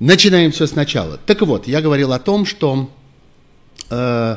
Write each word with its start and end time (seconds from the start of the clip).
Начинаем 0.00 0.50
все 0.50 0.66
сначала. 0.66 1.18
Так 1.18 1.42
вот, 1.42 1.68
я 1.68 1.82
говорил 1.82 2.14
о 2.14 2.18
том, 2.18 2.46
что 2.46 2.90
э, 3.90 4.36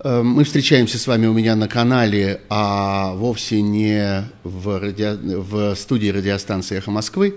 э, 0.00 0.22
мы 0.22 0.44
встречаемся 0.44 0.98
с 0.98 1.06
вами 1.06 1.26
у 1.26 1.34
меня 1.34 1.56
на 1.56 1.68
канале, 1.68 2.40
а 2.48 3.12
вовсе 3.12 3.60
не 3.60 4.24
в, 4.44 4.80
радио, 4.80 5.18
в 5.42 5.74
студии 5.74 6.08
радиостанции 6.08 6.78
«Эхо 6.78 6.90
Москвы». 6.90 7.36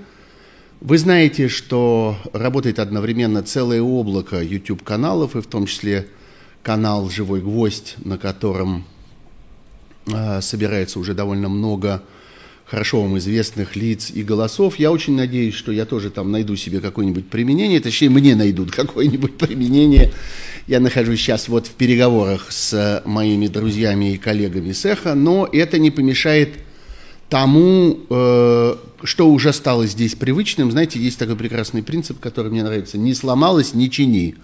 Вы 0.80 0.98
знаете, 0.98 1.50
что 1.50 2.16
работает 2.32 2.80
одновременно 2.80 3.44
целое 3.44 3.82
облако 3.82 4.42
YouTube-каналов, 4.42 5.36
и 5.36 5.42
в 5.42 5.48
том 5.48 5.66
числе 5.66 6.08
канал 6.64 7.10
«Живой 7.10 7.42
гвоздь», 7.42 7.96
на 7.98 8.18
котором 8.18 8.86
э, 10.08 10.40
собирается 10.40 11.00
уже 11.00 11.14
довольно 11.14 11.50
много 11.50 12.02
хорошо 12.72 13.02
вам 13.02 13.18
известных 13.18 13.76
лиц 13.76 14.12
и 14.14 14.24
голосов. 14.24 14.80
Я 14.80 14.94
очень 14.94 15.14
надеюсь, 15.14 15.56
что 15.56 15.74
я 15.74 15.86
тоже 15.86 16.10
там 16.10 16.32
найду 16.32 16.56
себе 16.56 16.80
какое-нибудь 16.80 17.28
применение, 17.28 17.82
точнее, 17.82 18.10
мне 18.10 18.34
найдут 18.34 18.72
какое-нибудь 18.82 19.38
применение. 19.38 20.14
Я 20.68 20.80
нахожусь 20.80 21.20
сейчас 21.20 21.50
вот 21.50 21.68
в 21.68 21.72
переговорах 21.72 22.50
с 22.50 23.04
моими 23.06 23.48
друзьями 23.48 24.14
и 24.14 24.18
коллегами 24.18 24.72
с 24.72 24.86
«Эхо», 24.86 25.16
но 25.16 25.50
это 25.52 25.80
не 25.80 25.92
помешает 25.92 26.54
тому, 27.28 28.00
э, 28.10 28.76
что 29.04 29.30
уже 29.30 29.52
стало 29.52 29.86
здесь 29.86 30.16
привычным. 30.16 30.72
Знаете, 30.72 30.98
есть 30.98 31.20
такой 31.20 31.36
прекрасный 31.36 31.84
принцип, 31.84 32.22
который 32.22 32.52
мне 32.52 32.64
нравится. 32.64 32.98
Не 32.98 33.14
сломалось, 33.14 33.74
не 33.74 33.92
чини. 33.92 34.36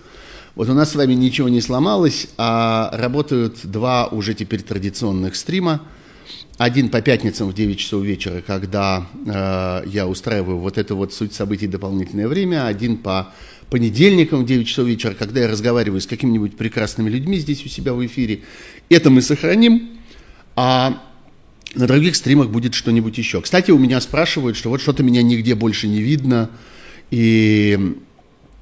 Вот 0.55 0.67
у 0.67 0.73
нас 0.73 0.91
с 0.91 0.95
вами 0.95 1.13
ничего 1.13 1.47
не 1.47 1.61
сломалось, 1.61 2.27
а 2.37 2.89
работают 2.91 3.59
два 3.63 4.07
уже 4.07 4.33
теперь 4.33 4.63
традиционных 4.63 5.37
стрима– 5.37 5.81
один 6.57 6.89
по 6.89 7.01
пятницам 7.01 7.49
в 7.49 7.53
9 7.53 7.77
часов 7.77 8.03
вечера, 8.03 8.41
когда 8.45 9.07
э, 9.25 9.87
я 9.89 10.07
устраиваю 10.07 10.57
вот 10.57 10.77
это 10.77 10.95
вот 10.95 11.13
суть 11.13 11.33
событий 11.33 11.67
дополнительное 11.67 12.27
время, 12.27 12.65
один 12.65 12.97
по 12.97 13.33
понедельникам 13.69 14.43
в 14.43 14.45
9 14.45 14.67
часов 14.67 14.87
вечера, 14.87 15.13
когда 15.13 15.41
я 15.41 15.47
разговариваю 15.47 16.01
с 16.01 16.07
какими-нибудь 16.07 16.57
прекрасными 16.57 17.09
людьми 17.09 17.37
здесь 17.37 17.63
у 17.65 17.69
себя 17.69 17.93
в 17.93 18.03
эфире. 18.05 18.41
Это 18.89 19.11
мы 19.11 19.21
сохраним, 19.21 19.99
а 20.55 21.03
на 21.75 21.85
других 21.85 22.15
стримах 22.15 22.49
будет 22.49 22.73
что-нибудь 22.73 23.17
еще. 23.17 23.41
Кстати, 23.41 23.69
у 23.69 23.77
меня 23.77 24.01
спрашивают, 24.01 24.57
что 24.57 24.69
вот 24.69 24.81
что-то 24.81 25.03
меня 25.03 25.21
нигде 25.21 25.53
больше 25.53 25.87
не 25.87 26.01
видно, 26.01 26.49
и 27.11 27.97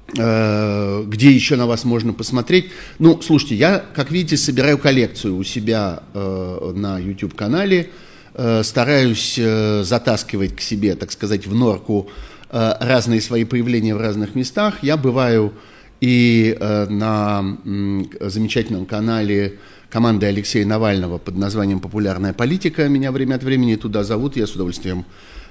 где 0.08 1.32
еще 1.32 1.56
на 1.56 1.66
вас 1.66 1.84
можно 1.84 2.12
посмотреть. 2.12 2.70
Ну, 2.98 3.20
слушайте, 3.22 3.56
я, 3.56 3.84
как 3.94 4.10
видите, 4.10 4.36
собираю 4.36 4.78
коллекцию 4.78 5.36
у 5.36 5.42
себя 5.42 6.04
э, 6.14 6.72
на 6.76 6.98
YouTube-канале, 6.98 7.90
э, 8.34 8.62
стараюсь 8.62 9.36
э, 9.36 9.82
затаскивать 9.82 10.54
к 10.54 10.60
себе, 10.60 10.94
так 10.94 11.10
сказать, 11.10 11.46
в 11.46 11.54
норку 11.54 12.08
э, 12.50 12.74
разные 12.80 13.20
свои 13.20 13.44
появления 13.44 13.96
в 13.96 14.00
разных 14.00 14.36
местах. 14.36 14.82
Я 14.82 14.96
бываю 14.96 15.52
и 16.00 16.56
э, 16.58 16.86
на 16.88 17.58
э, 17.64 18.28
замечательном 18.28 18.86
канале 18.86 19.58
команды 19.90 20.26
Алексея 20.26 20.66
Навального 20.66 21.18
под 21.18 21.36
названием 21.36 21.80
«Популярная 21.80 22.32
политика». 22.32 22.88
Меня 22.88 23.12
время 23.12 23.36
от 23.36 23.42
времени 23.42 23.76
туда 23.76 24.04
зовут, 24.04 24.36
я 24.36 24.46
с 24.46 24.54
удовольствием 24.54 25.04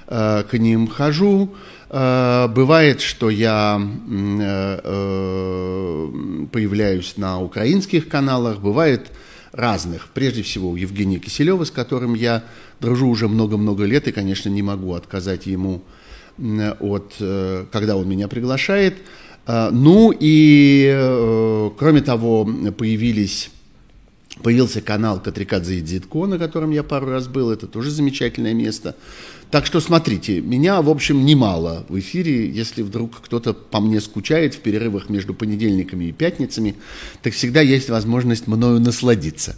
э, 0.06 0.44
к 0.48 0.56
ним 0.56 0.86
хожу. 0.86 1.54
Э, 1.88 2.48
бывает, 2.48 3.00
что 3.00 3.30
я 3.30 3.80
э, 3.80 4.80
э, 4.82 6.08
появляюсь 6.50 7.16
на 7.16 7.40
украинских 7.40 8.08
каналах, 8.08 8.60
бывает 8.60 9.12
разных. 9.52 10.08
Прежде 10.12 10.42
всего 10.42 10.70
у 10.70 10.76
Евгения 10.76 11.18
Киселева, 11.18 11.64
с 11.64 11.70
которым 11.70 12.14
я 12.14 12.44
дружу 12.80 13.08
уже 13.08 13.28
много-много 13.28 13.84
лет 13.84 14.08
и, 14.08 14.12
конечно, 14.12 14.48
не 14.48 14.62
могу 14.62 14.94
отказать 14.94 15.46
ему 15.46 15.82
от, 16.38 17.14
когда 17.72 17.96
он 17.96 18.06
меня 18.06 18.28
приглашает. 18.28 18.98
Ну 19.46 20.12
и, 20.18 21.72
кроме 21.78 22.02
того, 22.02 22.46
появились 22.76 23.48
Появился 24.42 24.82
канал 24.82 25.20
Катрикадзе 25.20 25.78
и 25.78 25.80
Дзитко, 25.80 26.26
на 26.26 26.38
котором 26.38 26.70
я 26.70 26.82
пару 26.82 27.06
раз 27.06 27.26
был. 27.26 27.50
Это 27.50 27.66
тоже 27.66 27.90
замечательное 27.90 28.52
место. 28.52 28.94
Так 29.56 29.64
что 29.64 29.80
смотрите, 29.80 30.42
меня, 30.42 30.82
в 30.82 30.90
общем, 30.90 31.24
немало 31.24 31.86
в 31.88 31.98
эфире. 31.98 32.46
Если 32.46 32.82
вдруг 32.82 33.22
кто-то 33.22 33.54
по 33.54 33.80
мне 33.80 34.02
скучает 34.02 34.54
в 34.54 34.58
перерывах 34.58 35.08
между 35.08 35.32
понедельниками 35.32 36.04
и 36.04 36.12
пятницами, 36.12 36.74
так 37.22 37.32
всегда 37.32 37.62
есть 37.62 37.88
возможность 37.88 38.48
мною 38.48 38.80
насладиться. 38.80 39.56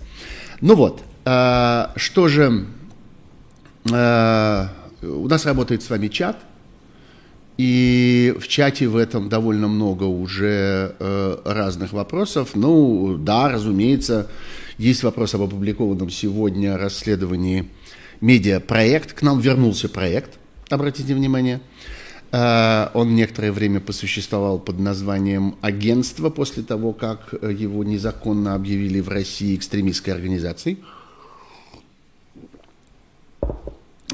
Ну 0.61 0.77
вот, 0.77 1.03
э, 1.25 1.87
что 1.97 2.29
же, 2.29 2.67
э, 3.91 4.67
у 5.03 5.27
нас 5.27 5.45
работает 5.45 5.83
с 5.83 5.91
вами 5.91 6.07
чат, 6.07 6.37
и 7.57 8.37
в 8.39 8.47
чате 8.47 8.87
в 8.87 8.97
этом 8.97 9.29
довольно 9.29 9.67
много 9.67 10.05
уже 10.05 10.95
э, 10.97 11.39
разных 11.45 11.93
вопросов. 11.93 12.51
Ну, 12.55 13.17
да, 13.19 13.49
разумеется, 13.49 14.31
есть 14.79 15.03
вопрос 15.03 15.35
об 15.35 15.43
опубликованном 15.43 16.09
сегодня 16.09 16.79
расследовании 16.79 17.69
медиапроект. 18.21 19.13
К 19.13 19.23
нам 19.23 19.41
вернулся 19.41 19.89
проект, 19.89 20.39
обратите 20.71 21.15
внимание. 21.15 21.61
Э, 22.31 22.89
он 22.95 23.15
некоторое 23.15 23.53
время 23.53 23.81
посуществовал 23.81 24.59
под 24.59 24.79
названием 24.79 25.57
«Агентство» 25.61 26.31
после 26.31 26.63
того, 26.63 26.93
как 26.93 27.33
его 27.33 27.85
незаконно 27.85 28.55
объявили 28.55 29.01
в 29.01 29.09
России 29.09 29.57
экстремистской 29.57 30.13
организацией. 30.13 30.79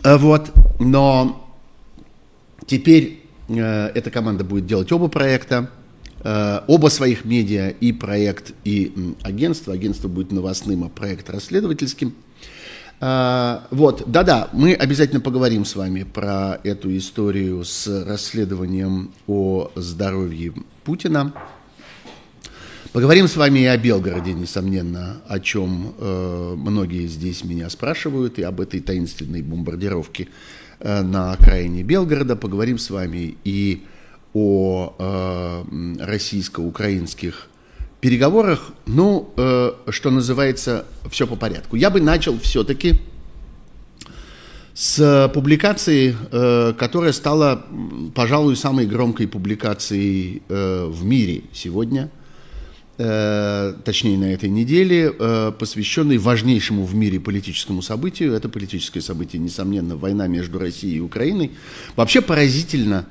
Э, 0.05 0.17
вот, 0.17 0.53
но 0.79 1.51
теперь 2.67 3.23
э, 3.49 3.89
эта 3.95 4.11
команда 4.11 4.45
будет 4.45 4.67
делать 4.67 4.91
оба 4.93 5.09
проекта, 5.09 5.71
оба 6.69 6.89
своих 6.89 7.27
медиа, 7.27 7.69
и 7.69 7.93
проект, 7.93 8.55
и 8.65 9.15
агентство. 9.21 9.75
Агентство 9.75 10.09
будет 10.09 10.33
новостным, 10.33 10.85
а 10.85 10.89
проект 10.89 11.29
расследовательским– 11.29 12.15
а, 12.25 12.34
вот, 13.01 14.05
да-да, 14.07 14.49
мы 14.53 14.73
обязательно 14.73 15.21
поговорим 15.21 15.65
с 15.65 15.77
вами 15.77 16.05
про 16.05 16.59
эту 16.65 16.97
историю 16.97 17.65
с 17.65 17.87
расследованием 18.07 19.11
о 19.27 19.71
здоровье 19.75 20.55
Путина. 20.85 21.33
Поговорим 22.95 23.27
с 23.27 23.35
вами 23.35 23.59
и 23.59 23.65
о 23.65 23.77
Белгороде, 23.77 24.35
несомненно, 24.35 25.21
о 25.27 25.41
чем 25.41 25.97
э, 25.99 26.55
многие 26.57 27.09
здесь 27.09 27.43
меня 27.43 27.69
спрашивают, 27.69 28.39
и 28.39 28.43
об 28.45 28.61
этой 28.61 28.79
таинственной 28.79 29.43
бомбардировке 29.43 30.29
э, 30.79 31.03
на 31.03 31.33
окраине 31.33 31.83
Белгорода. 31.83 32.37
Поговорим 32.37 32.79
с 32.79 32.91
вами 32.91 33.37
и 33.43 33.83
о 34.33 34.95
э, 34.97 36.05
российско-украинских 36.05 37.49
переговорах, 38.05 38.73
ну, 38.85 39.33
э, 39.35 39.73
что 39.89 40.11
называется, 40.11 40.85
все 41.11 41.27
по 41.27 41.37
порядку. 41.37 41.77
Я 41.77 41.89
бы 41.89 42.03
начал 42.03 42.39
все-таки 42.39 43.01
с 44.75 45.31
публикации, 45.33 46.15
э, 46.31 46.75
которая 46.79 47.13
стала, 47.13 47.65
пожалуй, 48.15 48.57
самой 48.57 48.85
громкой 48.85 49.27
публикацией 49.27 50.43
э, 50.51 50.87
в 50.87 51.03
мире 51.03 51.45
сегодня, 51.55 52.11
э, 52.99 53.73
точнее 53.87 54.19
на 54.19 54.35
этой 54.35 54.51
неделе, 54.51 55.11
э, 55.19 55.53
посвященной 55.59 56.19
важнейшему 56.19 56.85
в 56.85 56.95
мире 56.95 57.19
политическому 57.21 57.81
событию. 57.81 58.35
Это 58.35 58.51
политическое 58.51 59.01
событие, 59.01 59.41
несомненно, 59.41 59.97
война 59.97 60.27
между 60.27 60.59
Россией 60.59 60.99
и 60.99 61.01
Украиной. 61.01 61.53
Вообще 61.97 62.21
поразительно, 62.21 63.07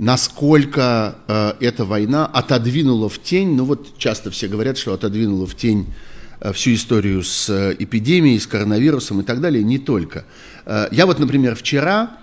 насколько 0.00 1.16
э, 1.28 1.52
эта 1.60 1.84
война 1.84 2.24
отодвинула 2.24 3.10
в 3.10 3.22
тень, 3.22 3.54
ну 3.54 3.66
вот 3.66 3.98
часто 3.98 4.30
все 4.30 4.48
говорят, 4.48 4.78
что 4.78 4.94
отодвинула 4.94 5.46
в 5.46 5.54
тень 5.54 5.92
э, 6.40 6.54
всю 6.54 6.72
историю 6.72 7.22
с 7.22 7.50
э, 7.50 7.76
эпидемией, 7.78 8.40
с 8.40 8.46
коронавирусом 8.46 9.20
и 9.20 9.24
так 9.24 9.42
далее, 9.42 9.62
не 9.62 9.78
только. 9.78 10.24
Э, 10.64 10.88
я 10.90 11.04
вот, 11.04 11.18
например, 11.18 11.54
вчера 11.54 12.16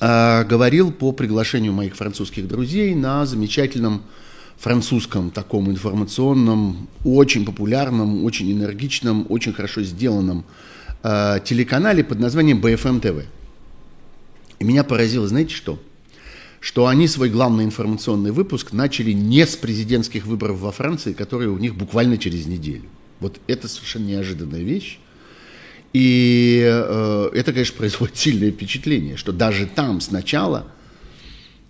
э, 0.00 0.44
говорил 0.44 0.90
по 0.90 1.12
приглашению 1.12 1.74
моих 1.74 1.96
французских 1.96 2.48
друзей 2.48 2.94
на 2.94 3.26
замечательном 3.26 4.02
французском 4.56 5.30
таком 5.30 5.70
информационном, 5.70 6.88
очень 7.04 7.44
популярном, 7.44 8.24
очень 8.24 8.50
энергичном, 8.50 9.26
очень 9.28 9.52
хорошо 9.52 9.82
сделанном 9.82 10.46
э, 11.02 11.40
телеканале 11.44 12.02
под 12.02 12.20
названием 12.20 12.58
BFM 12.62 13.02
TV. 13.02 13.26
И 14.60 14.64
меня 14.64 14.82
поразило, 14.82 15.28
знаете 15.28 15.54
что?– 15.54 15.78
что 16.64 16.86
они 16.86 17.08
свой 17.08 17.28
главный 17.28 17.64
информационный 17.64 18.30
выпуск 18.30 18.72
начали 18.72 19.12
не 19.12 19.46
с 19.46 19.54
президентских 19.54 20.24
выборов 20.24 20.60
во 20.60 20.72
Франции, 20.72 21.12
которые 21.12 21.50
у 21.50 21.58
них 21.58 21.76
буквально 21.76 22.16
через 22.16 22.46
неделю. 22.46 22.84
Вот 23.20 23.38
это 23.46 23.68
совершенно 23.68 24.06
неожиданная 24.06 24.62
вещь. 24.62 24.98
И 25.92 26.62
э, 26.64 27.30
это, 27.34 27.52
конечно, 27.52 27.76
производит 27.78 28.16
сильное 28.16 28.50
впечатление, 28.50 29.18
что 29.18 29.30
даже 29.30 29.66
там 29.66 30.00
сначала 30.00 30.66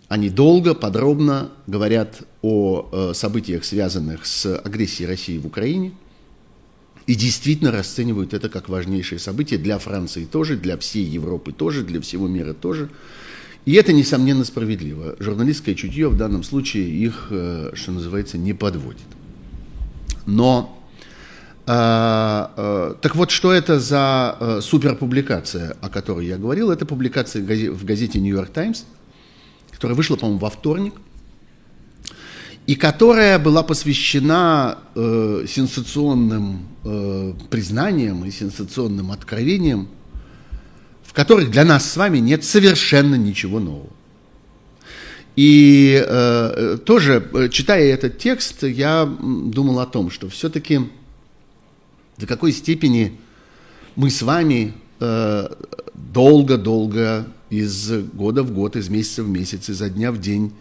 они 0.07 0.31
долго, 0.31 0.75
подробно 0.75 1.51
говорят 1.67 2.23
о 2.41 2.89
э, 2.93 3.15
событиях, 3.15 3.65
связанных 3.65 4.25
с 4.25 4.57
агрессией 4.59 5.09
России 5.09 5.39
в 5.39 5.47
Украине, 5.49 5.91
и 7.09 7.17
действительно 7.17 7.73
расценивают 7.73 8.33
это 8.33 8.49
как 8.49 8.69
важнейшее 8.69 9.19
событие 9.19 9.59
для 9.59 9.81
Франции 9.81 10.25
тоже, 10.25 10.57
для 10.57 10.79
всей 10.79 11.05
Европы 11.05 11.51
тоже, 11.51 11.83
для 11.83 12.01
всего 12.01 12.29
мира 12.29 12.53
тоже. 12.53 12.91
И 13.65 13.73
это, 13.75 13.93
несомненно, 13.93 14.45
справедливо. 14.45 15.17
Журналистское 15.19 15.75
чутье 15.75 16.09
в 16.09 16.17
данном 16.17 16.43
случае 16.43 16.89
их, 16.89 17.29
э, 17.31 17.71
что 17.75 17.93
называется, 17.93 18.37
не 18.37 18.53
подводит. 18.53 19.07
Но 20.27 20.85
а, 21.67 22.53
а, 22.57 22.95
так 23.01 23.17
вот, 23.17 23.31
что 23.31 23.53
это 23.53 23.81
за 23.81 24.37
а, 24.39 24.61
суперпубликация, 24.61 25.77
о 25.81 25.89
которой 25.89 26.27
я 26.27 26.37
говорил? 26.37 26.71
Это 26.71 26.85
публикация 26.85 27.43
в 27.43 27.85
газете 27.85 28.21
New 28.21 28.35
York 28.35 28.51
Times, 28.51 28.85
которая 29.71 29.97
вышла, 29.97 30.17
по-моему, 30.17 30.41
во 30.41 30.51
вторник, 30.51 30.95
и 32.67 32.75
которая 32.75 33.39
была 33.39 33.63
посвящена 33.63 34.79
э, 34.95 35.45
сенсационным 35.49 36.69
э, 36.85 37.35
признаниям 37.51 38.25
и 38.25 38.31
сенсационным 38.31 39.11
откровениям, 39.11 39.89
которых 41.15 41.51
для 41.51 41.65
нас 41.65 41.91
с 41.91 41.97
вами 41.97 42.19
нет 42.19 42.45
совершенно 42.45 43.15
ничего 43.15 43.61
нового. 43.61 43.89
И 45.37 46.05
э, 46.07 46.79
тоже, 46.85 47.49
читая 47.51 47.85
этот 47.85 48.19
текст, 48.19 48.63
я 48.63 49.07
думал 49.07 49.81
о 49.81 49.87
том, 49.87 50.11
что 50.11 50.29
все-таки 50.29 50.81
до 52.19 52.27
какой 52.27 52.53
степени 52.53 53.19
мы 53.97 54.11
с 54.11 54.21
вами 54.23 54.75
долго-долго 55.95 57.27
из 57.51 57.91
года 58.13 58.43
в 58.43 58.53
год, 58.53 58.77
из 58.77 58.89
месяца 58.89 59.25
в 59.25 59.29
месяц, 59.29 59.69
изо 59.69 59.91
дня 59.91 60.13
в 60.13 60.21
день 60.21 60.53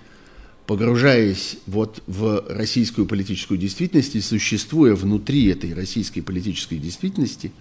погружаясь 0.65 1.57
вот 1.67 2.01
в 2.07 2.45
российскую 2.47 3.05
политическую 3.05 3.57
действительность 3.57 4.15
и 4.15 4.21
существуя 4.21 4.95
внутри 4.95 5.47
этой 5.47 5.73
российской 5.73 6.21
политической 6.21 6.77
действительности, 6.77 7.51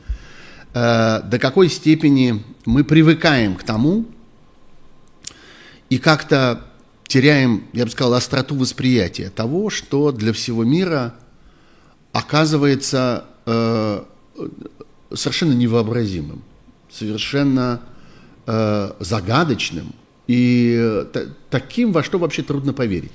э, 0.74 1.20
до 1.22 1.38
какой 1.38 1.68
степени 1.68 2.42
мы 2.64 2.84
привыкаем 2.84 3.56
к 3.56 3.62
тому 3.62 4.06
и 5.88 5.98
как-то 5.98 6.64
теряем, 7.06 7.64
я 7.72 7.84
бы 7.84 7.90
сказал, 7.90 8.14
остроту 8.14 8.54
восприятия 8.54 9.30
того, 9.30 9.68
что 9.70 10.12
для 10.12 10.32
всего 10.32 10.64
мира 10.64 11.14
оказывается 12.12 13.26
э, 13.46 14.04
совершенно 15.12 15.52
невообразимым, 15.52 16.42
совершенно 16.90 17.82
э, 18.46 18.92
загадочным, 19.00 19.92
и 20.26 20.76
э, 20.78 21.26
таким, 21.50 21.92
во 21.92 22.02
что 22.02 22.18
вообще 22.18 22.42
трудно 22.42 22.72
поверить. 22.72 23.12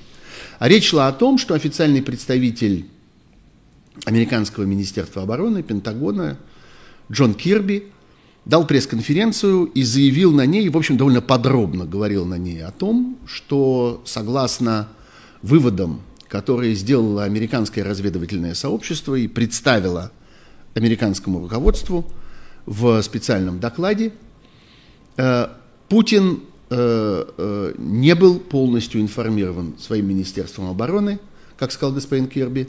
А 0.58 0.68
речь 0.68 0.88
шла 0.88 1.08
о 1.08 1.12
том, 1.12 1.38
что 1.38 1.54
официальный 1.54 2.02
представитель 2.02 2.86
американского 4.04 4.64
министерства 4.64 5.22
обороны, 5.22 5.62
Пентагона, 5.62 6.38
Джон 7.10 7.34
Кирби, 7.34 7.88
дал 8.44 8.66
пресс-конференцию 8.66 9.66
и 9.66 9.82
заявил 9.82 10.32
на 10.32 10.46
ней, 10.46 10.68
в 10.70 10.76
общем, 10.76 10.96
довольно 10.96 11.20
подробно 11.20 11.84
говорил 11.84 12.24
на 12.24 12.36
ней 12.38 12.62
о 12.64 12.70
том, 12.70 13.18
что 13.26 14.02
согласно 14.06 14.88
выводам, 15.42 16.00
которые 16.28 16.74
сделало 16.74 17.24
американское 17.24 17.84
разведывательное 17.84 18.54
сообщество 18.54 19.14
и 19.14 19.28
представило 19.28 20.12
американскому 20.74 21.40
руководству 21.40 22.10
в 22.64 23.02
специальном 23.02 23.60
докладе, 23.60 24.12
э, 25.16 25.48
Путин 25.88 26.40
Э, 26.70 27.24
э, 27.38 27.72
не 27.78 28.14
был 28.14 28.38
полностью 28.38 29.00
информирован 29.00 29.78
своим 29.78 30.06
Министерством 30.06 30.68
обороны, 30.68 31.18
как 31.56 31.72
сказал 31.72 31.94
господин 31.94 32.28
Кирби, 32.28 32.68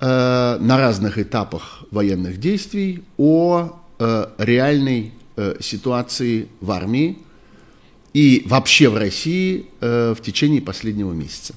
э, 0.00 0.58
на 0.60 0.78
разных 0.78 1.18
этапах 1.18 1.84
военных 1.90 2.38
действий 2.38 3.02
о 3.16 3.80
реальной 4.38 5.12
ситуации 5.60 6.48
в 6.60 6.72
армии 6.72 7.18
и 8.12 8.42
вообще 8.46 8.88
в 8.88 8.96
России 8.96 9.66
в 9.80 10.16
течение 10.20 10.60
последнего 10.60 11.12
месяца. 11.12 11.54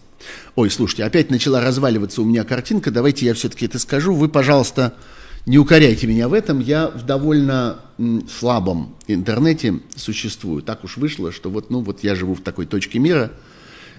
Ой, 0.56 0.70
слушайте, 0.70 1.04
опять 1.04 1.32
начала 1.32 1.62
разваливаться 1.62 2.22
у 2.22 2.26
меня 2.26 2.44
картинка, 2.44 2.92
давайте 2.92 3.26
я 3.26 3.34
все-таки 3.34 3.66
это 3.66 3.80
скажу. 3.80 4.14
Вы, 4.14 4.30
пожалуйста, 4.30 4.94
не 5.48 5.58
укоряйте 5.58 6.06
меня 6.06 6.28
в 6.30 6.34
этом, 6.34 6.60
я 6.60 6.88
в 6.88 7.06
довольно 7.06 7.80
слабом 8.30 8.96
интернете 9.08 9.80
существую. 9.96 10.62
Так 10.62 10.84
уж 10.84 10.98
вышло, 10.98 11.32
что 11.32 11.50
вот, 11.50 11.72
ну, 11.72 11.82
вот 11.82 12.04
я 12.04 12.16
живу 12.16 12.36
в 12.36 12.42
такой 12.42 12.68
точке 12.68 13.00
мира, 13.00 13.32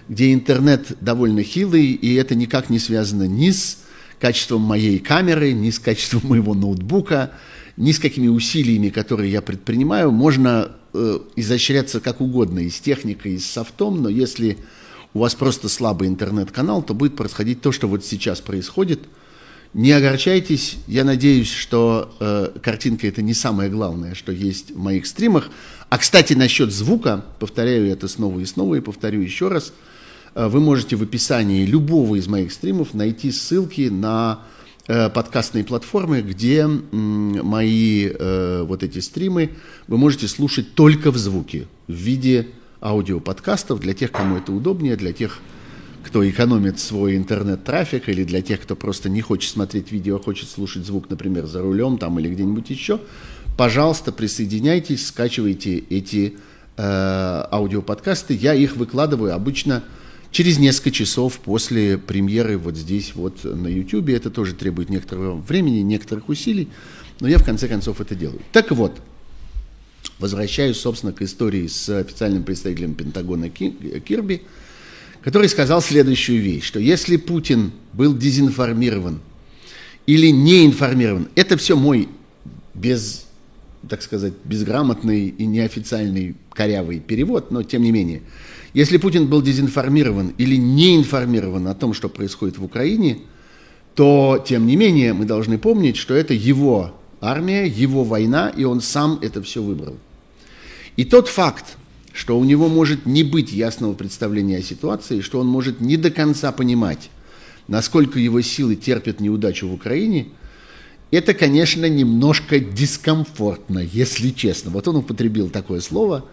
где 0.07 0.33
интернет 0.33 0.95
довольно 1.01 1.43
хилый, 1.43 1.87
и 1.87 2.13
это 2.15 2.35
никак 2.35 2.69
не 2.69 2.79
связано 2.79 3.23
ни 3.27 3.51
с 3.51 3.79
качеством 4.19 4.61
моей 4.61 4.99
камеры, 4.99 5.53
ни 5.53 5.69
с 5.69 5.79
качеством 5.79 6.21
моего 6.25 6.53
ноутбука, 6.53 7.31
ни 7.77 7.91
с 7.91 7.99
какими 7.99 8.27
усилиями, 8.27 8.89
которые 8.89 9.31
я 9.31 9.41
предпринимаю. 9.41 10.11
Можно 10.11 10.71
э, 10.93 11.19
изощряться 11.35 11.99
как 11.99 12.21
угодно 12.21 12.59
и 12.59 12.69
с 12.69 12.79
техникой, 12.79 13.33
и 13.33 13.39
с 13.39 13.45
софтом, 13.45 14.01
но 14.01 14.09
если 14.09 14.57
у 15.13 15.19
вас 15.19 15.35
просто 15.35 15.69
слабый 15.69 16.07
интернет-канал, 16.07 16.83
то 16.83 16.93
будет 16.93 17.15
происходить 17.15 17.61
то, 17.61 17.71
что 17.71 17.87
вот 17.87 18.05
сейчас 18.05 18.41
происходит– 18.41 19.01
не 19.73 19.91
огорчайтесь, 19.91 20.77
я 20.87 21.03
надеюсь, 21.03 21.51
что 21.51 22.15
э, 22.19 22.49
картинка 22.61 23.07
это 23.07 23.21
не 23.21 23.35
самое 23.35 23.69
главное, 23.69 24.15
что 24.15 24.31
есть 24.31 24.71
в 24.71 24.79
моих 24.79 25.05
стримах. 25.05 25.49
А, 25.89 25.99
кстати, 25.99 26.33
насчет 26.33 26.71
звука, 26.71 27.23
повторяю 27.39 27.87
это 27.87 28.07
снова 28.07 28.39
и 28.39 28.45
снова 28.45 28.75
и 28.75 28.79
повторю 28.79 29.21
еще 29.21 29.47
раз, 29.47 29.71
вы 30.35 30.59
можете 30.59 30.95
в 30.95 31.03
описании 31.03 31.65
любого 31.65 32.15
из 32.15 32.27
моих 32.27 32.51
стримов 32.51 32.93
найти 32.93 33.31
ссылки 33.31 33.89
на 33.89 34.41
э, 34.87 35.09
подкастные 35.09 35.63
платформы, 35.63 36.21
где 36.21 36.61
э, 36.61 36.67
мои 36.67 38.07
э, 38.07 38.63
вот 38.63 38.83
эти 38.83 38.99
стримы 38.99 39.51
вы 39.87 39.97
можете 39.97 40.27
слушать 40.27 40.75
только 40.75 41.11
в 41.11 41.17
звуке, 41.17 41.67
в 41.87 41.93
виде 41.93 42.47
аудиоподкастов, 42.81 43.79
для 43.79 43.93
тех, 43.93 44.11
кому 44.11 44.37
это 44.37 44.51
удобнее, 44.51 44.95
для 44.95 45.13
тех, 45.13 45.39
кто 46.03 46.27
экономит 46.27 46.79
свой 46.79 47.17
интернет-трафик, 47.17 48.09
или 48.09 48.23
для 48.23 48.41
тех, 48.41 48.61
кто 48.61 48.75
просто 48.75 49.09
не 49.09 49.21
хочет 49.21 49.51
смотреть 49.51 49.91
видео, 49.91 50.15
а 50.15 50.19
хочет 50.19 50.49
слушать 50.49 50.85
звук, 50.85 51.09
например, 51.09 51.45
за 51.45 51.61
рулем 51.61 51.97
там 51.97 52.19
или 52.19 52.29
где-нибудь 52.29 52.69
еще, 52.69 53.01
пожалуйста, 53.57 54.11
присоединяйтесь, 54.11 55.07
скачивайте 55.07 55.77
эти 55.77 56.37
э, 56.77 56.81
аудиоподкасты. 57.51 58.33
Я 58.33 58.53
их 58.53 58.77
выкладываю 58.77 59.35
обычно 59.35 59.83
через 60.31 60.59
несколько 60.59 60.91
часов 60.91 61.39
после 61.39 61.97
премьеры 61.97 62.57
вот 62.57 62.75
здесь, 62.75 63.13
вот 63.15 63.43
на 63.43 63.67
YouTube. 63.67 64.09
Это 64.09 64.29
тоже 64.29 64.53
требует 64.53 64.89
некоторого 64.89 65.35
времени, 65.35 65.79
некоторых 65.79 66.29
усилий, 66.29 66.69
но 67.19 67.27
я 67.27 67.37
в 67.37 67.45
конце 67.45 67.67
концов 67.67 68.01
это 68.01 68.15
делаю. 68.15 68.41
Так 68.51 68.71
вот, 68.71 68.99
возвращаюсь, 70.19 70.77
собственно, 70.77 71.13
к 71.13 71.21
истории 71.21 71.67
с 71.67 71.89
официальным 71.89 72.43
представителем 72.43 72.93
Пентагона 72.95 73.49
Кирби– 73.49 74.43
который 75.21 75.49
сказал 75.49 75.81
следующую 75.81 76.41
вещь, 76.41 76.63
что 76.63 76.79
если 76.79 77.17
Путин 77.17 77.71
был 77.93 78.15
дезинформирован 78.15 79.19
или 80.05 80.27
не 80.27 80.65
информирован, 80.65 81.27
это 81.35 81.57
все 81.57 81.75
мой 81.75 82.09
без, 82.73 83.25
так 83.87 84.01
сказать, 84.01 84.33
безграмотный 84.43 85.27
и 85.27 85.45
неофициальный 85.45 86.35
корявый 86.53 86.99
перевод, 86.99 87.51
но 87.51 87.63
тем 87.63 87.83
не 87.83 87.91
менее, 87.91 88.21
если 88.73 88.97
Путин 88.97 89.27
был 89.27 89.41
дезинформирован 89.41 90.33
или 90.37 90.55
не 90.55 90.95
информирован 90.95 91.67
о 91.67 91.75
том, 91.75 91.93
что 91.93 92.09
происходит 92.09 92.57
в 92.57 92.63
Украине, 92.63 93.19
то, 93.95 94.43
тем 94.47 94.67
не 94.67 94.75
менее, 94.75 95.13
мы 95.13 95.25
должны 95.25 95.57
помнить, 95.57 95.97
что 95.97 96.13
это 96.13 96.33
его 96.33 96.93
армия, 97.21 97.65
его 97.65 98.03
война, 98.03 98.49
и 98.49 98.63
он 98.63 98.81
сам 98.81 99.19
это 99.21 99.41
все 99.41 99.61
выбрал. 99.61 99.97
И 100.95 101.05
тот 101.05 101.27
факт, 101.27 101.77
что 102.13 102.37
у 102.37 102.43
него 102.43 102.67
может 102.67 103.05
не 103.05 103.23
быть 103.23 103.51
ясного 103.51 103.93
представления 103.93 104.57
о 104.57 104.61
ситуации, 104.61 105.21
что 105.21 105.39
он 105.39 105.47
может 105.47 105.81
не 105.81 105.97
до 105.97 106.11
конца 106.11 106.51
понимать, 106.51 107.09
насколько 107.67 108.19
его 108.19 108.41
силы 108.41 108.75
терпят 108.75 109.19
неудачу 109.19 109.67
в 109.67 109.73
Украине, 109.73 110.27
это, 111.11 111.33
конечно, 111.33 111.89
немножко 111.89 112.59
дискомфортно, 112.59 113.79
если 113.79 114.29
честно. 114.29 114.69
Вот 114.71 114.87
он 114.87 114.97
употребил 114.97 115.49
такое 115.49 115.81
слово. 115.81 116.25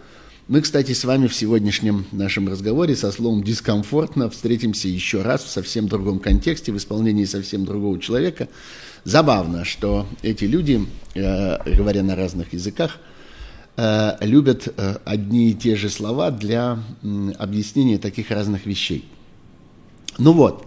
Мы, 0.47 0.61
кстати, 0.61 0.93
с 0.93 1.03
вами 1.03 1.27
в 1.27 1.35
сегодняшнем 1.35 2.05
нашем 2.11 2.47
разговоре 2.47 2.95
со 2.95 3.11
словом 3.11 3.43
«дискомфортно» 3.43 4.29
встретимся 4.29 4.87
еще 4.87 5.21
раз 5.21 5.43
в 5.43 5.49
совсем 5.49 5.87
другом 5.87 6.19
контексте, 6.19 6.71
в 6.71 6.77
исполнении 6.77 7.25
совсем 7.25 7.65
другого 7.65 7.99
человека. 7.99 8.47
Забавно, 9.03 9.65
что 9.65 10.07
эти 10.21 10.45
люди, 10.45 10.85
э, 11.15 11.75
говоря 11.75 12.01
на 12.01 12.15
разных 12.15 12.53
языках, 12.53 12.99
Э, 13.79 14.17
любят 14.21 14.67
э, 14.75 14.95
одни 15.05 15.51
и 15.51 15.53
те 15.53 15.75
же 15.75 15.89
слова 15.89 16.31
для 16.31 16.79
объяснения 17.37 17.99
таких 17.99 18.31
разных 18.31 18.65
вещей. 18.65 19.05
Ну 20.17 20.33
вот. 20.33 20.65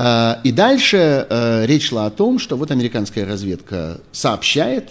И 0.00 0.52
дальше 0.52 1.26
речь 1.66 1.88
шла 1.88 2.06
о 2.06 2.10
том, 2.10 2.38
что 2.38 2.56
вот 2.56 2.70
американская 2.70 3.26
разведка 3.26 4.00
сообщает, 4.12 4.90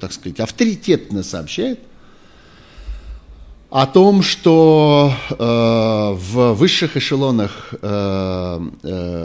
так 0.00 0.12
сказать, 0.12 0.40
авторитетно 0.40 1.22
сообщает 1.22 1.78
о 3.70 3.86
том, 3.86 4.22
что 4.22 5.12
в 5.30 6.52
высших 6.54 6.96
эшелонах 6.96 7.74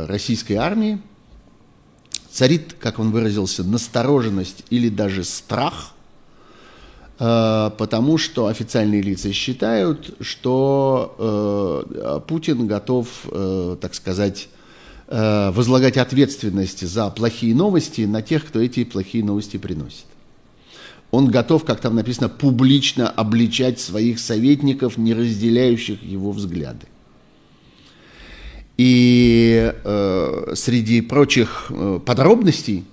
российской 0.07 0.53
армии 0.53 0.99
царит, 2.33 2.75
как 2.79 2.99
он 2.99 3.11
выразился, 3.11 3.63
настороженность 3.63 4.65
или 4.71 4.89
даже 4.89 5.23
страх 5.23 5.93
э, 7.19 7.71
потому 7.77 8.17
что 8.17 8.47
официальные 8.47 9.03
лица 9.03 9.31
считают, 9.31 10.15
что 10.19 11.85
э, 11.95 12.21
Путин 12.27 12.65
готов, 12.65 13.07
э, 13.31 13.77
так 13.79 13.93
сказать, 13.93 14.49
э, 15.07 15.51
возлагать 15.51 15.97
ответственность 15.97 16.87
за 16.87 17.11
плохие 17.11 17.53
новости 17.53 18.01
на 18.01 18.23
тех, 18.23 18.47
кто 18.47 18.59
эти 18.59 18.83
плохие 18.83 19.23
новости 19.23 19.57
приносит. 19.57 20.05
Он 21.13 21.27
готов, 21.27 21.63
как 21.63 21.79
там 21.79 21.93
написано, 21.93 22.27
публично 22.27 23.07
обличать 23.07 23.79
своих 23.79 24.17
советников, 24.17 24.97
не 24.97 25.13
разделяющих 25.13 26.01
его 26.01 26.31
взгляды. 26.31 26.87
И 28.77 29.71
э, 29.83 30.53
среди 30.55 31.01
прочих 31.01 31.67
э, 31.69 31.99
подробностей, 32.03 32.83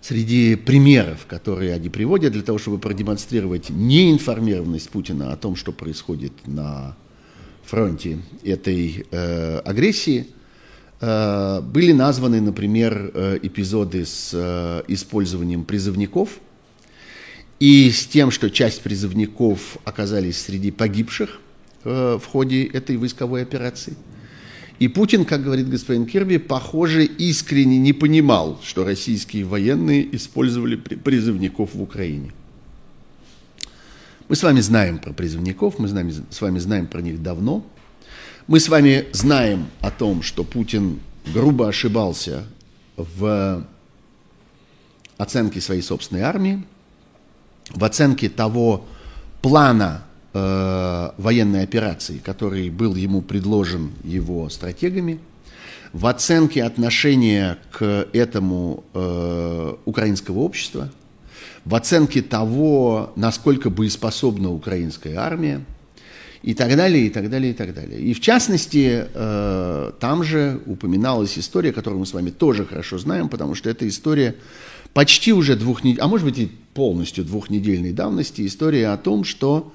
среди 0.00 0.56
примеров, 0.56 1.26
которые 1.26 1.74
они 1.74 1.90
приводят 1.90 2.32
для 2.32 2.42
того, 2.42 2.56
чтобы 2.56 2.78
продемонстрировать 2.78 3.68
неинформированность 3.68 4.88
Путина 4.88 5.34
о 5.34 5.36
том, 5.36 5.56
что 5.56 5.72
происходит 5.72 6.32
на 6.46 6.96
фронте 7.66 8.16
этой 8.42 9.04
э, 9.10 9.58
агрессии, 9.58 10.26
были 11.00 11.92
названы, 11.92 12.40
например, 12.40 13.10
э, 13.14 13.38
эпизоды 13.42 14.04
с 14.04 14.30
э, 14.34 14.82
использованием 14.88 15.64
призывников 15.64 16.40
и 17.58 17.90
с 17.90 18.06
тем, 18.06 18.30
что 18.30 18.50
часть 18.50 18.82
призывников 18.82 19.78
оказались 19.84 20.40
среди 20.42 20.70
погибших– 20.70 21.40
Э, 21.82 22.18
в 22.20 22.26
ходе 22.26 22.64
этой 22.64 22.98
войсковой 22.98 23.42
операции. 23.42 23.94
И 24.78 24.88
Путин, 24.88 25.24
как 25.24 25.42
говорит 25.42 25.68
господин 25.70 26.04
Кирби, 26.04 26.36
похоже, 26.36 27.04
искренне 27.04 27.78
не 27.78 27.94
понимал, 27.94 28.60
что 28.62 28.84
российские 28.84 29.44
военные 29.44 30.14
использовали 30.14 30.76
призывников 30.76 31.74
в 31.74 31.80
Украине. 31.80 32.32
Мы 34.28 34.36
с 34.36 34.42
вами 34.42 34.60
знаем 34.60 34.98
про 34.98 35.12
призывников, 35.12 35.78
мы 35.78 35.88
с 35.88 36.40
вами 36.40 36.58
знаем 36.58 36.86
про 36.86 37.00
них 37.00 37.22
давно. 37.22 37.64
Мы 38.46 38.58
с 38.58 38.68
вами 38.68 39.06
знаем 39.12 39.66
о 39.80 39.90
том, 39.90 40.22
что 40.22 40.44
Путин 40.44 41.00
грубо 41.32 41.68
ошибался 41.68 42.44
в 42.96 43.64
оценке 45.18 45.60
своей 45.60 45.82
собственной 45.82 46.22
армии, 46.22 46.64
в 47.70 47.84
оценке 47.84 48.28
того 48.28 48.86
плана 49.42 50.02
э, 50.32 51.10
военной 51.18 51.62
операции, 51.62 52.18
который 52.18 52.70
был 52.70 52.94
ему 52.94 53.22
предложен 53.22 53.92
его 54.02 54.48
стратегами, 54.48 55.20
в 55.92 56.06
оценке 56.06 56.64
отношения 56.64 57.58
к 57.70 58.08
этому 58.12 58.84
э, 58.94 59.74
украинского 59.84 60.38
общества, 60.40 60.90
в 61.64 61.74
оценке 61.74 62.22
того, 62.22 63.12
насколько 63.16 63.70
боеспособна 63.70 64.50
украинская 64.50 65.18
армия, 65.18 65.62
и 66.42 66.54
так 66.54 66.74
далее, 66.76 67.06
и 67.06 67.10
так 67.10 67.28
далее, 67.28 67.52
и 67.52 67.54
так 67.54 67.74
далее. 67.74 68.00
И 68.00 68.14
в 68.14 68.20
частности, 68.20 69.06
э, 69.12 69.92
там 70.00 70.24
же 70.24 70.60
упоминалась 70.66 71.38
история, 71.38 71.72
которую 71.72 72.00
мы 72.00 72.06
с 72.06 72.14
вами 72.14 72.30
тоже 72.30 72.64
хорошо 72.64 72.98
знаем, 72.98 73.28
потому 73.28 73.54
что 73.54 73.68
это 73.68 73.86
история 73.86 74.36
почти 74.94 75.32
уже 75.32 75.56
двух 75.56 75.82
а 75.98 76.08
может 76.08 76.26
быть 76.26 76.38
и 76.38 76.50
полностью 76.74 77.24
двухнедельной 77.24 77.92
давности, 77.92 78.46
история 78.46 78.88
о 78.88 78.96
том, 78.96 79.24
что 79.24 79.72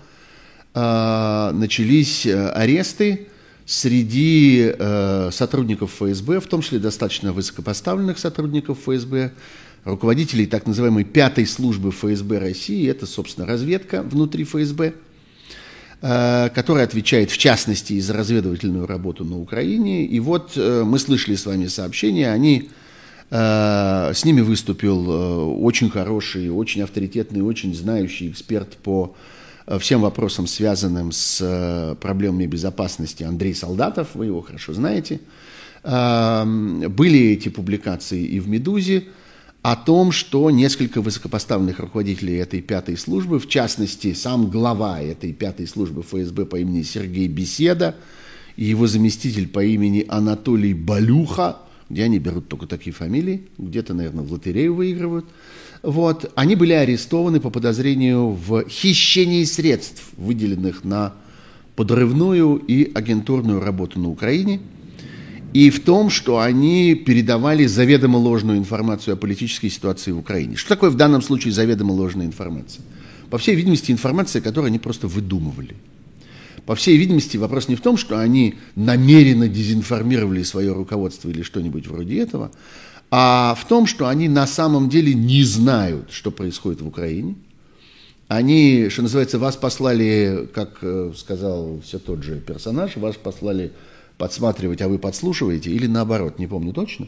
а, 0.74 1.52
начались 1.54 2.26
э, 2.26 2.50
аресты 2.50 3.28
среди 3.66 4.74
э, 4.78 5.30
сотрудников 5.32 5.92
ФСБ, 5.94 6.40
в 6.40 6.48
том 6.48 6.62
числе 6.62 6.80
достаточно 6.80 7.32
высокопоставленных 7.32 8.20
сотрудников 8.20 8.80
ФСБ, 8.80 9.32
руководителей 9.86 10.48
так 10.48 10.68
называемой 10.68 11.04
пятой 11.04 11.46
службы 11.46 11.92
ФСБ 11.92 12.40
России, 12.40 12.90
это, 12.90 13.06
собственно, 13.06 13.48
разведка 13.48 14.04
внутри 14.04 14.44
ФСБ, 14.44 14.94
э, 16.08 16.50
которая 16.54 16.86
отвечает, 16.86 17.32
в 17.32 17.38
частности, 17.38 17.94
и 17.94 18.02
за 18.02 18.14
разведывательную 18.14 18.86
работу 18.86 19.26
на 19.26 19.40
Украине. 19.40 20.06
И 20.06 20.20
вот 20.20 20.56
мы 20.56 21.00
слышали 21.00 21.36
с 21.36 21.46
вами 21.46 21.68
сообщения, 21.68 22.32
они, 22.32 22.70
с 23.32 24.24
ними 24.24 24.42
выступил 24.42 25.10
очень 25.66 25.90
хороший, 25.90 26.50
очень 26.50 26.84
авторитетный, 26.84 27.42
очень 27.42 27.74
знающий 27.74 28.30
эксперт 28.30 28.78
по 28.78 29.16
Э, 29.68 29.80
всем 29.80 30.02
вопросам, 30.02 30.48
связанным 30.48 31.12
с 31.12 31.40
э, 31.42 31.96
проблемами 31.96 32.46
безопасности 32.46 33.24
Андрей 33.24 33.56
Солдатов, 33.56 34.10
вы 34.14 34.28
его 34.28 34.42
хорошо 34.42 34.74
знаете. 34.74 35.20
Были 35.84 37.34
эти 37.34 37.50
публикации 37.50 38.26
и 38.26 38.40
в 38.40 38.48
«Медузе», 38.50 39.04
о 39.66 39.76
том, 39.76 40.12
что 40.12 40.52
несколько 40.52 41.02
высокопоставленных 41.02 41.80
руководителей 41.80 42.36
этой 42.36 42.62
пятой 42.62 42.96
службы, 42.96 43.40
в 43.40 43.50
частности, 43.50 44.14
сам 44.14 44.52
глава 44.52 45.02
этой 45.02 45.34
пятой 45.34 45.66
службы 45.66 46.04
ФСБ 46.04 46.46
по 46.46 46.58
имени 46.58 46.84
Сергей 46.84 47.28
Беседа 47.28 47.96
и 48.58 48.66
его 48.66 48.86
заместитель 48.86 49.48
по 49.48 49.66
имени 49.66 50.06
Анатолий 50.08 50.76
Балюха, 50.76 51.58
где 51.90 52.04
они 52.04 52.20
берут 52.20 52.48
только 52.48 52.68
такие 52.68 52.94
фамилии, 52.94 53.48
где-то, 53.58 53.96
наверное, 53.96 54.24
в 54.24 54.32
лотерею 54.32 54.76
выигрывают– 54.76 55.26
вот, 55.82 56.32
они 56.34 56.56
были 56.56 56.74
арестованы 56.74 57.40
по 57.40 57.52
подозрению 57.52 58.30
в 58.32 58.68
хищении 58.68 59.44
средств, 59.44 60.04
выделенных 60.18 60.84
на 60.84 61.14
подрывную 61.76 62.56
и 62.56 62.92
агентурную 62.94 63.62
работу 63.62 64.00
на 64.00 64.10
Украине, 64.10 64.62
и 65.56 65.70
в 65.70 65.80
том, 65.86 66.10
что 66.10 66.40
они 66.40 66.96
передавали 66.96 67.66
заведомо 67.66 68.18
ложную 68.18 68.58
информацию 68.58 69.14
о 69.14 69.16
политической 69.16 69.70
ситуации 69.70 70.12
в 70.12 70.18
Украине. 70.18 70.58
Что 70.58 70.68
такое 70.68 70.90
в 70.90 70.98
данном 70.98 71.22
случае 71.22 71.54
заведомо 71.54 71.94
ложная 71.94 72.26
информация? 72.26 72.84
По 73.30 73.38
всей 73.38 73.56
видимости, 73.56 73.90
информация, 73.90 74.42
которую 74.42 74.68
они 74.68 74.80
просто 74.80 75.08
выдумывали. 75.08 75.78
По 76.66 76.76
всей 76.76 76.98
видимости, 76.98 77.38
вопрос 77.38 77.70
не 77.70 77.78
в 77.78 77.82
том, 77.82 77.96
что 77.96 78.20
они 78.20 78.56
намеренно 78.76 79.48
дезинформировали 79.48 80.44
свое 80.44 80.74
руководство 80.74 81.30
или 81.30 81.42
что-нибудь 81.42 81.88
вроде 81.88 82.20
этого, 82.20 82.52
а 83.10 83.56
в 83.56 83.66
том, 83.66 83.88
что 83.88 84.10
они 84.10 84.28
на 84.28 84.48
самом 84.48 84.90
деле 84.90 85.14
не 85.14 85.46
знают, 85.46 86.12
что 86.12 86.32
происходит 86.32 86.82
в 86.82 86.88
Украине. 86.88 87.36
Они, 88.28 88.90
что 88.90 89.04
называется, 89.04 89.40
вас 89.40 89.56
послали, 89.56 90.50
как 90.54 90.80
э, 90.82 91.14
сказал 91.16 91.80
все 91.82 91.98
тот 91.98 92.24
же 92.24 92.42
персонаж, 92.42 92.98
вас 92.98 93.16
послали 93.16 93.72
подсматривать, 94.18 94.82
а 94.82 94.88
вы 94.88 94.98
подслушиваете, 94.98 95.72
или 95.72 95.88
наоборот, 95.88 96.40
не 96.40 96.48
помню 96.48 96.74
точно. 96.74 97.08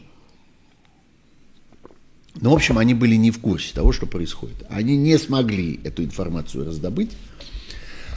Но, 2.40 2.50
в 2.50 2.54
общем, 2.54 2.78
они 2.78 2.94
были 2.94 3.16
не 3.16 3.30
в 3.30 3.40
курсе 3.40 3.74
того, 3.74 3.92
что 3.92 4.06
происходит. 4.06 4.64
Они 4.68 4.96
не 4.96 5.18
смогли 5.18 5.80
эту 5.82 6.04
информацию 6.04 6.64
раздобыть. 6.64 7.10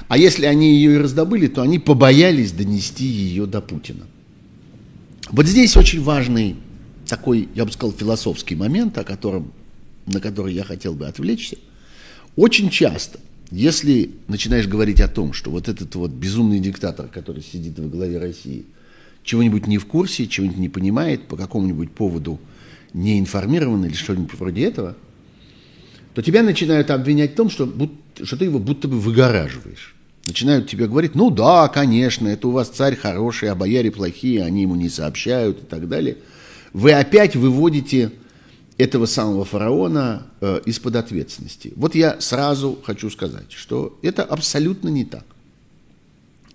А 0.07 0.17
если 0.17 0.45
они 0.45 0.75
ее 0.75 0.95
и 0.95 0.97
раздобыли, 0.97 1.47
то 1.47 1.61
они 1.61 1.79
побоялись 1.79 2.51
донести 2.51 3.05
ее 3.05 3.45
до 3.45 3.61
Путина. 3.61 4.05
Вот 5.29 5.47
здесь 5.47 5.77
очень 5.77 6.03
важный 6.03 6.57
такой, 7.07 7.49
я 7.55 7.65
бы 7.65 7.71
сказал, 7.71 7.95
философский 7.95 8.55
момент, 8.55 8.97
о 8.97 9.03
котором, 9.03 9.53
на 10.05 10.19
который 10.19 10.53
я 10.53 10.63
хотел 10.63 10.93
бы 10.93 11.07
отвлечься. 11.07 11.57
Очень 12.35 12.69
часто, 12.69 13.19
если 13.49 14.11
начинаешь 14.27 14.67
говорить 14.67 15.01
о 15.01 15.07
том, 15.07 15.33
что 15.33 15.49
вот 15.49 15.67
этот 15.67 15.95
вот 15.95 16.11
безумный 16.11 16.59
диктатор, 16.59 17.07
который 17.07 17.41
сидит 17.41 17.79
во 17.79 17.87
главе 17.87 18.17
России, 18.17 18.65
чего-нибудь 19.23 19.67
не 19.67 19.77
в 19.77 19.85
курсе, 19.85 20.27
чего-нибудь 20.27 20.59
не 20.59 20.69
понимает, 20.69 21.27
по 21.27 21.37
какому-нибудь 21.37 21.91
поводу 21.91 22.39
не 22.93 23.19
информирован 23.19 23.85
или 23.85 23.93
что-нибудь 23.93 24.33
вроде 24.33 24.65
этого, 24.65 24.95
то 26.13 26.21
тебя 26.21 26.43
начинают 26.43 26.91
обвинять 26.91 27.33
в 27.33 27.35
том, 27.35 27.49
что, 27.49 27.71
что 28.21 28.37
ты 28.37 28.45
его 28.45 28.59
будто 28.59 28.87
бы 28.87 28.99
выгораживаешь. 28.99 29.95
Начинают 30.25 30.69
тебе 30.69 30.87
говорить, 30.87 31.15
ну 31.15 31.31
да, 31.31 31.67
конечно, 31.67 32.27
это 32.27 32.47
у 32.47 32.51
вас 32.51 32.69
царь 32.69 32.95
хороший, 32.95 33.49
а 33.49 33.55
бояре 33.55 33.91
плохие, 33.91 34.43
они 34.43 34.63
ему 34.63 34.75
не 34.75 34.89
сообщают 34.89 35.63
и 35.63 35.65
так 35.65 35.87
далее– 35.87 36.17
вы 36.73 36.93
опять 36.93 37.35
выводите 37.35 38.11
этого 38.77 39.05
самого 39.05 39.45
фараона 39.45 40.27
э, 40.39 40.61
из-под 40.65 40.95
ответственности. 40.95 41.73
Вот 41.75 41.95
я 41.95 42.19
сразу 42.21 42.79
хочу 42.83 43.09
сказать, 43.09 43.51
что 43.51 43.99
это 44.01 44.23
абсолютно 44.23 44.89
не 44.89 45.05
так. 45.05 45.25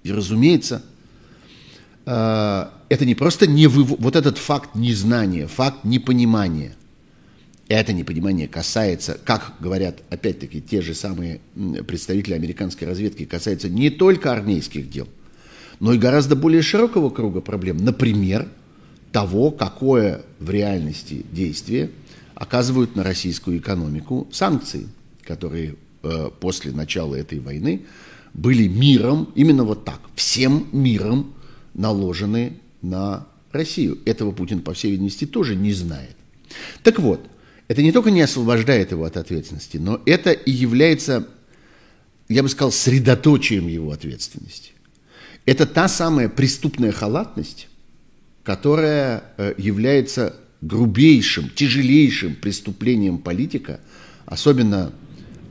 И, 0.02 0.12
разумеется, 0.12 0.82
э, 2.06 2.66
это 2.88 3.04
не 3.04 3.14
просто 3.14 3.46
не 3.46 3.66
выв... 3.66 3.98
вот 3.98 4.16
этот 4.16 4.38
факт 4.38 4.74
незнания, 4.74 5.46
факт 5.46 5.84
непонимания. 5.84 6.74
Это 7.68 7.92
непонимание 7.92 8.46
касается, 8.46 9.18
как 9.24 9.54
говорят 9.58 9.98
опять-таки 10.08 10.62
те 10.62 10.82
же 10.82 10.94
самые 10.94 11.40
представители 11.86 12.34
американской 12.34 12.86
разведки, 12.86 13.24
касается 13.24 13.68
не 13.68 13.90
только 13.90 14.32
армейских 14.32 14.88
дел, 14.88 15.08
но 15.80 15.92
и 15.92 15.98
гораздо 15.98 16.36
более 16.36 16.62
широкого 16.62 17.10
круга 17.10 17.40
проблем. 17.40 17.78
Например, 17.78 18.48
того, 19.10 19.50
какое 19.50 20.22
в 20.38 20.50
реальности 20.50 21.26
действие 21.32 21.90
оказывают 22.34 22.94
на 22.94 23.02
российскую 23.02 23.58
экономику 23.58 24.28
санкции, 24.30 24.86
которые 25.22 25.74
э, 26.02 26.30
после 26.38 26.70
начала 26.70 27.14
этой 27.14 27.40
войны 27.40 27.82
были 28.34 28.68
миром, 28.68 29.32
именно 29.34 29.64
вот 29.64 29.84
так, 29.84 30.00
всем 30.14 30.68
миром 30.70 31.32
наложены 31.76 32.54
на 32.82 33.26
Россию. 33.52 33.98
Этого 34.04 34.32
Путин, 34.32 34.60
по 34.60 34.74
всей 34.74 34.92
видимости, 34.92 35.26
тоже 35.26 35.54
не 35.54 35.72
знает. 35.72 36.16
Так 36.82 36.98
вот, 36.98 37.20
это 37.68 37.82
не 37.82 37.92
только 37.92 38.10
не 38.10 38.22
освобождает 38.22 38.92
его 38.92 39.04
от 39.04 39.16
ответственности, 39.16 39.76
но 39.76 40.00
это 40.06 40.32
и 40.32 40.50
является, 40.50 41.28
я 42.28 42.42
бы 42.42 42.48
сказал, 42.48 42.72
средоточием 42.72 43.66
его 43.66 43.90
ответственности. 43.90 44.72
Это 45.44 45.66
та 45.66 45.88
самая 45.88 46.28
преступная 46.28 46.92
халатность, 46.92 47.68
которая 48.42 49.24
э, 49.36 49.54
является 49.58 50.36
грубейшим, 50.60 51.50
тяжелейшим 51.50 52.34
преступлением 52.36 53.18
политика, 53.18 53.80
особенно 54.24 54.92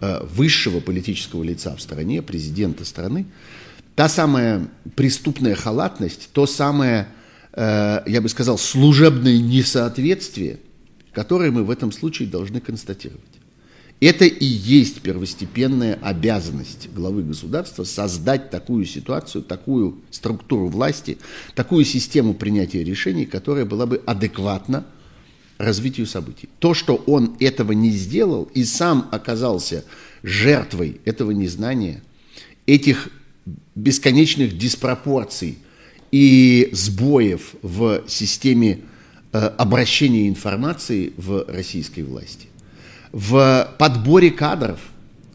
э, 0.02 0.26
высшего 0.26 0.80
политического 0.80 1.44
лица 1.44 1.76
в 1.76 1.82
стране, 1.82 2.22
президента 2.22 2.86
страны, 2.86 3.26
та 3.96 4.10
самая 4.10 4.68
преступная 4.96 5.56
халатность, 5.56 6.30
то 6.34 6.46
самое, 6.46 7.08
э, 7.54 8.02
я 8.06 8.22
бы 8.22 8.30
сказал, 8.30 8.58
служебное 8.58 9.38
несоответствие, 9.40 10.60
которое 11.14 11.52
мы 11.52 11.64
в 11.64 11.72
этом 11.72 11.92
случае 11.92 12.28
должны 12.28 12.60
констатировать. 12.60 13.24
Это 14.02 14.26
и 14.26 14.46
есть 14.46 15.02
первостепенная 15.02 15.98
обязанность 16.02 16.90
главы 16.94 17.24
государства 17.24 17.86
создать 17.86 18.50
такую 18.50 18.86
ситуацию, 18.86 19.42
такую 19.42 20.02
структуру 20.12 20.68
власти, 20.68 21.18
такую 21.56 21.86
систему 21.86 22.34
принятия 22.34 22.84
решений, 22.84 23.26
которая 23.26 23.64
была 23.64 23.86
бы 23.86 24.02
адекватна 24.06 24.86
развитию 25.58 26.08
событий. 26.08 26.50
То, 26.60 26.74
что 26.74 26.96
он 27.08 27.38
этого 27.40 27.72
не 27.72 27.92
сделал 27.92 28.50
и 28.54 28.66
сам 28.66 29.08
оказался 29.14 29.86
жертвой 30.24 31.00
этого 31.06 31.32
незнания, 31.32 32.04
этих 32.66 33.10
бесконечных 33.76 34.58
диспропорций 34.58 35.58
и 36.12 36.70
сбоев 36.72 37.56
в 37.62 38.04
системе 38.08 38.80
э, 39.32 39.38
обращения 39.38 40.28
информации 40.28 41.14
в 41.18 41.46
российской 41.48 42.02
власти, 42.02 42.48
в 43.12 43.76
подборе 43.78 44.32
кадров, 44.32 44.80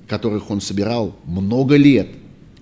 которых 0.09 0.51
он 0.51 0.61
собирал 0.61 1.17
много 1.25 1.77
лет 1.77 2.09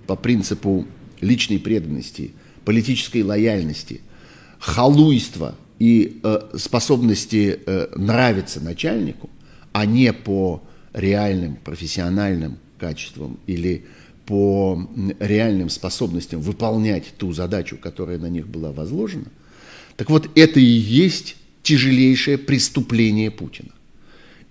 по 0.05 0.15
принципу 0.15 0.85
личной 1.21 1.59
преданности, 1.59 2.31
политической 2.65 3.23
лояльности, 3.23 4.01
халуйства 4.59 5.55
и 5.79 6.19
э, 6.23 6.49
способности 6.57 7.59
э, 7.65 7.87
нравиться 7.95 8.59
начальнику, 8.61 9.29
а 9.71 9.85
не 9.85 10.13
по 10.13 10.61
реальным 10.93 11.55
профессиональным 11.55 12.57
качествам 12.77 13.39
или 13.47 13.85
по 14.29 14.87
реальным 15.19 15.71
способностям 15.71 16.39
выполнять 16.39 17.15
ту 17.17 17.33
задачу, 17.33 17.79
которая 17.81 18.19
на 18.19 18.27
них 18.27 18.47
была 18.47 18.71
возложена, 18.71 19.25
так 19.95 20.11
вот 20.11 20.29
это 20.35 20.59
и 20.59 20.63
есть 20.63 21.35
тяжелейшее 21.63 22.37
преступление 22.37 23.31
Путина. 23.31 23.71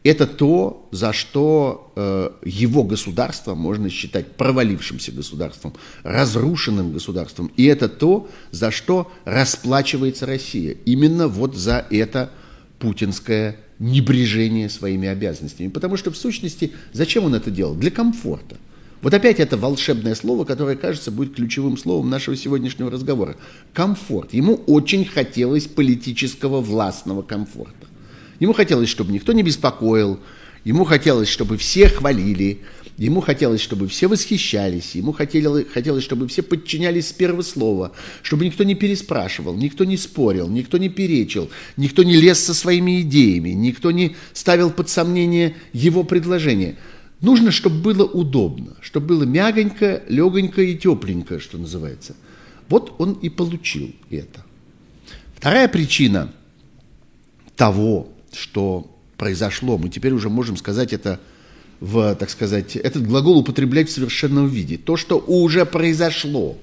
Это 0.02 0.26
то, 0.26 0.88
за 0.90 1.12
что 1.12 1.92
э, 1.94 2.30
его 2.44 2.82
государство 2.82 3.54
можно 3.54 3.88
считать 3.88 4.32
провалившимся 4.32 5.12
государством, 5.12 5.75
разрушенным 6.02 6.92
государством. 6.92 7.52
И 7.56 7.64
это 7.64 7.88
то, 7.88 8.28
за 8.50 8.73
что 8.73 9.12
расплачивается 9.25 10.26
Россия. 10.26 10.76
Именно 10.87 11.28
вот 11.28 11.54
за 11.54 11.87
это 11.88 12.32
путинское 12.80 13.61
небрежение 13.78 14.68
своими 14.70 15.06
обязанностями. 15.06 15.68
Потому 15.68 15.97
что 15.97 16.11
в 16.11 16.16
сущности, 16.16 16.73
зачем 16.92 17.26
он 17.26 17.37
это 17.37 17.52
делал? 17.52 17.76
Для 17.76 17.92
комфорта. 17.92 18.56
Вот 19.00 19.14
опять 19.14 19.38
это 19.38 19.57
волшебное 19.57 20.14
слово, 20.14 20.45
которое, 20.45 20.75
кажется, 20.75 21.12
будет 21.12 21.35
ключевым 21.37 21.76
словом 21.76 22.11
нашего 22.11 22.37
сегодняшнего 22.37 22.90
разговора. 22.90 23.37
Комфорт. 23.73 24.35
Ему 24.35 24.55
очень 24.67 25.05
хотелось 25.05 25.67
политического 25.67 26.61
властного 26.61 27.23
комфорта. 27.23 27.87
Ему 28.40 28.52
хотелось, 28.52 28.88
чтобы 28.88 29.12
никто 29.12 29.33
не 29.33 29.43
беспокоил, 29.43 30.19
ему 30.64 30.85
хотелось, 30.85 31.28
чтобы 31.28 31.57
все 31.59 31.88
хвалили, 31.88 32.61
ему 32.97 33.21
хотелось, 33.21 33.61
чтобы 33.61 33.87
все 33.87 34.09
восхищались, 34.09 34.97
ему 34.97 35.12
хотелось, 35.12 35.67
хотелось, 35.73 36.05
чтобы 36.05 36.26
все 36.26 36.43
подчинялись 36.43 37.09
с 37.09 37.12
первого 37.12 37.43
слова, 37.43 37.93
чтобы 38.23 38.45
никто 38.45 38.64
не 38.64 38.75
переспрашивал, 38.75 39.55
никто 39.55 39.85
не 39.85 39.97
спорил, 39.97 40.49
никто 40.49 40.78
не 40.78 40.88
перечил, 40.88 41.50
никто 41.76 42.02
не 42.02 42.17
лез 42.17 42.40
со 42.40 42.55
своими 42.55 43.02
идеями, 43.02 43.50
никто 43.50 43.93
не 43.93 44.17
ставил 44.32 44.71
под 44.71 44.89
сомнение 44.89 45.54
его 45.73 46.02
предложения– 46.02 46.76
Нужно, 47.21 47.50
чтобы 47.50 47.81
было 47.81 48.04
удобно, 48.04 48.76
чтобы 48.81 49.07
было 49.07 49.25
мягонько, 49.25 50.02
легонько 50.09 50.63
и 50.63 50.76
тепленько, 50.76 51.41
что 51.41 51.59
называется. 51.59 52.15
Вот 52.69 52.95
он 52.99 53.15
и 53.15 53.28
получил 53.28 53.93
это. 54.11 54.45
Вторая 55.35 55.69
причина 55.69 56.33
того, 57.57 58.09
что 58.33 58.95
произошло, 59.17 59.78
мы 59.78 59.89
теперь 59.89 60.13
уже 60.13 60.28
можем 60.28 60.57
сказать 60.57 60.93
это 60.93 61.19
в, 61.81 62.15
так 62.15 62.31
сказать, 62.31 62.76
этот 62.76 63.07
глагол 63.07 63.39
употреблять 63.39 63.89
в 63.89 63.93
совершенном 63.93 64.47
виде. 64.49 64.78
То, 64.78 64.97
что 64.97 65.19
уже 65.19 65.67
произошло 65.67 66.57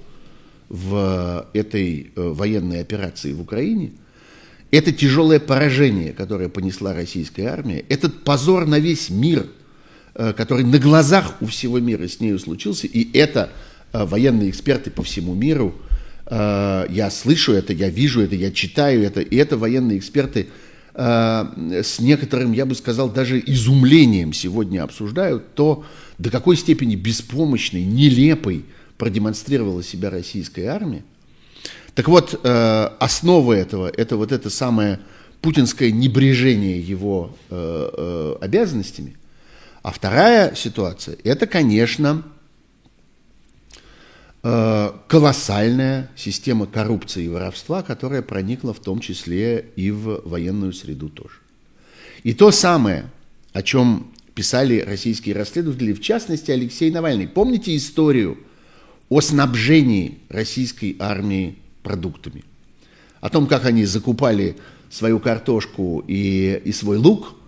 в 0.69 1.49
этой 1.53 2.11
э, 2.15 2.21
военной 2.29 2.79
операции 2.81 3.33
в 3.33 3.41
Украине, 3.41 3.91
это 4.71 4.91
тяжелое 4.91 5.39
поражение, 5.39 6.13
которое 6.13 6.49
понесла 6.49 6.93
российская 6.93 7.47
армия, 7.47 7.83
этот 7.89 8.23
позор 8.23 8.65
на 8.67 8.79
весь 8.79 9.09
мир– 9.09 9.47
который 10.15 10.63
на 10.63 10.79
глазах 10.79 11.35
у 11.41 11.47
всего 11.47 11.79
мира 11.79 12.07
с 12.07 12.21
нею 12.21 12.39
случился, 12.39 12.87
и 12.87 13.15
это 13.17 13.49
э, 13.91 14.05
военные 14.05 14.49
эксперты 14.49 14.89
по 14.89 15.03
всему 15.03 15.33
миру, 15.33 15.75
э, 16.25 16.85
я 16.89 17.09
слышу 17.11 17.51
это, 17.51 17.73
я 17.73 17.89
вижу 17.89 18.21
это, 18.21 18.35
я 18.35 18.51
читаю 18.51 19.03
это, 19.03 19.19
и 19.19 19.35
это 19.35 19.57
военные 19.57 19.97
эксперты 19.97 20.47
с 20.97 21.99
некоторым, 21.99 22.53
я 22.53 22.65
бы 22.65 22.73
сказал, 22.73 23.09
даже 23.09 23.43
изумлением 23.45 24.31
сегодня 24.31 24.81
обсуждают 24.81 25.53
то, 25.53 25.83
до 26.19 26.31
какой 26.31 26.55
степени 26.55 26.95
беспомощной, 26.95 27.83
нелепой 27.83 28.63
продемонстрировала 28.97 29.83
себя 29.83 30.09
российская 30.09 30.67
армия. 30.67 31.03
Так 31.95 32.07
вот, 32.07 32.39
основа 32.45 33.51
этого– 33.51 33.91
это 33.97 34.15
вот 34.15 34.31
это 34.31 34.49
самое 34.49 35.01
путинское 35.41 35.91
небрежение 35.91 36.79
его 36.79 37.35
обязанностями– 38.39 39.17
а 39.85 39.91
вторая 39.91 40.55
ситуация– 40.55 41.15
это, 41.23 41.45
конечно, 41.45 42.23
э, 44.41 44.91
колоссальная 45.07 46.09
система 46.15 46.65
коррупции 46.65 47.25
и 47.25 47.27
воровства, 47.27 47.83
которая 47.83 48.23
проникла 48.23 48.73
в 48.73 48.79
том 48.79 48.99
числе 48.99 49.63
и 49.75 49.91
в 49.91 50.23
военную 50.27 50.73
среду 50.73 51.09
тоже. 51.09 51.35
И 52.23 52.33
то 52.33 52.49
самое, 52.49 53.11
о 53.53 53.61
чем 53.61 54.11
писали 54.33 54.79
российские 54.79 55.35
расследователи, 55.35 55.93
в 55.93 56.01
частности 56.01 56.49
Алексей 56.49 56.89
Навальный. 56.89 57.27
Помните 57.27 57.77
историю 57.77 58.39
о 59.09 59.21
снабжении 59.21 60.17
российской 60.29 60.95
армии 60.97 61.59
продуктами? 61.83 62.43
О 63.21 63.29
том, 63.29 63.45
как 63.45 63.65
они 63.65 63.85
закупали 63.85 64.57
свою 64.89 65.19
картошку 65.19 66.03
и, 66.07 66.59
и 66.65 66.71
свой 66.71 66.97
лук– 66.97 67.35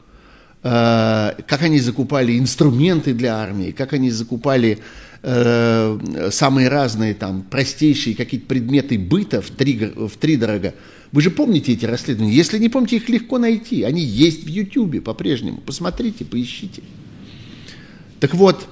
как 0.67 1.61
они 1.61 1.79
закупали 1.79 2.37
инструменты 2.37 3.13
для 3.13 3.37
армии, 3.37 3.71
как 3.71 3.93
они 3.93 4.11
закупали 4.11 4.79
э, 5.21 6.29
самые 6.31 6.67
разные 6.67 7.13
там 7.13 7.43
простейшие 7.43 8.15
какие-то 8.15 8.47
предметы 8.47 8.99
быта 8.99 9.41
в 9.41 9.49
три, 9.49 9.77
в 9.95 10.11
три 10.17 10.35
дорого. 10.35 10.73
Вы 11.13 11.21
же 11.21 11.31
помните 11.31 11.71
эти 11.71 11.85
расследования? 11.85 12.33
Если 12.33 12.57
не 12.57 12.67
помните, 12.67 12.97
их 12.97 13.07
легко 13.07 13.37
найти. 13.37 13.83
Они 13.83 14.01
есть 14.01 14.43
в 14.43 14.47
Ютьюбе 14.47 14.99
по-прежнему. 14.99 15.61
Посмотрите, 15.61 16.25
поищите. 16.25 16.81
Так 18.19 18.33
вот, 18.33 18.67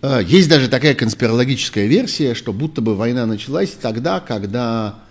э, 0.00 0.22
есть 0.26 0.48
даже 0.48 0.68
такая 0.68 0.94
конспирологическая 0.94 1.86
версия, 1.86 2.34
что 2.34 2.54
будто 2.54 2.80
бы 2.80 2.94
война 2.94 3.26
началась 3.26 3.72
тогда, 3.72 4.20
когда 4.20 4.94
Э, 4.94 5.05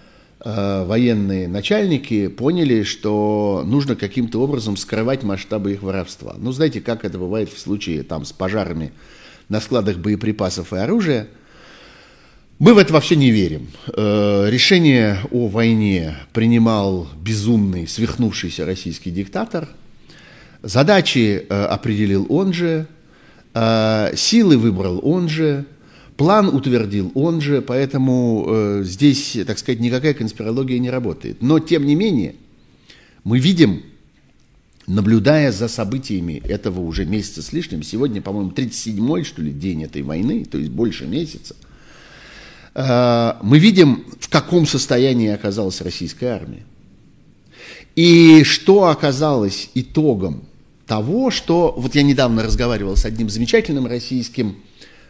военные 0.46 1.48
начальники 1.48 2.28
поняли, 2.28 2.84
что 2.84 3.64
нужно 3.66 3.96
каким-то 3.96 4.42
образом 4.42 4.78
скрывать 4.78 5.24
масштабы 5.24 5.74
их 5.74 5.82
воровства. 5.82 6.36
Ну, 6.38 6.52
знаете, 6.52 6.82
как 6.82 7.04
это 7.04 7.18
бывает 7.18 7.50
в 7.50 7.58
случае 7.58 8.04
там, 8.04 8.26
с 8.26 8.32
пожарами 8.32 8.94
на 9.50 9.60
складах 9.60 9.98
боеприпасов 9.98 10.72
и 10.72 10.78
оружия. 10.78 11.28
Мы 12.60 12.74
в 12.74 12.78
это 12.78 12.94
вообще 12.94 13.16
не 13.16 13.32
верим. 13.32 13.68
Э, 13.88 14.48
решение 14.50 15.18
о 15.32 15.48
войне 15.48 16.16
принимал 16.32 17.08
безумный, 17.20 17.88
свихнувшийся 17.88 18.66
российский 18.66 19.12
диктатор. 19.12 19.68
Задачи 20.62 21.46
э, 21.50 21.64
определил 21.66 22.26
он 22.30 22.54
же, 22.54 22.88
силы 24.16 24.58
выбрал 24.58 25.00
он 25.02 25.30
же, 25.30 25.66
План 26.18 26.48
утвердил 26.48 27.12
он 27.14 27.42
же, 27.42 27.62
поэтому 27.62 28.46
э, 28.48 28.82
здесь, 28.86 29.38
так 29.46 29.60
сказать, 29.60 29.82
никакая 29.82 30.14
конспирология 30.14 30.80
не 30.80 30.90
работает. 30.90 31.42
Но, 31.42 31.60
тем 31.60 31.86
не 31.86 31.96
менее, 31.96 32.36
мы 33.26 33.38
видим, 33.40 33.84
наблюдая 34.88 35.52
за 35.52 35.68
событиями 35.68 36.42
этого 36.48 36.80
уже 36.80 37.06
месяца 37.06 37.42
с 37.42 37.52
лишним, 37.52 37.84
сегодня, 37.84 38.22
по-моему, 38.22 38.52
37-й, 38.52 39.24
что 39.26 39.42
ли, 39.42 39.52
день 39.52 39.84
этой 39.84 40.04
войны, 40.04 40.46
то 40.46 40.58
есть 40.58 40.72
больше 40.72 41.06
месяца, 41.06 41.56
э, 42.76 43.34
мы 43.42 43.60
видим, 43.60 44.06
в 44.18 44.30
каком 44.30 44.66
состоянии 44.66 45.30
оказалась 45.30 45.82
российская 45.82 46.28
армия. 46.28 46.64
И 47.98 48.44
что 48.44 48.86
оказалось 48.86 49.70
итогом 49.74 50.44
того, 50.88 51.30
что... 51.30 51.74
Вот 51.78 51.96
я 51.96 52.04
недавно 52.04 52.44
разговаривал 52.44 52.96
с 52.96 53.06
одним 53.06 53.30
замечательным 53.30 53.86
российским 53.86 54.58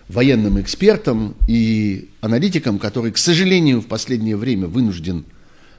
военным 0.07 0.59
экспертом 0.61 1.35
и 1.47 2.09
аналитиком, 2.21 2.79
который, 2.79 3.11
к 3.11 3.17
сожалению, 3.17 3.81
в 3.81 3.87
последнее 3.87 4.37
время 4.37 4.67
вынужден 4.67 5.25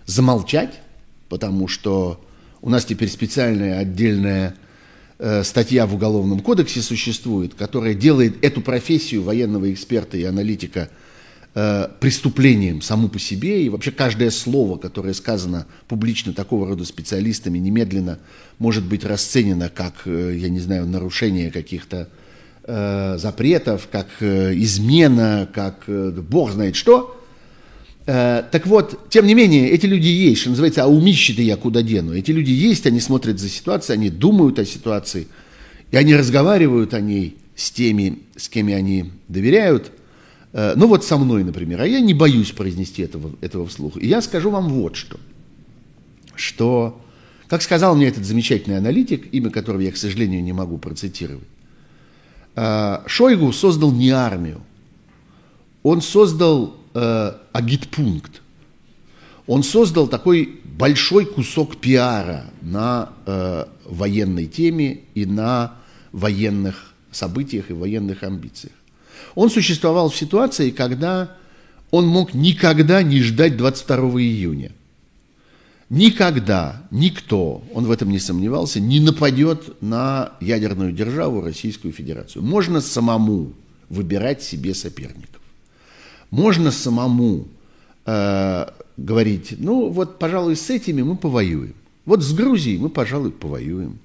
замолчать, 0.06 0.80
потому 1.28 1.68
что 1.68 2.20
у 2.60 2.70
нас 2.70 2.84
теперь 2.84 3.08
специальная 3.08 3.78
отдельная 3.78 4.56
э, 5.18 5.44
статья 5.44 5.86
в 5.86 5.94
Уголовном 5.94 6.40
кодексе 6.40 6.82
существует, 6.82 7.54
которая 7.54 7.94
делает 7.94 8.44
эту 8.44 8.60
профессию 8.62 9.22
военного 9.22 9.72
эксперта 9.72 10.16
и 10.16 10.24
аналитика 10.24 10.90
э, 11.54 11.88
преступлением 12.00 12.82
саму 12.82 13.08
по 13.08 13.20
себе, 13.20 13.64
и 13.64 13.68
вообще 13.68 13.92
каждое 13.92 14.30
слово, 14.30 14.76
которое 14.76 15.14
сказано 15.14 15.66
публично 15.86 16.32
такого 16.32 16.66
рода 16.66 16.84
специалистами, 16.84 17.58
немедленно 17.58 18.18
может 18.58 18.84
быть 18.84 19.04
расценено 19.04 19.68
как, 19.68 20.02
э, 20.06 20.34
я 20.36 20.48
не 20.48 20.58
знаю, 20.58 20.86
нарушение 20.86 21.52
каких-то 21.52 21.96
э, 21.96 22.25
запретов, 22.66 23.88
как 23.90 24.08
э, 24.20 24.54
измена, 24.56 25.48
как 25.52 25.84
э, 25.86 26.10
бог 26.10 26.50
знает 26.50 26.74
что. 26.74 27.20
Э, 28.06 28.42
так 28.50 28.66
вот, 28.66 29.08
тем 29.08 29.26
не 29.26 29.34
менее, 29.34 29.70
эти 29.70 29.86
люди 29.86 30.08
есть, 30.08 30.40
что 30.40 30.50
называется, 30.50 30.84
а 30.84 30.86
умищи-то 30.86 31.42
я 31.42 31.56
куда 31.56 31.82
дену. 31.82 32.12
Эти 32.14 32.32
люди 32.32 32.50
есть, 32.50 32.86
они 32.86 33.00
смотрят 33.00 33.38
за 33.38 33.48
ситуацией, 33.48 33.98
они 33.98 34.10
думают 34.10 34.58
о 34.58 34.64
ситуации, 34.64 35.28
и 35.90 35.96
они 35.96 36.14
разговаривают 36.14 36.94
о 36.94 37.00
ней 37.00 37.36
с 37.54 37.70
теми, 37.70 38.20
с 38.36 38.48
кем 38.48 38.66
они 38.68 39.12
доверяют. 39.28 39.92
Э, 40.52 40.74
ну 40.76 40.88
вот 40.88 41.04
со 41.04 41.18
мной, 41.18 41.44
например, 41.44 41.80
а 41.80 41.86
я 41.86 42.00
не 42.00 42.14
боюсь 42.14 42.50
произнести 42.50 43.02
этого, 43.02 43.30
этого 43.40 43.66
вслух. 43.66 43.96
И 43.96 44.06
я 44.06 44.20
скажу 44.22 44.50
вам 44.50 44.68
вот 44.70 44.96
что, 44.96 45.18
что, 46.34 47.00
как 47.48 47.62
сказал 47.62 47.94
мне 47.94 48.08
этот 48.08 48.24
замечательный 48.24 48.78
аналитик, 48.78 49.32
имя 49.32 49.50
которого 49.50 49.80
я, 49.82 49.92
к 49.92 49.96
сожалению, 49.96 50.42
не 50.42 50.52
могу 50.52 50.78
процитировать, 50.78 51.44
Э, 51.44 51.55
Шойгу 52.56 53.52
создал 53.52 53.92
не 53.92 54.10
армию, 54.10 54.62
он 55.82 56.00
создал 56.00 56.76
э, 56.94 57.32
агитпункт, 57.52 58.40
он 59.46 59.62
создал 59.62 60.08
такой 60.08 60.60
большой 60.64 61.26
кусок 61.26 61.76
пиара 61.76 62.46
на 62.62 63.10
э, 63.26 63.66
военной 63.84 64.46
теме 64.46 65.00
и 65.14 65.26
на 65.26 65.74
военных 66.12 66.94
событиях 67.10 67.70
и 67.70 67.74
военных 67.74 68.22
амбициях. 68.22 68.74
Он 69.34 69.50
существовал 69.50 70.08
в 70.08 70.16
ситуации, 70.16 70.70
когда 70.70 71.36
он 71.90 72.06
мог 72.06 72.32
никогда 72.32 73.02
не 73.02 73.20
ждать 73.20 73.56
22 73.56 73.98
июня– 74.20 74.72
Никогда 75.88 76.82
никто, 76.90 77.62
он 77.72 77.86
в 77.86 77.92
этом 77.92 78.10
не 78.10 78.18
сомневался, 78.18 78.80
не 78.80 78.98
нападет 78.98 79.80
на 79.80 80.32
ядерную 80.40 80.92
державу 80.92 81.42
Российскую 81.42 81.92
Федерацию. 81.92 82.42
Можно 82.42 82.80
самому 82.80 83.52
выбирать 83.88 84.42
себе 84.42 84.74
соперников. 84.74 85.40
Можно 86.30 86.72
самому 86.72 87.46
э, 88.04 88.66
говорить, 88.96 89.54
ну 89.58 89.88
вот, 89.88 90.18
пожалуй, 90.18 90.56
с 90.56 90.70
этими 90.70 91.02
мы 91.02 91.16
повоюем. 91.16 91.74
Вот 92.04 92.20
с 92.22 92.32
Грузией 92.32 92.78
мы, 92.78 92.88
пожалуй, 92.88 93.30
повоюем. 93.30 94.00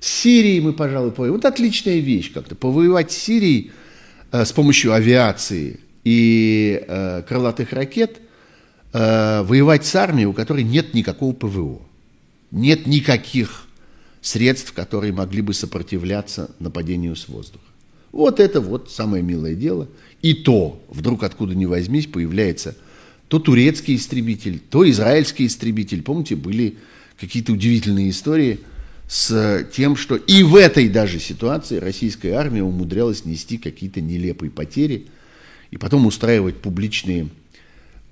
С 0.00 0.08
Сирией 0.08 0.60
мы, 0.60 0.72
пожалуй, 0.72 1.12
повоюем. 1.12 1.36
Вот 1.36 1.44
отличная 1.44 1.98
вещь 1.98 2.32
как-то. 2.32 2.56
Повоевать 2.56 3.12
с 3.12 3.16
Сирией 3.16 3.70
э, 4.32 4.44
с 4.44 4.50
помощью 4.50 4.92
авиации 4.92 5.78
и 6.02 6.84
э, 6.88 7.22
крылатых 7.22 7.72
ракет– 7.72 8.20
э, 8.94 9.42
воевать 9.42 9.84
с 9.84 9.94
армией, 9.94 10.26
у 10.26 10.32
которой 10.32 10.62
нет 10.62 10.94
никакого 10.94 11.34
ПВО, 11.34 11.82
нет 12.50 12.86
никаких 12.86 13.66
средств, 14.22 14.72
которые 14.72 15.12
могли 15.12 15.42
бы 15.42 15.52
сопротивляться 15.52 16.50
нападению 16.58 17.16
с 17.16 17.28
воздуха. 17.28 17.64
Вот 18.12 18.40
это 18.40 18.60
вот 18.60 18.90
самое 18.90 19.22
милое 19.22 19.54
дело. 19.54 19.88
И 20.22 20.32
то, 20.32 20.82
вдруг 20.88 21.24
откуда 21.24 21.54
ни 21.54 21.66
возьмись, 21.66 22.06
появляется 22.06 22.76
то 23.28 23.38
турецкий 23.38 23.96
истребитель, 23.96 24.60
то 24.70 24.88
израильский 24.88 25.46
истребитель. 25.46 26.02
Помните, 26.02 26.36
были 26.36 26.76
какие-то 27.18 27.52
удивительные 27.52 28.10
истории 28.10 28.60
с 29.08 29.66
тем, 29.74 29.96
что 29.96 30.16
и 30.16 30.42
в 30.42 30.54
этой 30.54 30.88
даже 30.88 31.18
ситуации 31.18 31.78
российская 31.78 32.32
армия 32.32 32.62
умудрялась 32.62 33.24
нести 33.24 33.58
какие-то 33.58 34.00
нелепые 34.00 34.50
потери 34.50 35.08
и 35.70 35.76
потом 35.76 36.06
устраивать 36.06 36.58
публичные 36.58 37.28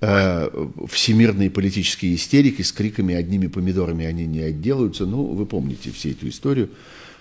Э, 0.05 0.49
всемирные 0.89 1.49
политические 1.49 2.15
истерики 2.15 2.61
с 2.61 2.73
криками 2.73 3.15
«одними 3.15 3.47
помидорами 3.47 4.05
они 4.05 4.25
не 4.25 4.41
отделаются». 4.41 5.05
Ну, 5.05 5.23
вы 5.27 5.45
помните 5.45 5.91
всю 5.91 6.09
эту 6.09 6.27
историю. 6.27 6.71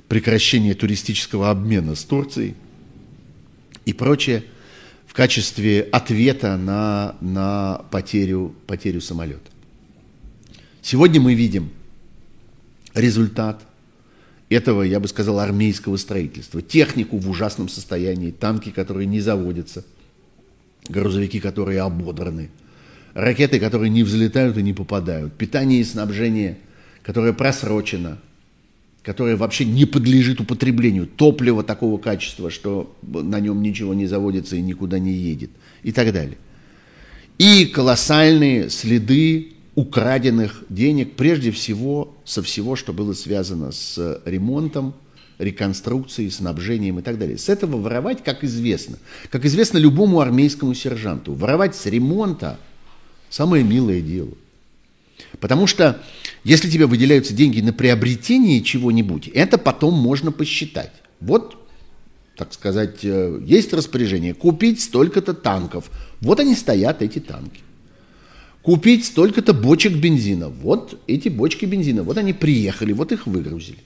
Прекращение 0.09 0.75
туристического 0.75 1.51
обмена 1.51 1.95
с 1.95 2.03
Турцией 2.03 2.57
и 3.85 3.93
прочее 3.93 4.43
в 5.07 5.15
качестве 5.15 5.83
ответа 5.93 6.57
на, 6.57 7.15
на 7.21 7.85
потерю, 7.93 8.53
потерю 8.67 9.01
самолета. 9.01 9.49
Сегодня 10.81 11.21
мы 11.21 11.35
видим 11.35 11.71
результат 12.95 13.63
этого, 14.49 14.83
я 14.83 14.99
бы 14.99 15.07
сказал, 15.07 15.39
армейского 15.39 15.97
строительства. 15.99 16.61
Технику 16.61 17.19
в 17.19 17.31
ужасном 17.31 17.69
состоянии, 17.69 18.33
танки, 18.33 18.71
которые 18.71 19.07
не 19.07 19.21
заводятся, 19.21 19.85
грузовики, 20.89 21.39
которые 21.39 21.81
ободраны– 21.83 22.51
ракеты, 23.15 23.61
которые 23.61 23.91
не 23.91 24.03
взлетают 24.03 24.57
и 24.57 24.63
не 24.63 24.73
попадают, 24.73 25.35
питание 25.35 25.81
и 25.81 25.85
снабжение, 25.85 26.59
которое 27.03 27.33
просрочено, 27.33 28.19
которое 29.03 29.37
вообще 29.37 29.65
не 29.65 29.85
подлежит 29.85 30.41
употреблению, 30.41 31.07
топливо 31.07 31.63
такого 31.63 31.99
качества, 31.99 32.51
что 32.51 32.97
на 33.03 33.41
нем 33.41 33.63
ничего 33.63 33.95
не 33.95 34.07
заводится 34.07 34.57
и 34.57 34.63
никуда 34.63 34.99
не 34.99 35.13
едет, 35.13 35.51
и 35.83 35.93
так 35.93 36.13
далее. 36.13 36.39
И 37.39 37.67
колоссальные 37.67 38.71
следы 38.71 39.49
украденных 39.75 40.65
денег, 40.69 41.15
прежде 41.17 41.51
всего 41.51 42.15
со 42.25 42.43
всего, 42.43 42.77
что 42.77 42.93
было 42.93 43.15
связано 43.15 43.73
с 43.73 44.21
ремонтом, 44.25 44.95
реконструкцией, 45.39 46.31
снабжением 46.31 47.01
и 47.01 47.03
так 47.03 47.19
далее. 47.19 47.37
С 47.37 47.49
этого 47.49 47.81
воровать, 47.81 48.23
как 48.23 48.45
известно, 48.45 48.99
как 49.31 49.45
известно 49.45 49.79
любому 49.79 50.21
армейскому 50.21 50.75
сержанту, 50.75 51.35
воровать 51.35 51.75
с 51.75 51.87
ремонта– 51.87 52.59
Самое 53.33 53.65
милое 53.65 54.03
дело. 54.03 54.29
Потому 55.41 55.67
что 55.67 56.03
если 56.45 56.69
тебе 56.69 56.85
выделяются 56.85 57.33
деньги 57.33 57.63
на 57.63 57.73
приобретение 57.73 58.63
чего-нибудь, 58.63 59.29
это 59.29 59.57
потом 59.57 59.95
можно 59.95 60.31
посчитать. 60.31 60.93
Вот, 61.19 61.57
так 62.37 62.53
сказать, 62.53 62.99
э, 63.05 63.41
есть 63.43 63.73
распоряжение 63.73 64.35
купить 64.35 64.83
столько-то 64.83 65.33
танков. 65.33 65.91
Вот 66.21 66.41
они 66.41 66.55
стоят, 66.55 67.01
эти 67.01 67.21
танки. 67.21 67.63
Купить 68.61 69.07
столько-то 69.07 69.55
бочек 69.55 69.95
бензина. 69.95 70.51
Вот 70.51 71.01
эти 71.07 71.31
бочки 71.31 71.65
бензина. 71.65 72.03
Вот 72.03 72.19
они 72.19 72.35
приехали, 72.35 72.93
вот 72.93 73.13
их 73.13 73.27
выгрузили. 73.27 73.79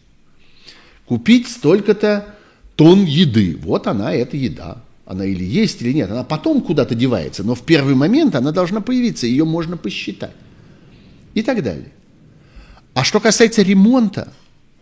Купить 1.04 1.48
столько-то 1.48 2.34
тонн 2.74 3.04
еды. 3.04 3.56
Вот 3.62 3.86
она, 3.86 4.12
эта 4.12 4.36
еда 4.36 4.82
она 5.06 5.24
или 5.24 5.44
есть, 5.44 5.80
или 5.80 5.92
нет, 5.92 6.10
она 6.10 6.24
потом 6.24 6.60
куда-то 6.60 6.96
девается, 6.96 7.44
но 7.44 7.54
в 7.54 7.62
первый 7.62 7.94
момент 7.94 8.34
она 8.34 8.50
должна 8.50 8.80
появиться, 8.80 9.26
ее 9.26 9.44
можно 9.44 9.76
посчитать. 9.76 10.34
И 11.32 11.42
так 11.42 11.62
далее. 11.62 11.92
А 12.92 13.04
что 13.04 13.20
касается 13.20 13.62
ремонта, 13.62 14.32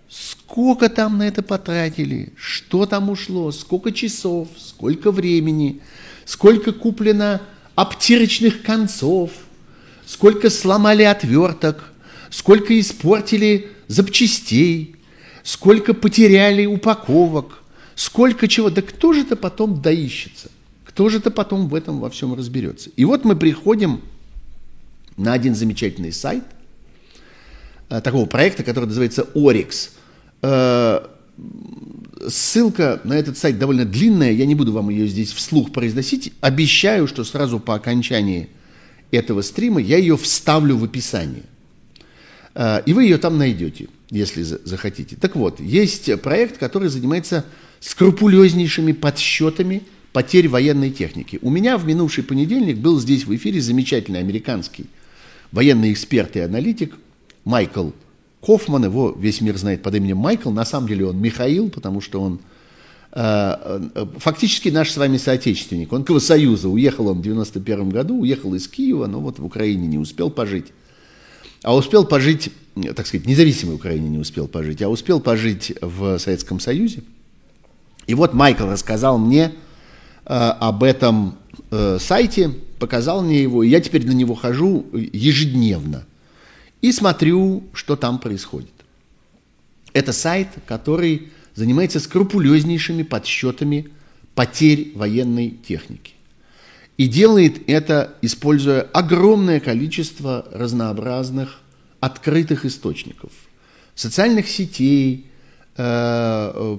сколько 0.09 0.89
там 0.89 1.19
на 1.19 1.29
это 1.29 1.43
потратили, 1.43 2.33
что 2.37 2.87
там 2.87 3.11
ушло, 3.11 3.53
сколько 3.53 3.93
часов, 3.93 4.49
сколько 4.57 5.11
времени, 5.11 5.81
сколько 6.25 6.73
куплено 6.73 7.43
обтирочных 7.75 8.63
концов, 8.63 9.31
сколько 10.07 10.49
сломали 10.49 11.03
отверток, 11.03 11.93
сколько 12.31 12.79
испортили 12.81 13.69
запчастей, 13.89 14.97
сколько 15.43 15.93
потеряли 15.93 16.65
упаковок– 16.65 17.59
Сколько 17.95 18.49
чего, 18.49 18.71
да 18.71 18.83
кто 18.83 19.13
же 19.13 19.21
это 19.21 19.37
потом 19.37 19.81
доищется? 19.81 20.51
Кто 20.85 21.09
же 21.09 21.19
это 21.19 21.31
потом 21.31 21.69
в 21.69 21.75
этом 21.75 22.01
во 22.01 22.11
всем 22.11 22.35
разберется? 22.35 22.91
И 22.97 23.05
вот 23.05 23.25
мы 23.25 23.37
приходим 23.37 24.01
на 25.17 25.33
один 25.33 25.55
замечательный 25.55 26.13
сайт 26.13 26.45
э, 27.89 28.01
такого 28.01 28.27
проекта, 28.27 28.63
который 28.63 28.87
называется 28.87 29.27
Orix. 29.35 29.91
Э, 30.43 31.07
ссылка 32.29 33.01
на 33.05 33.15
этот 33.15 33.39
сайт 33.39 33.59
довольно 33.59 33.85
длинная, 33.85 34.33
я 34.33 34.47
не 34.47 34.55
буду 34.55 34.73
вам 34.73 34.89
ее 34.89 35.07
здесь 35.07 35.33
вслух 35.33 35.73
произносить. 35.73 36.33
Обещаю, 36.41 37.07
что 37.07 37.25
сразу 37.25 37.61
по 37.61 37.75
окончании 37.75 38.49
этого 39.11 39.43
стрима 39.43 39.81
я 39.81 39.99
ее 39.99 40.17
вставлю 40.17 40.77
в 40.77 40.85
описание. 40.85 41.45
Э, 42.55 42.83
и 42.87 42.93
вы 42.93 43.05
ее 43.05 43.19
там 43.19 43.39
найдете, 43.39 43.89
если 44.11 44.43
захотите. 44.43 45.17
Так 45.17 45.37
вот, 45.37 45.61
есть 45.61 46.21
проект, 46.23 46.59
который 46.59 46.89
занимается 46.89 47.45
скрупулезнейшими 47.85 48.93
подсчетами 48.93 49.83
потерь 50.13 50.49
военной 50.49 50.91
техники. 50.91 51.39
У 51.43 51.51
меня 51.51 51.77
в 51.77 51.87
минувший 51.87 52.25
понедельник 52.25 52.79
был 52.79 52.99
здесь 52.99 53.27
в 53.27 53.35
эфире 53.37 53.61
замечательный 53.61 54.21
американский 54.21 54.87
военный 55.53 55.93
эксперт 55.93 56.35
и 56.37 56.41
аналитик 56.41 56.95
Майкл 57.45 57.91
Кофман, 58.41 58.85
его 58.85 59.15
весь 59.19 59.41
мир 59.41 59.57
знает 59.57 59.83
под 59.83 59.95
именем 59.97 60.17
Майкл, 60.17 60.51
на 60.51 60.65
самом 60.65 60.89
деле 60.89 61.07
он 61.07 61.19
Михаил, 61.19 61.71
потому 61.71 62.01
что 62.01 62.21
он 62.21 62.41
э, 63.13 63.81
э, 63.95 64.07
фактически 64.17 64.71
наш 64.71 64.91
с 64.91 64.97
вами 64.97 65.17
соотечественник. 65.17 65.93
Он 65.93 66.05
к 66.05 66.21
Союза, 66.21 66.69
уехал 66.69 67.09
он 67.09 67.19
в 67.19 67.23
91 67.23 67.91
году, 67.91 68.21
уехал 68.21 68.55
из 68.55 68.67
Киева, 68.69 69.07
но 69.07 69.21
вот 69.21 69.39
в 69.39 69.45
Украине 69.45 69.87
не 69.87 69.99
успел 69.99 70.31
пожить. 70.31 70.73
А 71.63 71.75
успел 71.75 72.05
пожить, 72.07 72.51
так 72.95 73.07
сказать, 73.07 73.27
независимой 73.27 73.77
Украине 73.77 74.09
не 74.09 74.19
успел 74.19 74.47
пожить, 74.47 74.83
а 74.83 74.89
успел 74.89 75.21
пожить 75.21 75.73
в 75.81 76.19
Советском 76.19 76.61
Союзе. 76.61 77.03
И 78.07 78.15
вот 78.15 78.35
Майкл 78.35 78.67
рассказал 78.67 79.19
мне 79.19 79.53
э, 80.25 80.35
об 80.35 80.83
этом 80.83 81.39
э, 81.71 81.99
сайте, 82.01 82.51
показал 82.79 83.23
мне 83.23 83.43
его, 83.43 83.63
и 83.63 83.69
я 83.69 83.81
теперь 83.81 84.07
на 84.07 84.13
него 84.13 84.35
хожу 84.35 84.87
ежедневно 84.93 86.05
и 86.85 86.93
смотрю, 86.93 87.65
что 87.73 87.97
там 87.97 88.19
происходит. 88.19 88.69
Это 89.95 90.13
сайт, 90.13 90.49
который 90.67 91.31
занимается 91.55 91.99
скрупулезнейшими 91.99 93.05
подсчетами 93.05 93.89
потерь 94.35 94.93
военной 94.95 95.51
техники. 95.51 96.13
И 96.99 97.09
делает 97.09 97.69
это, 97.69 98.15
используя 98.21 98.83
огромное 98.83 99.61
количество 99.61 100.47
разнообразных 100.53 101.61
открытых 102.01 102.67
источников. 102.67 103.31
Социальных 103.95 104.49
сетей, 104.49 105.27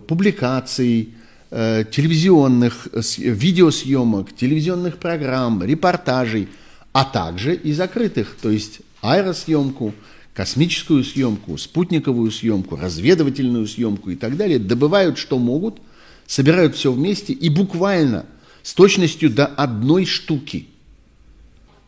публикаций, 0.07 1.13
э, 1.51 1.83
телевизионных, 1.91 2.87
э, 2.93 3.01
видеосъемок, 3.17 4.35
телевизионных 4.35 4.97
программ, 4.97 5.63
репортажей, 5.63 6.47
а 6.93 7.03
также 7.03 7.55
и 7.55 7.73
закрытых, 7.73 8.37
то 8.41 8.49
есть 8.49 8.81
аэросъемку, 9.01 9.93
космическую 10.33 11.03
съемку, 11.03 11.57
спутниковую 11.57 12.31
съемку, 12.31 12.75
разведывательную 12.75 13.67
съемку 13.67 14.09
и 14.09 14.15
так 14.15 14.37
далее, 14.37 14.59
добывают 14.59 15.17
что 15.17 15.39
могут, 15.39 15.79
собирают 16.27 16.75
все 16.75 16.91
вместе 16.91 17.33
и 17.33 17.49
буквально– 17.49 18.25
с 18.65 18.73
точностью 18.73 19.29
до 19.29 19.45
одной 19.45 20.07
штуки 20.07 20.69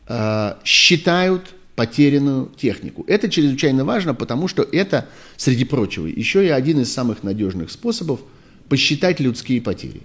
э, 0.07 0.53
считают 0.63 1.55
потерянную 1.77 2.51
технику. 2.57 3.05
Это 3.07 3.29
чрезвычайно 3.29 3.85
важно, 3.85 4.13
потому 4.13 4.49
что 4.49 4.67
это, 4.69 5.07
среди 5.37 5.63
прочего, 5.63 6.07
еще 6.07 6.45
и 6.45 6.49
один 6.49 6.81
из 6.81 6.91
самых 6.91 7.23
надежных 7.23 7.71
способов 7.71 8.19
посчитать 8.67 9.21
людские 9.21 9.61
потери. 9.61 10.01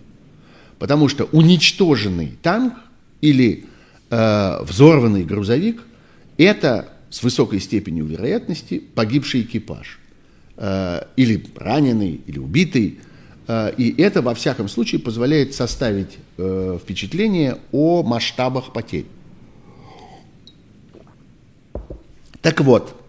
Потому 0.79 1.09
что 1.09 1.25
уничтоженный 1.33 2.39
танк 2.43 2.75
или 3.21 3.65
э, 4.11 4.63
взорванный 4.63 5.25
грузовик– 5.25 5.83
это 6.39 6.93
с 7.11 7.25
высокой 7.25 7.59
степенью 7.59 8.05
вероятности 8.05 8.79
погибший 8.95 9.41
экипаж. 9.41 9.99
Э, 10.57 11.07
или 11.17 11.45
раненый, 11.57 12.21
или 12.27 12.39
убитый– 12.39 13.01
Э, 13.49 13.73
и 13.77 14.01
это, 14.01 14.23
во 14.23 14.35
всяком 14.35 14.69
случае, 14.69 15.01
позволяет 15.01 15.55
составить 15.55 16.19
э, 16.39 16.79
впечатление 16.83 17.59
о 17.73 18.03
масштабах 18.03 18.73
потерь. 18.73 19.07
Так 22.43 22.61
вот, 22.61 23.01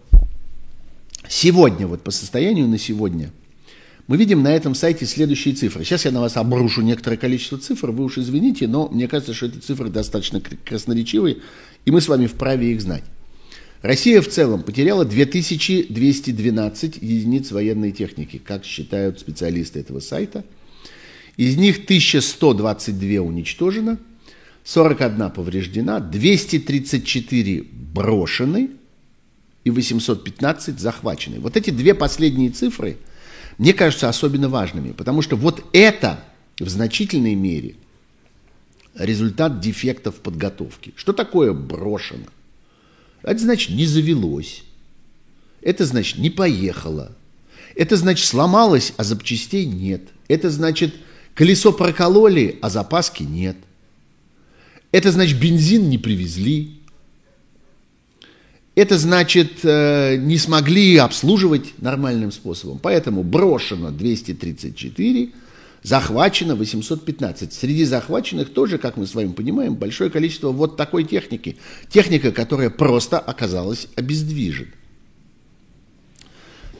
сегодня, 1.28 1.88
вот 1.88 2.02
по 2.02 2.12
состоянию 2.12 2.68
на 2.68 2.78
сегодня, 2.78 3.32
мы 4.06 4.16
видим 4.16 4.44
на 4.44 4.54
этом 4.54 4.76
сайте 4.76 5.06
следующие 5.06 5.54
цифры. 5.54 5.82
Сейчас 5.82 6.04
я 6.04 6.12
на 6.12 6.20
вас 6.20 6.36
обрушу 6.36 6.82
некоторое 6.82 7.16
количество 7.16 7.58
цифр, 7.58 7.90
вы 7.90 8.04
уж 8.04 8.16
извините, 8.18 8.68
но 8.68 8.88
мне 8.88 9.08
кажется, 9.08 9.34
что 9.34 9.46
эти 9.46 9.58
цифры 9.58 9.88
достаточно 9.90 10.40
красноречивые, 10.40 11.38
и 11.84 11.90
мы 11.90 12.00
с 12.00 12.06
вами 12.06 12.26
вправе 12.26 12.70
их 12.70 12.80
знать. 12.80 13.02
Россия 13.82 14.22
в 14.22 14.28
целом 14.28 14.62
потеряла 14.62 15.04
2212 15.04 16.96
единиц 17.02 17.50
военной 17.50 17.90
техники, 17.90 18.38
как 18.38 18.64
считают 18.64 19.18
специалисты 19.18 19.80
этого 19.80 19.98
сайта. 19.98 20.44
Из 21.36 21.56
них 21.56 21.80
1122 21.84 23.20
уничтожено, 23.20 23.98
41 24.62 25.30
повреждена, 25.30 25.98
234 25.98 27.64
брошены 27.92 28.70
и 29.64 29.70
815 29.70 30.78
захвачены. 30.78 31.40
Вот 31.40 31.56
эти 31.56 31.70
две 31.70 31.94
последние 31.94 32.50
цифры 32.50 32.98
мне 33.58 33.72
кажутся 33.72 34.08
особенно 34.08 34.48
важными, 34.48 34.92
потому 34.92 35.22
что 35.22 35.36
вот 35.36 35.64
это 35.72 36.22
в 36.58 36.68
значительной 36.68 37.34
мере 37.34 37.76
результат 38.94 39.60
дефектов 39.60 40.16
подготовки. 40.16 40.92
Что 40.96 41.12
такое 41.12 41.52
брошено? 41.52 42.26
Это 43.22 43.38
значит 43.38 43.70
не 43.70 43.86
завелось. 43.86 44.64
Это 45.62 45.86
значит 45.86 46.18
не 46.18 46.30
поехало. 46.30 47.12
Это 47.74 47.96
значит 47.96 48.26
сломалось, 48.26 48.92
а 48.96 49.04
запчастей 49.04 49.64
нет. 49.64 50.02
Это 50.28 50.50
значит 50.50 50.94
колесо 51.34 51.72
прокололи, 51.72 52.58
а 52.60 52.70
запаски 52.70 53.22
нет. 53.22 53.56
Это 54.92 55.10
значит 55.10 55.40
бензин 55.40 55.88
не 55.88 55.98
привезли. 55.98 56.80
Это 58.74 58.98
значит 58.98 59.60
э, 59.62 60.16
не 60.16 60.36
смогли 60.36 60.96
обслуживать 60.96 61.80
нормальным 61.80 62.32
способом. 62.32 62.80
Поэтому 62.80 63.22
брошено 63.22 63.90
234 63.90 65.30
захвачено 65.84 66.56
815. 66.56 67.52
Среди 67.52 67.84
захваченных 67.84 68.52
тоже, 68.52 68.78
как 68.78 68.96
мы 68.96 69.06
с 69.06 69.14
вами 69.14 69.32
понимаем, 69.32 69.76
большое 69.76 70.10
количество 70.10 70.50
вот 70.50 70.76
такой 70.76 71.04
техники. 71.04 71.56
Техника, 71.88 72.32
которая 72.32 72.68
просто 72.68 73.18
оказалась 73.18 73.86
обездвижена. 73.94 74.70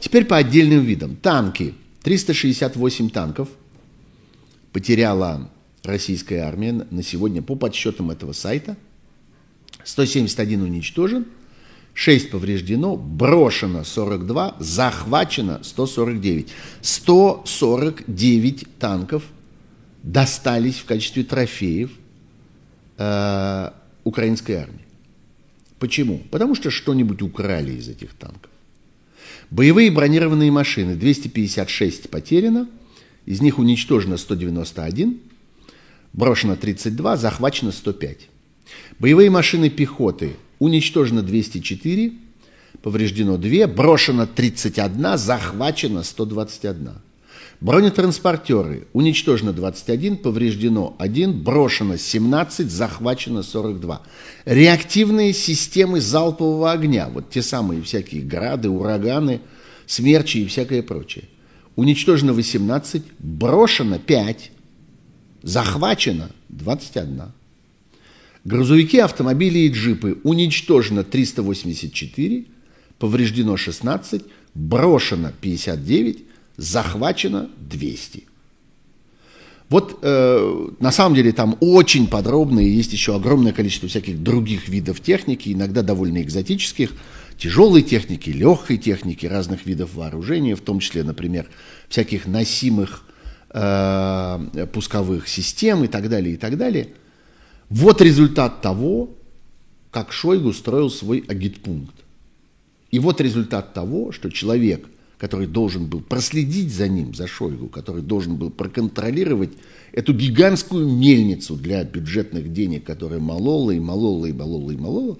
Теперь 0.01 0.25
по 0.25 0.35
отдельным 0.35 0.83
видам. 0.83 1.15
Танки. 1.15 1.75
368 2.03 3.09
танков 3.09 3.47
потеряла 4.71 5.49
российская 5.83 6.39
армия 6.39 6.85
на 6.91 7.01
сегодня 7.01 7.41
по 7.41 7.55
подсчетам 7.55 8.11
этого 8.11 8.33
сайта. 8.33 8.75
171 9.85 10.61
уничтожен– 10.61 11.25
6 11.95 12.29
повреждено, 12.29 12.97
брошено 12.97 13.85
42, 13.85 14.57
захвачено 14.59 15.63
149. 15.63 16.49
149 16.81 18.65
танков 18.77 19.23
достались 20.03 20.75
в 20.75 20.85
качестве 20.85 21.23
трофеев 21.23 21.91
э, 22.97 23.71
украинской 24.03 24.51
армии. 24.51 24.85
Почему? 25.79 26.21
Потому 26.31 26.53
что 26.53 26.69
что-нибудь 26.69 27.21
украли 27.21 27.71
из 27.71 27.87
этих 27.87 28.13
танков. 28.13 28.51
Боевые 29.49 29.89
бронированные 29.89 30.51
машины 30.51 30.95
256 30.95 32.09
потеряно, 32.09 32.67
из 33.25 33.41
них 33.41 33.57
уничтожено 33.57 34.17
191, 34.17 35.17
брошено 36.11 36.57
32, 36.57 37.15
захвачено 37.15 37.71
105. 37.71 38.27
Боевые 38.99 39.29
машины 39.29 39.69
пехоты 39.69 40.35
уничтожено 40.59 41.21
204, 41.21 42.13
повреждено 42.81 43.37
2, 43.37 43.67
брошено 43.67 44.25
31, 44.25 45.17
захвачено 45.17 46.03
121. 46.03 46.89
Бронетранспортеры 47.61 48.87
уничтожено 48.93 49.53
21, 49.53 50.17
повреждено 50.17 50.95
1, 50.99 51.43
брошено 51.43 51.97
17, 51.97 52.69
захвачено 52.69 53.43
42. 53.43 54.01
Реактивные 54.45 55.33
системы 55.33 56.01
залпового 56.01 56.71
огня, 56.71 57.09
вот 57.11 57.29
те 57.29 57.41
самые 57.41 57.81
всякие 57.81 58.23
грады, 58.23 58.69
ураганы, 58.69 59.41
смерчи 59.87 60.39
и 60.39 60.45
всякое 60.47 60.83
прочее. 60.83 61.25
Уничтожено 61.75 62.33
18, 62.33 63.03
брошено 63.19 63.99
5, 63.99 64.51
захвачено 65.43 66.29
21. 66.49 67.23
Грузовики, 68.45 68.99
автомобили 68.99 69.57
и 69.59 69.69
джипы 69.69 70.19
уничтожено 70.23 71.03
384, 71.03 72.45
повреждено 72.99 73.57
16, 73.57 74.21
брошено 74.53 75.31
59, 75.41 76.19
захвачено 76.55 77.49
200. 77.57 78.23
Вот 79.69 79.97
э, 80.03 80.67
на 80.79 80.91
самом 80.91 81.15
деле 81.15 81.31
там 81.31 81.57
очень 81.59 82.05
подробно, 82.05 82.59
и 82.59 82.69
есть 82.69 82.93
еще 82.93 83.15
огромное 83.15 83.51
количество 83.51 83.89
всяких 83.89 84.21
других 84.21 84.69
видов 84.69 84.99
техники, 84.99 85.51
иногда 85.51 85.81
довольно 85.81 86.21
экзотических, 86.21 86.91
тяжелой 87.39 87.81
техники, 87.81 88.29
легкой 88.29 88.77
техники, 88.77 89.25
разных 89.25 89.65
видов 89.65 89.95
вооружения, 89.95 90.55
в 90.55 90.61
том 90.61 90.81
числе, 90.81 91.03
например, 91.03 91.47
всяких 91.89 92.27
носимых 92.27 93.05
э, 93.49 94.67
пусковых 94.71 95.27
систем 95.27 95.83
и 95.83 95.87
так 95.87 96.09
далее, 96.09 96.35
и 96.35 96.37
так 96.37 96.59
далее– 96.59 96.89
вот 97.69 98.01
результат 98.01 98.61
того, 98.61 99.09
как 99.91 100.11
Шойгу 100.11 100.53
строил 100.53 100.89
свой 100.89 101.23
агитпункт. 101.27 101.95
И 102.91 102.99
вот 102.99 103.21
результат 103.21 103.73
того, 103.73 104.11
что 104.11 104.29
человек, 104.29 104.87
который 105.17 105.47
должен 105.47 105.87
был 105.87 106.01
проследить 106.01 106.73
за 106.73 106.87
ним, 106.87 107.13
за 107.13 107.27
Шойгу, 107.27 107.67
который 107.67 108.01
должен 108.01 108.35
был 108.35 108.49
проконтролировать 108.49 109.51
эту 109.91 110.13
гигантскую 110.13 110.87
мельницу 110.87 111.55
для 111.55 111.83
бюджетных 111.83 112.51
денег, 112.53 112.83
которая 112.83 113.19
молола 113.19 113.71
и 113.71 113.79
молола 113.79 114.25
и 114.25 114.33
молола 114.33 114.71
и 114.71 114.77
молола, 114.77 115.17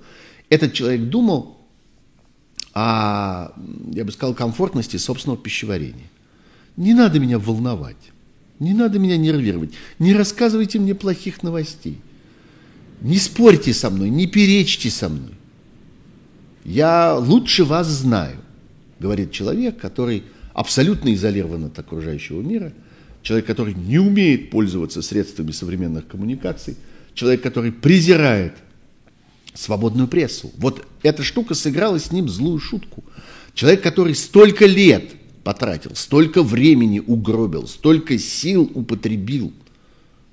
этот 0.49 0.73
человек 0.73 1.09
думал 1.09 1.55
о, 2.75 3.53
я 3.93 4.03
бы 4.03 4.11
сказал, 4.11 4.35
комфортности 4.35 4.97
собственного 4.97 5.41
пищеварения. 5.41 6.09
Не 6.75 6.93
надо 6.93 7.19
меня 7.21 7.39
волновать, 7.39 8.11
не 8.59 8.73
надо 8.73 8.99
меня 8.99 9.15
нервировать, 9.15 9.71
не 9.97 10.13
рассказывайте 10.13 10.77
мне 10.77 10.93
плохих 10.93 11.41
новостей, 11.41 11.97
не 13.01 13.17
спорьте 13.17 13.73
со 13.73 13.89
мной, 13.89 14.09
не 14.09 14.27
перечьте 14.27 14.89
со 14.89 15.09
мной. 15.09 15.33
Я 16.63 17.15
лучше 17.15 17.63
вас 17.63 17.87
знаю, 17.87 18.37
говорит 18.99 19.31
человек, 19.31 19.77
который 19.77 20.23
абсолютно 20.53 21.13
изолирован 21.13 21.65
от 21.65 21.77
окружающего 21.77 22.41
мира, 22.41 22.73
человек, 23.21 23.45
который 23.45 23.73
не 23.73 23.99
умеет 23.99 24.49
пользоваться 24.49 25.01
средствами 25.01 25.51
современных 25.51 26.07
коммуникаций, 26.07 26.75
человек, 27.13 27.41
который 27.41 27.71
презирает 27.71 28.53
свободную 29.53 30.07
прессу. 30.07 30.51
Вот 30.57 30.85
эта 31.03 31.23
штука 31.23 31.53
сыграла 31.53 31.99
с 31.99 32.11
ним 32.11 32.29
злую 32.29 32.59
шутку. 32.59 33.03
Человек, 33.53 33.81
который 33.81 34.15
столько 34.15 34.65
лет 34.65 35.11
потратил, 35.43 35.95
столько 35.95 36.43
времени 36.43 36.99
угробил, 36.99 37.67
столько 37.67 38.17
сил 38.17 38.69
употребил 38.73 39.53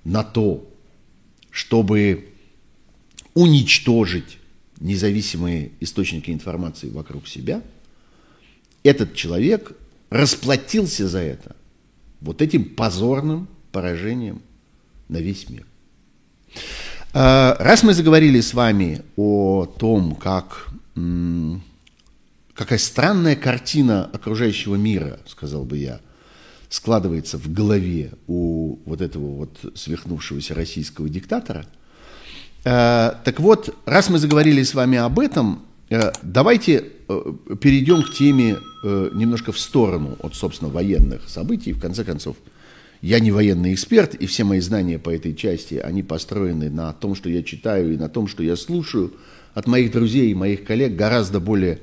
на 0.05 0.25
то, 0.25 0.69
чтобы 1.51 2.32
уничтожить 3.35 4.39
независимые 4.81 5.73
источники 5.81 6.31
информации 6.31 6.91
вокруг 6.91 7.29
себя, 7.29 7.63
этот 8.83 9.15
человек 9.15 9.73
расплатился 10.11 11.09
за 11.09 11.21
это 11.21 11.57
вот 12.21 12.43
этим 12.43 12.65
позорным 12.65 13.49
поражением 13.71 14.43
на 15.09 15.19
весь 15.19 15.49
мир. 15.49 15.67
А, 17.15 17.57
раз 17.59 17.83
мы 17.83 17.95
заговорили 17.95 18.41
с 18.41 18.55
вами 18.55 19.03
о 19.17 19.67
том, 19.67 20.15
как 20.15 20.69
какая 22.55 22.79
странная 22.79 23.35
картина 23.35 24.05
окружающего 24.05 24.77
мира, 24.77 25.19
сказал 25.27 25.65
бы 25.65 25.79
я, 25.79 26.01
складывается 26.69 27.39
в 27.39 27.53
голове 27.53 28.13
у 28.27 28.79
вот 28.85 29.01
этого 29.01 29.37
вот 29.37 29.73
свихнувшегося 29.75 30.55
российского 30.55 31.09
диктатора. 31.09 31.67
А, 32.65 33.21
так 33.25 33.41
вот, 33.41 33.77
раз 33.87 34.09
мы 34.09 34.19
заговорили 34.19 34.63
с 34.63 34.75
вами 34.75 34.99
об 34.99 35.19
этом, 35.19 35.63
а, 35.91 36.13
давайте 36.23 36.85
э, 37.09 37.23
перейдем 37.61 38.03
к 38.03 38.13
теме 38.13 38.57
э, 38.85 39.11
немножко 39.15 39.53
в 39.53 39.59
сторону 39.59 40.17
от, 40.21 40.35
собственно, 40.35 40.71
военных 40.71 41.29
событий. 41.29 41.73
В 41.73 41.81
конце 41.81 42.05
концов, 42.05 42.37
я 43.01 43.19
не 43.19 43.33
военный 43.33 43.75
эксперт, 43.75 44.15
и 44.15 44.27
все 44.27 44.45
мои 44.45 44.61
знания 44.61 44.99
по 44.99 45.11
этой 45.11 45.35
части, 45.35 45.75
они 45.75 46.05
построены 46.05 46.71
на 46.71 46.93
том, 46.93 47.17
что 47.17 47.29
я 47.29 47.43
читаю 47.43 47.95
и 47.95 47.97
на 47.97 48.09
том, 48.09 48.29
что 48.29 48.45
я 48.45 48.55
слушаю 48.55 49.13
от 49.55 49.67
моих 49.67 49.91
друзей 49.91 50.31
и 50.31 50.35
моих 50.35 50.65
коллег 50.65 50.95
гораздо 50.95 51.41
более 51.41 51.81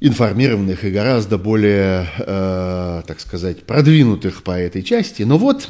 информированных 0.00 0.84
и 0.84 0.90
гораздо 0.90 1.36
более, 1.36 2.08
э, 2.18 3.02
так 3.06 3.20
сказать, 3.20 3.64
продвинутых 3.64 4.42
по 4.42 4.52
этой 4.52 4.82
части. 4.82 5.22
Но 5.22 5.36
вот 5.36 5.68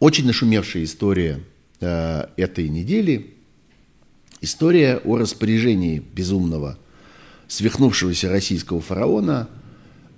очень 0.00 0.26
нашумевшая 0.26 0.82
история 0.82 1.40
э, 1.80 2.26
этой 2.36 2.68
недели, 2.68 3.34
история 4.40 4.98
о 5.04 5.16
распоряжении 5.16 5.98
безумного, 5.98 6.78
свихнувшегося 7.48 8.30
российского 8.30 8.80
фараона– 8.80 9.48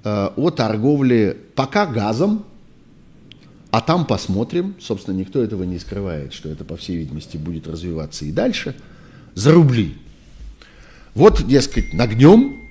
Э, 0.09 0.31
о 0.37 0.51
торговле 0.51 1.37
пока 1.57 1.85
газом, 1.85 2.45
а 3.73 3.81
там 3.81 4.07
посмотрим, 4.07 4.77
собственно, 4.79 5.17
никто 5.17 5.43
этого 5.43 5.65
не 5.65 5.81
скрывает, 5.81 6.33
что 6.33 6.49
это, 6.49 6.65
по 6.65 6.77
всей 6.77 6.99
видимости, 6.99 7.37
будет 7.37 7.67
развиваться 7.67 8.25
и 8.25 8.31
дальше, 8.31 8.77
за 9.35 9.51
рубли. 9.51 9.97
Вот, 11.17 11.45
дескать, 11.49 11.93
нагнем, 11.93 12.69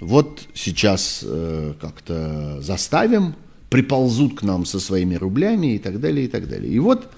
вот 0.00 0.48
сейчас 0.52 1.20
э, 1.22 1.74
как-то 1.80 2.60
заставим, 2.60 3.36
приползут 3.70 4.40
к 4.40 4.42
нам 4.42 4.66
со 4.66 4.80
своими 4.80 5.14
рублями 5.14 5.76
и 5.76 5.78
так 5.78 6.00
далее, 6.00 6.24
и 6.24 6.28
так 6.28 6.48
далее. 6.48 6.72
И 6.72 6.80
вот 6.80 7.08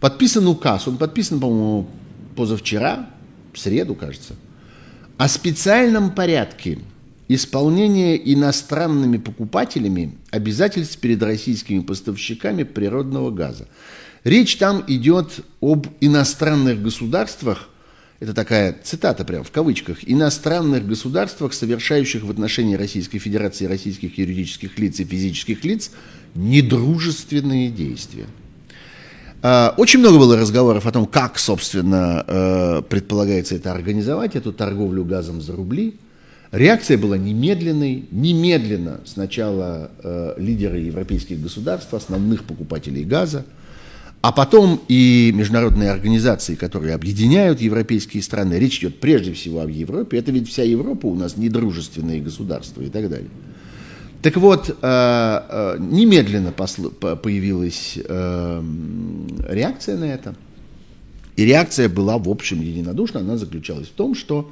подписан 0.00 0.46
указ, 0.46 0.88
он 0.88 0.96
подписан, 0.96 1.40
по-моему, 1.40 1.88
позавчера, 2.34 3.10
в 3.52 3.58
среду, 3.58 3.94
кажется, 3.94 4.34
о 5.16 5.28
специальном 5.28 6.14
порядке– 6.14 6.78
Исполнение 7.28 8.32
иностранными 8.32 9.16
покупателями 9.16 10.16
обязательств 10.30 10.98
перед 10.98 11.20
российскими 11.24 11.80
поставщиками 11.80 12.62
природного 12.62 13.32
газа. 13.32 13.66
Речь 14.22 14.56
там 14.56 14.84
идет 14.86 15.40
об 15.60 15.88
иностранных 16.00 16.80
государствах, 16.80 17.68
это 18.20 18.32
такая 18.32 18.76
цитата 18.82 19.24
прям 19.24 19.42
в 19.42 19.50
кавычках, 19.50 19.98
иностранных 20.08 20.86
государствах, 20.86 21.52
совершающих 21.52 22.22
в 22.22 22.30
отношении 22.30 22.76
Российской 22.76 23.18
Федерации 23.18 23.66
российских 23.66 24.16
юридических 24.18 24.78
лиц 24.78 25.00
и 25.00 25.04
физических 25.04 25.64
лиц 25.64 25.90
недружественные 26.36 27.70
действия. 27.70 28.26
А, 29.48 29.74
очень 29.76 30.00
много 30.00 30.18
было 30.18 30.36
разговоров 30.36 30.86
о 30.86 30.90
том, 30.90 31.06
как, 31.06 31.38
собственно, 31.38 32.24
э, 32.26 32.82
предполагается 32.88 33.54
это 33.54 33.70
организовать, 33.70 34.34
эту 34.34 34.52
торговлю 34.52 35.04
газом 35.04 35.40
за 35.40 35.54
рубли– 35.54 36.00
Реакция 36.52 36.96
была 36.96 37.18
немедленной. 37.18 38.06
Немедленно 38.10 39.00
сначала 39.04 39.90
э, 40.02 40.34
лидеры 40.38 40.78
европейских 40.78 41.42
государств, 41.42 41.92
основных 41.92 42.44
покупателей 42.44 43.04
газа, 43.04 43.44
а 44.22 44.32
потом 44.32 44.80
и 44.88 45.32
международные 45.34 45.90
организации, 45.90 46.54
которые 46.54 46.94
объединяют 46.94 47.60
европейские 47.60 48.22
страны. 48.22 48.54
Речь 48.54 48.78
идет 48.78 49.00
прежде 49.00 49.32
всего 49.32 49.60
об 49.60 49.70
Европе. 49.70 50.18
Это 50.18 50.32
ведь 50.32 50.48
вся 50.48 50.62
Европа 50.62 51.06
у 51.06 51.14
нас 51.14 51.36
недружественные 51.36 52.20
государства 52.20 52.80
и 52.82 52.88
так 52.88 53.10
далее. 53.10 53.28
Так 54.26 54.38
вот, 54.38 54.70
э, 54.70 54.74
э, 54.82 55.76
немедленно 55.78 56.50
появилась 56.50 57.96
э, 57.96 58.62
реакция 59.48 59.96
на 59.96 60.06
это. 60.06 60.34
И 61.36 61.44
реакция 61.44 61.88
была, 61.88 62.18
в 62.18 62.28
общем, 62.28 62.60
единодушна. 62.60 63.20
Она 63.20 63.36
заключалась 63.36 63.86
в 63.86 63.92
том, 63.92 64.16
что 64.16 64.50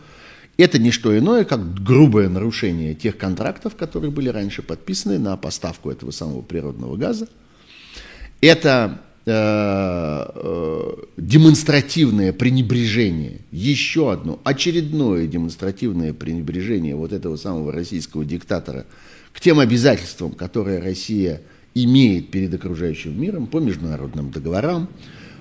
это 0.59 0.79
не 0.79 0.93
что 0.93 1.19
иное, 1.19 1.43
как 1.43 1.83
грубое 1.83 2.29
нарушение 2.29 2.95
тех 2.95 3.19
контрактов, 3.19 3.75
которые 3.75 4.13
были 4.13 4.29
раньше 4.29 4.63
подписаны 4.63 5.19
на 5.19 5.37
поставку 5.37 5.91
этого 5.91 6.13
самого 6.13 6.43
природного 6.43 6.95
газа. 6.95 7.27
Это 8.41 9.01
э, 9.27 9.33
э, 9.33 10.93
демонстративное 11.17 12.33
пренебрежение, 12.33 13.41
еще 13.51 14.13
одно 14.13 14.39
очередное 14.45 15.27
демонстративное 15.27 16.13
пренебрежение 16.13 16.95
вот 16.95 17.13
этого 17.13 17.35
самого 17.35 17.73
российского 17.73 18.25
диктатора 18.25 18.87
к 19.35 19.41
тем 19.41 19.59
обязательствам, 19.59 20.33
которые 20.33 20.79
Россия 20.79 21.43
имеет 21.75 22.31
перед 22.31 22.55
окружающим 22.55 23.21
миром 23.21 23.49
по 23.49 23.59
международным 23.59 24.31
договорам, 24.31 24.89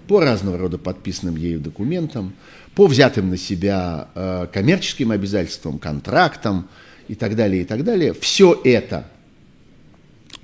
по 0.07 0.19
разного 0.19 0.57
рода 0.57 0.77
подписанным 0.77 1.37
ею 1.37 1.61
документам, 1.61 2.33
по 2.75 2.87
взятым 2.87 3.29
на 3.29 3.37
себя 3.37 4.09
э, 4.15 4.47
коммерческим 4.51 5.11
обязательствам, 5.11 5.77
контрактам 5.77 6.67
и 7.07 7.15
так 7.15 7.35
далее, 7.35 7.61
и 7.61 7.65
так 7.65 7.83
далее. 7.83 8.13
Все 8.13 8.59
это 8.63 9.05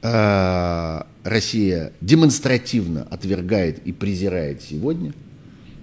э, 0.02 1.02
Россия 1.24 1.92
демонстративно 2.02 3.08
отвергает 3.10 3.80
и 3.86 3.92
презирает 3.92 4.62
сегодня. 4.62 5.14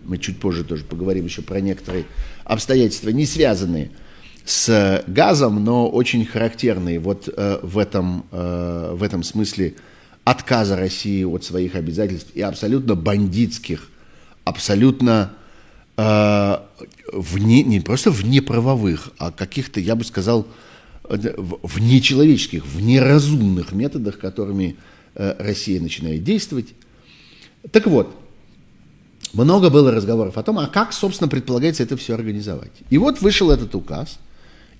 Мы 0.04 0.18
чуть 0.18 0.38
позже 0.38 0.62
тоже 0.62 0.84
поговорим 0.84 1.24
еще 1.24 1.42
про 1.42 1.60
некоторые 1.60 2.04
обстоятельства, 2.44 3.10
не 3.10 3.26
связанные 3.26 3.86
с 3.86 4.05
газом, 5.06 5.64
но 5.64 5.88
очень 5.88 6.24
характерные 6.24 6.98
вот 6.98 7.28
э, 7.28 7.58
в, 7.62 7.78
этом, 7.78 8.26
э, 8.30 8.92
в 8.94 9.02
этом 9.02 9.22
смысле 9.22 9.74
отказа 10.24 10.76
России 10.76 11.24
от 11.24 11.44
своих 11.44 11.74
обязательств 11.74 12.30
и 12.34 12.40
абсолютно 12.42 12.94
бандитских, 12.94 13.88
абсолютно 14.44 15.32
э, 15.96 16.56
вне, 17.12 17.62
не 17.64 17.80
просто 17.80 18.10
внеправовых, 18.10 19.10
а 19.18 19.32
каких-то, 19.32 19.80
я 19.80 19.96
бы 19.96 20.04
сказал, 20.04 20.46
внечеловеческих, 21.08 22.64
внеразумных 22.66 23.72
методах, 23.72 24.18
которыми 24.18 24.76
э, 25.14 25.34
Россия 25.38 25.80
начинает 25.80 26.24
действовать. 26.24 26.74
Так 27.70 27.86
вот, 27.86 28.16
много 29.32 29.70
было 29.70 29.90
разговоров 29.90 30.38
о 30.38 30.42
том, 30.42 30.58
а 30.58 30.66
как, 30.66 30.92
собственно, 30.92 31.28
предполагается 31.28 31.82
это 31.82 31.96
все 31.96 32.14
организовать. 32.14 32.72
И 32.90 32.98
вот 32.98 33.20
вышел 33.20 33.50
этот 33.50 33.74
указ, 33.74 34.18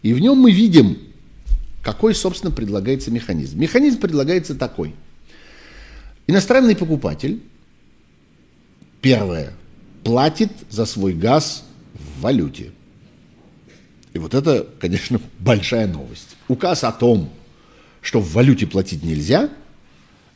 и 0.02 0.12
в 0.12 0.20
нем 0.20 0.38
мы 0.38 0.52
видим, 0.52 0.98
какой, 1.82 2.14
собственно, 2.14 2.50
предлагается 2.52 3.10
механизм. 3.10 3.58
Механизм 3.58 4.00
предлагается 4.00 4.54
такой. 4.54 4.94
Иностранный 6.26 6.74
покупатель, 6.74 7.40
первое, 9.00 9.52
платит 10.02 10.50
за 10.68 10.84
свой 10.84 11.12
газ 11.12 11.64
в 11.94 12.22
валюте. 12.22 12.72
И 14.12 14.18
вот 14.18 14.34
это, 14.34 14.66
конечно, 14.80 15.20
большая 15.38 15.86
новость. 15.86 16.36
Указ 16.48 16.84
о 16.84 16.92
том, 16.92 17.30
что 18.00 18.20
в 18.20 18.32
валюте 18.32 18.66
платить 18.66 19.04
нельзя, 19.04 19.50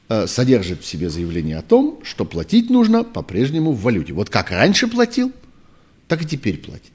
э, 0.08 0.26
содержит 0.26 0.82
в 0.82 0.86
себе 0.86 1.11
заявление 1.11 1.56
о 1.58 1.62
том, 1.62 2.00
что 2.04 2.24
платить 2.24 2.70
нужно 2.70 3.04
по-прежнему 3.04 3.72
в 3.72 3.82
валюте. 3.82 4.12
Вот 4.12 4.30
как 4.30 4.50
раньше 4.50 4.86
платил, 4.86 5.32
так 6.08 6.22
и 6.22 6.26
теперь 6.26 6.58
платит. 6.58 6.92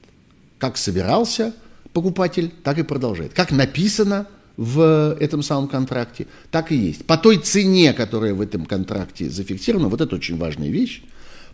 Как 0.59 0.77
собирался, 0.77 1.53
покупатель, 1.95 2.51
так 2.61 2.77
и 2.77 2.83
продолжает. 2.83 3.33
Как 3.33 3.51
написано 3.51 4.27
в 4.57 5.15
этом 5.21 5.41
самом 5.41 5.69
контракте, 5.69 6.27
так 6.51 6.73
и 6.73 6.75
есть. 6.75 7.05
По 7.05 7.17
той 7.17 7.37
цене, 7.37 7.93
которая 7.93 8.33
в 8.33 8.41
этом 8.41 8.65
контракте 8.65 9.29
зафиксирована, 9.29 9.87
вот 9.87 10.01
это 10.01 10.13
очень 10.13 10.37
важная 10.37 10.67
вещь, 10.67 11.03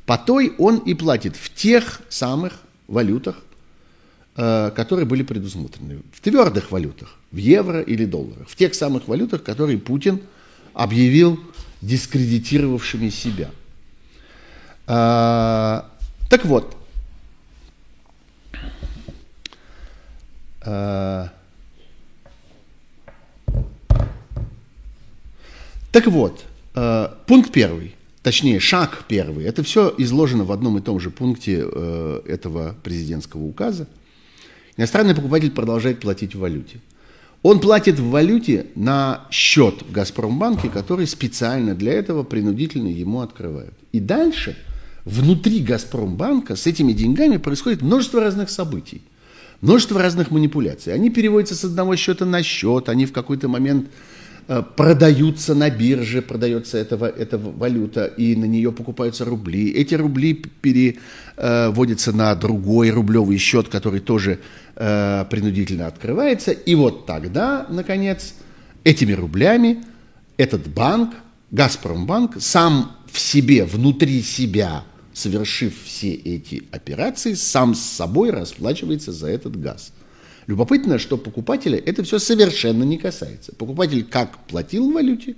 по 0.08 0.18
той 0.18 0.54
он 0.58 0.80
и 0.80 0.96
платит 0.96 1.36
в 1.36 1.54
тех 1.54 2.02
самых 2.10 2.54
валютах, 2.88 3.36
э, 4.36 4.72
которые 4.76 5.06
были 5.06 5.22
предусмотрены. 5.22 6.02
В 6.12 6.20
твердых 6.22 6.72
валютах, 6.72 7.18
в 7.32 7.38
евро 7.38 7.80
или 7.80 8.06
долларах. 8.06 8.50
В 8.50 8.56
тех 8.56 8.74
самых 8.74 9.08
валютах, 9.08 9.44
которые 9.44 9.78
Путин 9.78 10.22
объявил 10.74 11.40
дискредитировавшими 11.84 13.10
себя. 13.10 13.52
А, 14.88 15.88
так 16.32 16.46
вот, 16.46 16.81
так 25.92 26.08
вот, 26.08 26.46
а, 26.74 27.18
пункт 27.28 27.52
первый, 27.52 27.96
точнее 28.24 28.60
шаг 28.60 29.06
первый, 29.08 29.46
это 29.46 29.64
все 29.64 29.94
изложено 29.98 30.44
в 30.44 30.52
одном 30.52 30.78
и 30.78 30.82
том 30.82 31.00
же 31.00 31.10
пункте 31.10 31.64
э, 31.64 32.22
этого 32.28 32.76
президентского 32.84 33.44
указа. 33.44 33.88
Иностранный 34.78 35.16
покупатель 35.16 35.52
продолжает 35.52 36.00
платить 36.00 36.36
в 36.36 36.40
валюте. 36.40 36.80
Он 37.44 37.60
платит 37.60 38.00
в 38.00 38.10
валюте 38.10 38.68
на 38.76 39.26
счет 39.32 39.82
в 39.82 39.92
Газпромбанке, 39.92 40.70
который 40.70 41.08
специально 41.08 41.74
для 41.74 41.94
этого 41.94 42.24
принудительно 42.24 42.88
ему 42.88 43.22
открывают. 43.22 43.74
И 43.92 44.00
дальше 44.00 44.56
внутри 45.06 45.62
Газпромбанка 45.62 46.56
с 46.56 46.68
этими 46.68 46.94
деньгами 46.94 47.38
происходит 47.38 47.82
множество 47.82 48.22
разных 48.22 48.52
событий, 48.52 49.02
множество 49.62 50.02
разных 50.02 50.32
манипуляций. 50.32 50.94
Они 50.94 51.10
переводятся 51.10 51.56
с 51.56 51.64
одного 51.64 51.96
счета 51.96 52.26
на 52.26 52.44
счет, 52.44 52.90
они 52.90 53.06
в 53.06 53.14
какой-то 53.14 53.48
момент 53.48 53.88
Э, 54.48 54.64
продаются 54.76 55.56
на 55.56 55.70
бирже, 55.70 56.22
продается 56.22 56.78
эта, 56.78 56.96
эта 57.06 57.38
валюта, 57.38 58.06
и 58.06 58.36
на 58.36 58.44
нее 58.44 58.74
покупаются 58.74 59.24
рубли. 59.24 59.70
Эти 59.70 59.96
рубли 59.96 60.34
переводятся 60.34 62.12
на 62.12 62.36
другой 62.36 62.90
рублевый 62.90 63.38
счет, 63.38 63.70
который 63.70 64.02
тоже 64.02 64.40
э, 64.76 65.26
принудительно 65.30 65.88
открывается. 65.88 66.52
И 66.52 66.76
вот 66.76 67.06
тогда, 67.06 67.66
наконец, 67.70 68.34
этими 68.84 69.14
рублями 69.14 69.84
этот 70.36 70.68
банк, 70.68 71.14
Газпромбанк, 71.52 72.42
сам 72.42 72.98
в 73.10 73.20
себе, 73.20 73.64
внутри 73.64 74.22
себя, 74.22 74.84
совершив 75.22 75.74
все 75.84 76.14
эти 76.14 76.64
операции, 76.72 77.34
сам 77.36 77.76
с 77.76 77.82
собой 77.82 78.32
расплачивается 78.32 79.12
за 79.12 79.28
этот 79.28 79.60
газ. 79.60 79.94
Любопытно, 80.48 80.98
что 80.98 81.18
покупателя 81.18 81.78
это 81.78 82.04
все 82.04 82.20
совершенно 82.20 82.84
не 82.84 82.98
касается. 82.98 83.54
Покупатель 83.54 84.04
как 84.04 84.38
платил 84.48 84.90
в 84.90 84.94
валюте, 84.94 85.36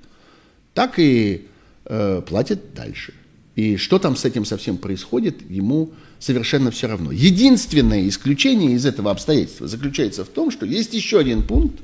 так 0.73 0.97
и 0.97 1.47
э, 1.85 2.21
платит 2.25 2.73
дальше. 2.73 3.13
И 3.55 3.77
что 3.77 3.99
там 3.99 4.15
с 4.15 4.25
этим 4.25 4.45
совсем 4.45 4.77
происходит, 4.77 5.49
ему 5.49 5.91
совершенно 6.17 6.71
все 6.71 6.87
равно. 6.87 7.11
Единственное 7.11 8.07
исключение 8.07 8.71
из 8.71 8.85
этого 8.85 9.11
обстоятельства 9.11 9.67
заключается 9.67 10.23
в 10.23 10.29
том, 10.29 10.49
что 10.49 10.65
есть 10.65 10.93
еще 10.93 11.19
один 11.19 11.43
пункт, 11.43 11.79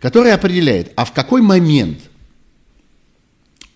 который 0.00 0.32
определяет, 0.32 0.92
а 0.96 1.04
в 1.04 1.12
какой 1.12 1.42
момент 1.42 1.98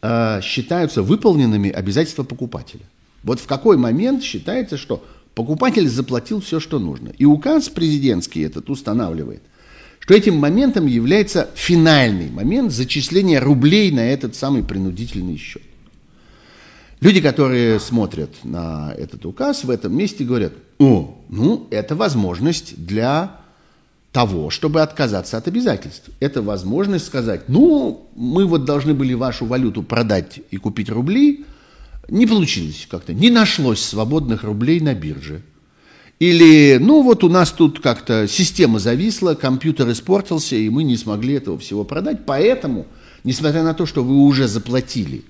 э, 0.00 0.40
считаются 0.42 1.02
выполненными 1.02 1.70
обязательства 1.70 2.22
покупателя. 2.22 2.84
Вот 3.22 3.40
в 3.40 3.46
какой 3.46 3.76
момент 3.76 4.22
считается, 4.22 4.76
что 4.76 5.04
Покупатель 5.38 5.88
заплатил 5.88 6.40
все, 6.40 6.58
что 6.58 6.80
нужно. 6.80 7.10
И 7.16 7.24
указ 7.24 7.68
президентский 7.68 8.40
этот 8.40 8.68
устанавливает, 8.70 9.40
что 10.00 10.14
этим 10.14 10.34
моментом 10.34 10.86
является 10.86 11.48
финальный 11.54 12.28
момент 12.28 12.72
зачисления 12.72 13.40
рублей 13.40 13.92
на 13.92 14.00
этот 14.00 14.34
самый 14.34 14.64
принудительный 14.64 15.36
счет. 15.36 15.62
Люди, 17.00 17.20
которые 17.20 17.78
смотрят 17.78 18.30
на 18.42 18.92
этот 18.98 19.24
указ 19.26 19.62
в 19.62 19.70
этом 19.70 19.96
месте, 19.96 20.24
говорят, 20.24 20.54
о, 20.80 21.16
ну, 21.28 21.68
это 21.70 21.94
возможность 21.94 22.74
для 22.84 23.36
того, 24.10 24.50
чтобы 24.50 24.82
отказаться 24.82 25.36
от 25.36 25.46
обязательств. 25.46 26.10
Это 26.18 26.42
возможность 26.42 27.06
сказать, 27.06 27.48
ну, 27.48 28.08
мы 28.16 28.44
вот 28.44 28.64
должны 28.64 28.92
были 28.92 29.14
вашу 29.14 29.46
валюту 29.46 29.84
продать 29.84 30.40
и 30.50 30.56
купить 30.56 30.90
рубли, 30.90 31.44
не 32.08 32.26
получилось 32.26 32.86
как-то, 32.90 33.12
не 33.12 33.30
нашлось 33.30 33.80
свободных 33.80 34.44
рублей 34.44 34.80
на 34.80 34.94
бирже. 34.94 35.42
Или, 36.18 36.78
ну 36.80 37.02
вот 37.02 37.22
у 37.22 37.28
нас 37.28 37.52
тут 37.52 37.80
как-то 37.80 38.26
система 38.26 38.80
зависла, 38.80 39.34
компьютер 39.34 39.90
испортился, 39.92 40.56
и 40.56 40.68
мы 40.68 40.82
не 40.82 40.96
смогли 40.96 41.34
этого 41.34 41.58
всего 41.58 41.84
продать. 41.84 42.26
Поэтому, 42.26 42.86
несмотря 43.22 43.62
на 43.62 43.72
то, 43.72 43.86
что 43.86 44.02
вы 44.02 44.16
уже 44.16 44.48
заплатили 44.48 45.22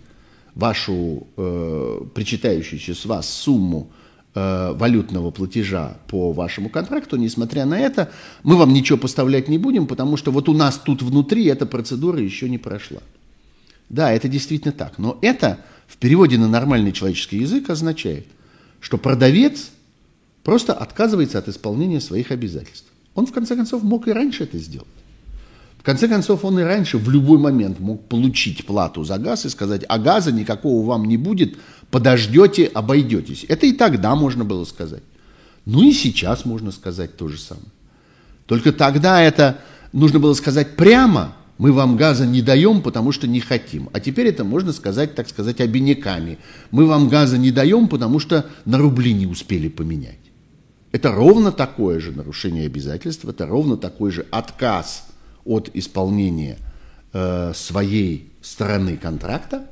вашу 0.54 1.26
э, 1.36 2.00
причитающуюся 2.14 2.94
с 2.94 3.04
вас 3.04 3.28
сумму 3.28 3.90
э, 4.34 4.72
валютного 4.72 5.30
платежа 5.30 5.98
по 6.08 6.32
вашему 6.32 6.70
контракту, 6.70 7.16
несмотря 7.16 7.66
на 7.66 7.78
это, 7.78 8.10
мы 8.42 8.56
вам 8.56 8.72
ничего 8.72 8.96
поставлять 8.96 9.48
не 9.48 9.58
будем, 9.58 9.86
потому 9.86 10.16
что 10.16 10.30
вот 10.30 10.48
у 10.48 10.54
нас 10.54 10.80
тут 10.82 11.02
внутри 11.02 11.44
эта 11.44 11.66
процедура 11.66 12.18
еще 12.18 12.48
не 12.48 12.56
прошла. 12.56 13.00
Да, 13.90 14.10
это 14.10 14.26
действительно 14.26 14.72
так. 14.72 14.98
Но 14.98 15.18
это 15.20 15.58
в 15.88 15.96
переводе 15.96 16.38
на 16.38 16.46
нормальный 16.46 16.92
человеческий 16.92 17.38
язык 17.38 17.70
означает, 17.70 18.26
что 18.78 18.98
продавец 18.98 19.70
просто 20.44 20.74
отказывается 20.74 21.38
от 21.38 21.48
исполнения 21.48 22.00
своих 22.00 22.30
обязательств. 22.30 22.86
Он, 23.14 23.26
в 23.26 23.32
конце 23.32 23.56
концов, 23.56 23.82
мог 23.82 24.06
и 24.06 24.12
раньше 24.12 24.44
это 24.44 24.58
сделать. 24.58 24.86
В 25.78 25.82
конце 25.82 26.06
концов, 26.06 26.44
он 26.44 26.58
и 26.58 26.62
раньше 26.62 26.98
в 26.98 27.08
любой 27.08 27.38
момент 27.38 27.80
мог 27.80 28.06
получить 28.06 28.66
плату 28.66 29.04
за 29.04 29.18
газ 29.18 29.46
и 29.46 29.48
сказать, 29.48 29.84
а 29.88 29.98
газа 29.98 30.30
никакого 30.30 30.86
вам 30.86 31.06
не 31.06 31.16
будет, 31.16 31.56
подождете, 31.90 32.66
обойдетесь. 32.66 33.46
Это 33.48 33.66
и 33.66 33.72
тогда 33.72 34.14
можно 34.14 34.44
было 34.44 34.64
сказать. 34.64 35.02
Ну 35.64 35.82
и 35.82 35.92
сейчас 35.92 36.44
можно 36.44 36.70
сказать 36.70 37.16
то 37.16 37.28
же 37.28 37.38
самое. 37.38 37.68
Только 38.46 38.72
тогда 38.72 39.22
это 39.22 39.58
нужно 39.92 40.18
было 40.18 40.34
сказать 40.34 40.76
прямо, 40.76 41.34
мы 41.58 41.72
вам 41.72 41.96
газа 41.96 42.24
не 42.24 42.40
даем, 42.40 42.80
потому 42.82 43.10
что 43.10 43.26
не 43.26 43.40
хотим. 43.40 43.90
А 43.92 44.00
теперь 44.00 44.28
это 44.28 44.44
можно 44.44 44.72
сказать, 44.72 45.16
так 45.16 45.28
сказать, 45.28 45.60
обиняками. 45.60 46.38
Мы 46.70 46.86
вам 46.86 47.08
газа 47.08 47.36
не 47.36 47.50
даем, 47.50 47.88
потому 47.88 48.20
что 48.20 48.46
на 48.64 48.78
рубли 48.78 49.12
не 49.12 49.26
успели 49.26 49.68
поменять. 49.68 50.18
Это 50.92 51.12
ровно 51.12 51.52
такое 51.52 52.00
же 52.00 52.12
нарушение 52.12 52.66
обязательств, 52.66 53.24
это 53.24 53.44
ровно 53.46 53.76
такой 53.76 54.12
же 54.12 54.24
отказ 54.30 55.06
от 55.44 55.70
исполнения 55.74 56.58
э, 57.12 57.52
своей 57.54 58.32
стороны 58.40 58.96
контракта. 58.96 59.66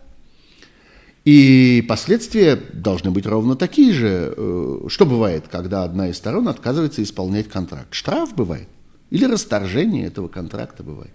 И 1.24 1.84
последствия 1.88 2.56
должны 2.72 3.10
быть 3.12 3.26
ровно 3.26 3.56
такие 3.56 3.92
же. 3.92 4.34
Э, 4.36 4.88
что 4.88 5.06
бывает, 5.06 5.46
когда 5.50 5.84
одна 5.84 6.08
из 6.08 6.16
сторон 6.16 6.48
отказывается 6.48 7.02
исполнять 7.02 7.48
контракт? 7.48 7.94
Штраф 7.94 8.34
бывает. 8.34 8.68
Или 9.10 9.24
расторжение 9.24 10.06
этого 10.06 10.28
контракта 10.28 10.82
бывает. 10.82 11.12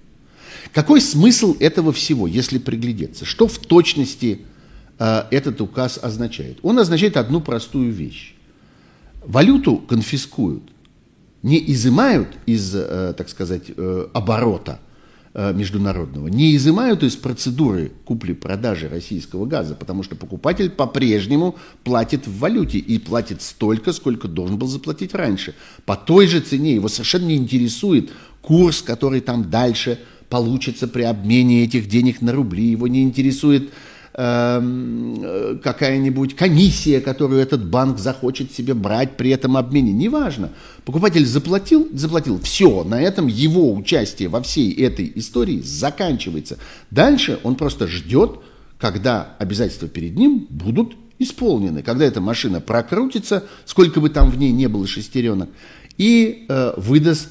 Какой 0.73 1.01
смысл 1.01 1.55
этого 1.59 1.91
всего, 1.91 2.27
если 2.27 2.57
приглядеться? 2.57 3.25
Что 3.25 3.47
в 3.47 3.57
точности 3.57 4.41
э, 4.99 5.23
этот 5.31 5.61
указ 5.61 5.99
означает? 6.01 6.59
Он 6.61 6.79
означает 6.79 7.17
одну 7.17 7.41
простую 7.41 7.91
вещь. 7.91 8.35
Валюту 9.25 9.77
конфискуют, 9.77 10.63
не 11.43 11.71
изымают 11.71 12.27
из, 12.45 12.73
э, 12.75 13.13
так 13.17 13.29
сказать, 13.29 13.63
э, 13.75 14.07
оборота 14.13 14.79
э, 15.33 15.53
международного, 15.53 16.27
не 16.27 16.55
изымают 16.55 17.03
из 17.03 17.15
процедуры 17.15 17.91
купли-продажи 18.05 18.89
российского 18.89 19.45
газа, 19.45 19.75
потому 19.75 20.03
что 20.03 20.15
покупатель 20.15 20.69
по-прежнему 20.69 21.55
платит 21.83 22.27
в 22.27 22.39
валюте 22.39 22.79
и 22.79 22.97
платит 22.97 23.41
столько, 23.41 23.93
сколько 23.93 24.27
должен 24.27 24.57
был 24.57 24.67
заплатить 24.67 25.13
раньше. 25.13 25.55
По 25.85 25.95
той 25.95 26.27
же 26.27 26.41
цене 26.41 26.73
его 26.73 26.87
совершенно 26.87 27.27
не 27.27 27.35
интересует 27.35 28.11
курс, 28.41 28.81
который 28.81 29.21
там 29.21 29.49
дальше 29.49 29.99
получится 30.31 30.87
при 30.87 31.03
обмене 31.03 31.65
этих 31.65 31.87
денег 31.87 32.21
на 32.21 32.31
рубли. 32.31 32.63
Его 32.63 32.87
не 32.87 33.03
интересует 33.03 33.69
э, 34.13 35.57
какая-нибудь 35.61 36.37
комиссия, 36.37 37.01
которую 37.01 37.41
этот 37.41 37.65
банк 37.65 37.99
захочет 37.99 38.53
себе 38.53 38.73
брать 38.73 39.17
при 39.17 39.29
этом 39.31 39.57
обмене. 39.57 39.91
Неважно. 39.91 40.51
Покупатель 40.85 41.25
заплатил, 41.25 41.89
заплатил. 41.93 42.39
Все, 42.39 42.85
на 42.85 43.01
этом 43.01 43.27
его 43.27 43.73
участие 43.73 44.29
во 44.29 44.41
всей 44.41 44.73
этой 44.73 45.11
истории 45.15 45.61
заканчивается. 45.61 46.57
Дальше 46.91 47.37
он 47.43 47.55
просто 47.55 47.87
ждет, 47.87 48.39
когда 48.79 49.35
обязательства 49.37 49.89
перед 49.89 50.15
ним 50.15 50.47
будут 50.49 50.95
исполнены, 51.19 51.83
когда 51.83 52.05
эта 52.05 52.21
машина 52.21 52.61
прокрутится, 52.61 53.43
сколько 53.65 53.99
бы 53.99 54.09
там 54.09 54.31
в 54.31 54.37
ней 54.39 54.51
не 54.51 54.67
было 54.67 54.87
шестеренок, 54.87 55.49
и 55.97 56.45
э, 56.47 56.73
выдаст 56.77 57.29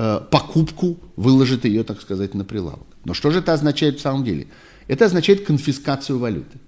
Э, 0.00 0.20
покупку, 0.30 0.96
выложит 1.16 1.64
ее, 1.64 1.82
так 1.82 2.00
сказать, 2.00 2.32
на 2.32 2.44
прилавок. 2.44 2.86
Но 3.04 3.14
что 3.14 3.32
же 3.32 3.40
это 3.40 3.52
означает 3.52 3.98
в 3.98 4.00
самом 4.00 4.22
деле? 4.22 4.46
Это 4.86 5.06
означает 5.06 5.44
конфискацию 5.44 6.20
валюты. 6.20 6.58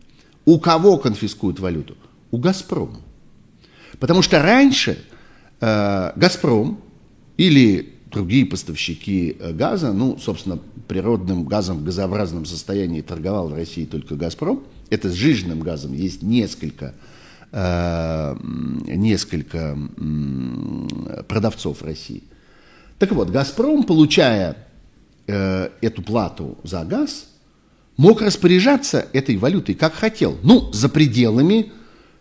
У 0.47 0.59
кого 0.59 0.99
конфискуют 0.99 1.61
валюту? 1.61 1.97
У 2.33 2.39
«Газпрома». 2.39 2.99
Потому 4.01 4.23
что 4.23 4.43
раньше 4.43 4.99
э, 5.61 6.13
«Газпром» 6.17 6.81
или 7.37 7.95
другие 8.11 8.47
поставщики 8.47 9.37
э, 9.39 9.53
газа, 9.53 9.93
ну, 9.93 10.19
собственно, 10.19 10.59
природным 10.89 11.45
газом 11.45 11.79
в 11.79 11.85
газообразном 11.85 12.47
состоянии 12.47 13.01
торговал 13.01 13.49
в 13.49 13.55
России 13.55 13.85
только 13.85 14.17
«Газпром», 14.17 14.65
это 14.91 15.09
с 15.09 15.13
жиженным 15.13 15.61
газом 15.61 15.93
есть 15.93 16.25
несколько, 16.25 16.97
э, 17.53 18.37
несколько 18.89 19.79
э, 19.79 21.23
продавцов 21.29 21.85
России. 21.85 22.25
Так 23.01 23.13
вот, 23.13 23.31
«Газпром», 23.31 23.85
получая 23.85 24.59
э, 25.27 25.71
эту 25.81 26.03
плату 26.03 26.59
за 26.65 26.85
газ, 26.85 27.29
мог 27.97 28.21
распоряжаться 28.21 29.07
этой 29.15 29.39
валютой 29.39 29.75
как 29.75 29.95
хотел. 29.95 30.37
Ну, 30.43 30.71
за 30.75 30.91
пределами 30.91 31.73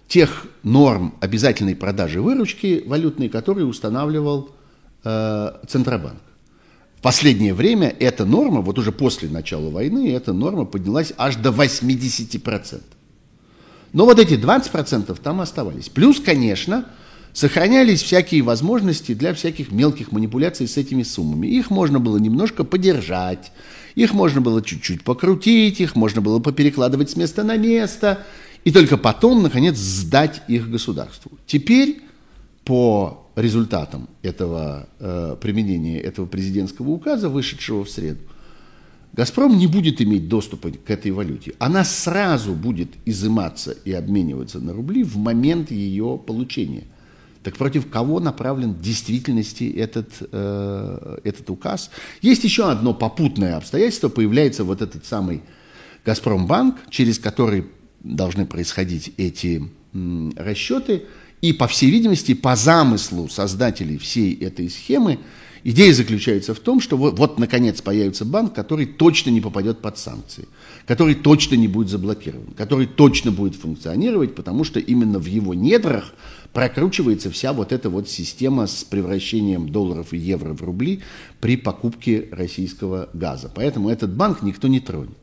тех 0.08 0.48
норм 0.64 1.16
обязательной 1.20 1.76
продажи 1.76 2.22
выручки 2.22 2.82
валютной, 2.86 3.28
которые 3.28 3.66
устанавливал 3.66 4.52
э, 5.04 5.52
Центробанк. 5.68 6.22
В 6.96 7.02
последнее 7.02 7.54
время 7.54 7.94
эта 8.00 8.24
норма, 8.24 8.62
вот 8.62 8.80
уже 8.80 8.94
после 8.94 9.28
начала 9.28 9.70
войны, 9.70 10.14
эта 10.14 10.32
норма 10.32 10.64
поднялась 10.64 11.12
аж 11.18 11.36
до 11.36 11.50
80%. 11.50 12.82
Но 13.92 14.06
вот 14.06 14.18
эти 14.18 14.36
20% 14.36 15.20
там 15.22 15.42
оставались. 15.42 15.90
Плюс, 15.90 16.22
конечно, 16.22 16.86
сохранялись 17.34 18.02
всякие 18.02 18.42
возможности 18.42 19.14
для 19.14 19.34
всяких 19.34 19.72
мелких 19.72 20.12
манипуляций 20.12 20.68
с 20.68 20.78
этими 20.78 21.04
суммами. 21.04 21.48
Их 21.48 21.70
можно 21.70 22.00
было 22.00 22.18
немножко 22.18 22.64
подержать, 22.64 23.52
их 23.96 24.14
можно 24.14 24.42
было 24.42 24.62
чуть-чуть 24.62 25.04
покрутить, 25.04 25.80
их 25.82 25.96
можно 25.96 26.22
было 26.22 26.40
поперекладывать 26.40 27.12
с 27.12 27.16
места 27.16 27.44
на 27.44 27.58
место, 27.58 28.26
и 28.66 28.72
только 28.72 28.98
потом, 28.98 29.44
наконец, 29.44 29.78
сдать 29.78 30.42
их 30.48 30.70
государству. 30.70 31.32
Теперь 31.46 32.02
по 32.66 33.28
результатам 33.36 34.10
этого 34.22 34.90
э, 35.00 35.38
применения 35.40 36.00
этого 36.00 36.26
президентского 36.26 36.90
указа, 36.90 37.30
вышедшего 37.30 37.84
в 37.84 37.90
среду, 37.90 38.22
«Газпром» 39.14 39.58
не 39.58 39.68
будет 39.68 40.02
иметь 40.02 40.28
доступа 40.28 40.70
к 40.72 40.90
этой 40.90 41.12
валюте. 41.12 41.56
Она 41.58 41.84
сразу 41.84 42.54
будет 42.54 42.90
изыматься 43.06 43.72
и 43.72 43.92
обмениваться 43.92 44.60
на 44.60 44.74
рубли 44.74 45.04
в 45.04 45.18
момент 45.18 45.72
ее 45.72 46.20
получения. 46.26 46.84
Так 47.50 47.58
против 47.58 47.90
кого 47.90 48.20
направлен 48.20 48.74
в 48.74 48.82
действительности 48.82 49.64
этот, 49.76 50.12
э, 50.32 51.18
этот 51.24 51.50
указ? 51.50 51.90
Есть 52.22 52.44
еще 52.44 52.70
одно 52.70 52.94
попутное 52.94 53.58
обстоятельство. 53.58 54.08
Появляется 54.10 54.64
вот 54.64 54.84
этот 54.84 55.04
самый 55.08 55.42
«Газпромбанк», 56.06 56.76
через 56.92 57.18
который 57.18 57.66
должны 58.02 58.46
происходить 58.46 59.14
эти 59.18 59.68
м, 59.94 60.32
расчеты– 60.38 61.06
и, 61.42 61.54
по 61.54 61.68
всей 61.68 61.90
видимости, 61.90 62.34
по 62.34 62.56
замыслу 62.56 63.30
создателей 63.30 63.98
всей 63.98 64.36
этой 64.36 64.70
схемы, 64.70 65.20
идея 65.64 65.94
заключается 65.94 66.54
в 66.54 66.60
том, 66.60 66.82
что 66.82 66.98
вот, 66.98 67.18
вот 67.18 67.40
наконец 67.40 67.82
появится 67.82 68.26
банк, 68.26 68.54
который 68.54 68.86
точно 68.86 69.30
не 69.30 69.40
попадет 69.40 69.80
под 69.80 69.98
санкции, 69.98 70.48
который 70.86 71.16
точно 71.16 71.56
не 71.56 71.68
будет 71.68 71.90
заблокирован, 71.90 72.54
который 72.58 72.88
точно 72.88 73.32
будет 73.32 73.56
функционировать, 73.56 74.36
потому 74.36 74.64
что 74.64 74.80
именно 74.80 75.20
в 75.20 75.26
его 75.26 75.54
недрах 75.54 76.14
прокручивается 76.54 77.30
вся 77.30 77.54
вот 77.54 77.72
эта 77.72 77.90
вот 77.90 78.10
система 78.10 78.68
с 78.68 78.84
превращением 78.84 79.70
долларов 79.70 80.14
и 80.14 80.18
евро 80.18 80.54
в 80.54 80.64
рубли 80.64 81.02
при 81.40 81.58
покупке 81.58 82.28
российского 82.32 83.10
газа. 83.14 83.52
Поэтому 83.54 83.90
этот 83.90 84.12
банк 84.12 84.42
никто 84.42 84.68
не 84.68 84.80
тронет. 84.80 85.18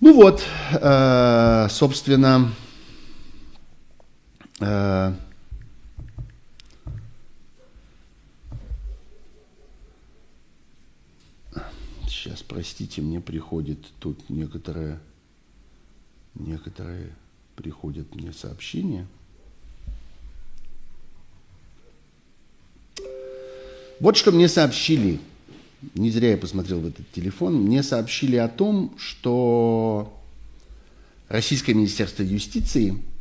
Ну 0.00 0.14
вот, 0.14 0.42
э, 0.72 1.66
собственно, 1.70 2.50
Э, 4.60 5.12
сейчас, 12.28 12.42
простите, 12.42 13.00
мне 13.00 13.20
приходит 13.20 13.78
тут 14.00 14.28
некоторые, 14.28 15.00
некоторые 16.34 17.10
приходят 17.56 18.14
мне 18.14 18.32
сообщения. 18.32 19.06
Вот 24.00 24.16
что 24.16 24.30
мне 24.30 24.48
сообщили, 24.48 25.20
не 25.94 26.10
зря 26.10 26.32
я 26.32 26.36
посмотрел 26.36 26.80
в 26.80 26.86
этот 26.86 27.10
телефон, 27.12 27.54
мне 27.54 27.82
сообщили 27.82 28.36
о 28.36 28.48
том, 28.48 28.94
что 28.98 30.14
Российское 31.28 31.74
Министерство 31.74 32.22
юстиции– 32.22 33.02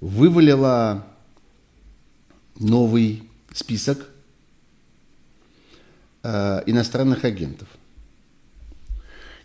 вывалила 0.00 1.06
новый 2.58 3.22
список 3.54 4.06
э, 6.22 6.62
иностранных 6.66 7.24
агентов. 7.24 7.68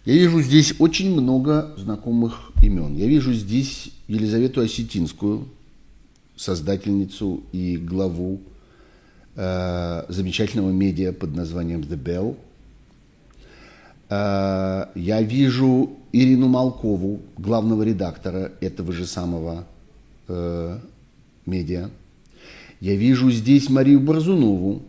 Я 0.09 0.15
вижу 0.15 0.41
здесь 0.41 0.73
очень 0.79 1.11
много 1.11 1.71
знакомых 1.77 2.51
имен. 2.63 2.95
Я 2.95 3.05
вижу 3.05 3.31
здесь 3.31 3.91
Елизавету 4.07 4.59
Осетинскую, 4.59 5.47
создательницу 6.35 7.43
и 7.51 7.77
главу 7.77 8.41
э, 9.35 10.05
замечательного 10.09 10.71
медиа 10.71 11.13
под 11.13 11.35
названием 11.35 11.81
The 11.81 11.95
Bell. 11.95 12.35
Э, 14.09 14.87
я 14.99 15.21
вижу 15.21 15.91
Ирину 16.11 16.47
Малкову, 16.47 17.21
главного 17.37 17.83
редактора 17.83 18.51
этого 18.61 18.91
же 18.91 19.05
самого 19.05 19.67
э, 20.27 20.79
медиа. 21.45 21.91
Я 22.79 22.95
вижу 22.95 23.29
здесь 23.29 23.69
Марию 23.69 23.99
Борзунову, 23.99 24.81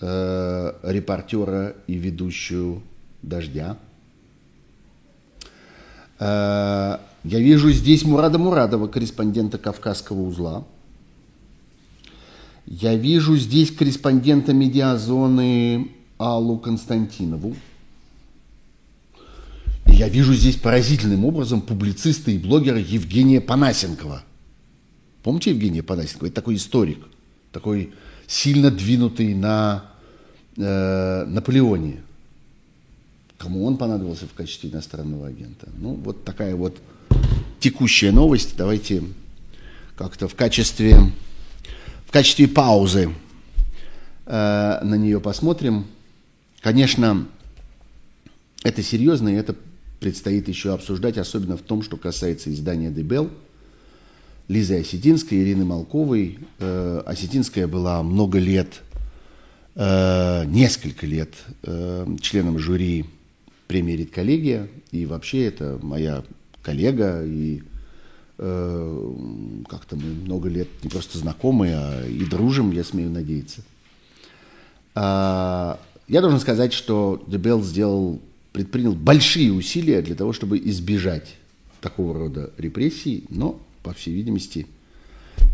э, 0.00 0.72
репортера 0.84 1.74
и 1.86 1.96
ведущую 1.96 2.80
«Дождя». 3.20 3.76
Э, 6.22 6.98
я 7.24 7.40
вижу 7.40 7.70
здесь 7.72 8.04
Мурада 8.04 8.38
Мурадова, 8.38 8.86
корреспондента 8.86 9.58
«Кавказского 9.58 10.20
узла». 10.20 10.64
Я 12.66 12.94
вижу 12.94 13.36
здесь 13.36 13.70
корреспондента 13.70 14.52
медиазоны 14.52 15.90
Аллу 16.18 16.58
Константинову. 16.58 17.56
И 19.86 19.92
я 19.94 20.08
вижу 20.08 20.34
здесь 20.34 20.56
поразительным 20.56 21.24
образом 21.24 21.60
публициста 21.60 22.30
и 22.30 22.38
блогера 22.38 22.78
Евгения 22.78 23.40
Панасенкова– 23.40 24.22
Помните 25.22 25.50
Евгения 25.50 25.82
Панасенкова? 25.82 26.26
Это 26.26 26.36
такой 26.36 26.56
историк, 26.56 26.98
такой 27.52 27.92
сильно 28.26 28.70
двинутый 28.70 29.34
на 29.34 29.84
э, 30.56 31.24
Наполеоне. 31.26 32.02
Кому 33.42 33.66
он 33.66 33.76
понадобился 33.76 34.28
в 34.28 34.34
качестве 34.34 34.70
иностранного 34.70 35.26
агента? 35.26 35.68
Ну, 35.76 35.94
вот 35.94 36.24
такая 36.24 36.54
вот 36.54 36.78
текущая 37.58 38.12
новость. 38.12 38.54
Давайте 38.56 39.02
как-то 39.96 40.28
в 40.28 40.36
качестве, 40.36 40.96
в 42.06 42.12
качестве 42.12 42.46
паузы 42.46 43.12
э, 44.26 44.78
на 44.84 44.94
нее 44.94 45.20
посмотрим. 45.20 45.86
Конечно, 46.60 47.26
это 48.62 48.80
серьезно, 48.80 49.30
и 49.30 49.34
это 49.34 49.56
предстоит 49.98 50.46
еще 50.46 50.72
обсуждать, 50.72 51.18
особенно 51.18 51.56
в 51.56 51.62
том, 51.62 51.82
что 51.82 51.96
касается 51.96 52.52
издания 52.52 52.92
«Дебел», 52.92 53.28
Лизы 54.46 54.78
Осетинской, 54.78 55.42
Ирины 55.42 55.64
Малковой. 55.64 56.38
Э, 56.60 57.02
Осетинская 57.06 57.66
была 57.66 58.04
много 58.04 58.38
лет, 58.38 58.82
э, 59.74 60.44
несколько 60.46 61.06
лет 61.06 61.34
э, 61.64 62.06
членом 62.20 62.60
жюри 62.60 63.04
премии 63.72 63.94
«Редколлегия». 63.94 64.68
И 64.90 65.06
вообще 65.06 65.46
это 65.46 65.78
моя 65.80 66.24
коллега, 66.62 67.24
и 67.24 67.62
как-то 68.36 69.96
мы 69.96 70.10
много 70.24 70.50
лет 70.50 70.68
не 70.82 70.90
просто 70.90 71.16
знакомы, 71.16 71.72
а 71.72 72.06
и 72.06 72.22
дружим, 72.26 72.70
я 72.72 72.84
смею 72.84 73.08
надеяться. 73.08 73.62
А, 74.94 75.80
я 76.06 76.20
должен 76.20 76.38
сказать, 76.38 76.74
что 76.74 77.24
Дебел 77.26 77.62
сделал, 77.62 78.20
предпринял 78.52 78.92
большие 78.92 79.50
усилия 79.52 80.02
для 80.02 80.16
того, 80.16 80.34
чтобы 80.34 80.58
избежать 80.58 81.36
такого 81.80 82.12
рода 82.12 82.50
репрессий, 82.58 83.24
но 83.30 83.58
по 83.82 83.94
всей 83.94 84.12
видимости, 84.12 84.66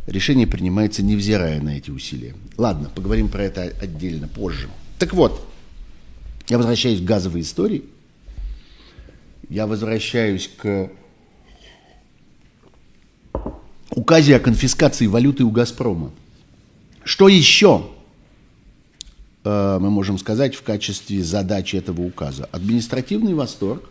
решение 0.08 0.48
принимается 0.48 1.04
невзирая 1.04 1.60
на 1.62 1.76
эти 1.76 1.90
усилия. 1.90 2.34
Ладно, 2.56 2.90
поговорим 2.92 3.28
про 3.28 3.44
это 3.44 3.72
отдельно 3.80 4.26
позже. 4.26 4.68
Так 4.98 5.12
вот, 5.12 5.46
я 6.48 6.56
возвращаюсь 6.56 7.00
к 7.00 7.04
газовой 7.04 7.42
истории. 7.42 7.84
Я 9.48 9.66
возвращаюсь 9.66 10.50
к 10.56 10.90
указе 13.90 14.36
о 14.36 14.40
конфискации 14.40 15.06
валюты 15.06 15.44
у 15.44 15.50
«Газпрома». 15.50 16.10
Что 17.02 17.28
еще 17.28 17.88
э, 19.44 19.78
мы 19.80 19.90
можем 19.90 20.18
сказать 20.18 20.54
в 20.54 20.62
качестве 20.62 21.24
задачи 21.24 21.76
этого 21.76 22.02
указа? 22.02 22.44
Административный 22.52 23.32
восторг 23.32 23.90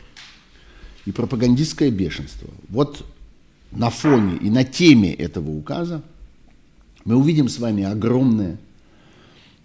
и 1.08 1.12
пропагандистское 1.12 1.89
бешенство. 1.89 2.49
Вот 2.70 3.03
на 3.72 3.89
фоне 3.89 4.38
и 4.38 4.51
на 4.51 4.64
теме 4.64 5.12
этого 5.12 5.49
указа 5.49 6.03
мы 7.03 7.16
увидим 7.16 7.49
с 7.49 7.58
вами 7.58 7.84
огромное 7.84 8.60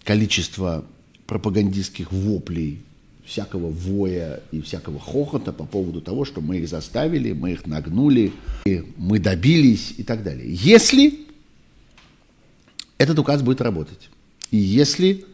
количество 0.05 0.87
пропагандистских 1.27 2.11
воплей, 2.11 2.81
всякого 3.33 3.71
воя 3.71 4.43
и 4.53 4.61
всякого 4.61 5.01
хохота 5.01 5.53
по 5.53 5.65
поводу 5.65 6.03
того, 6.03 6.27
что 6.27 6.43
мы 6.43 6.59
их 6.59 6.69
заставили, 6.69 7.33
мы 7.33 7.53
их 7.53 7.67
нагнули, 7.67 8.33
мы 8.99 9.19
добились 9.19 9.95
и 9.97 10.03
так 10.03 10.23
далее. 10.23 10.47
Если 10.53 11.21
этот 12.99 13.19
указ 13.19 13.43
будет 13.43 13.63
работать, 13.63 14.11
и 14.51 14.59
если 14.59 15.25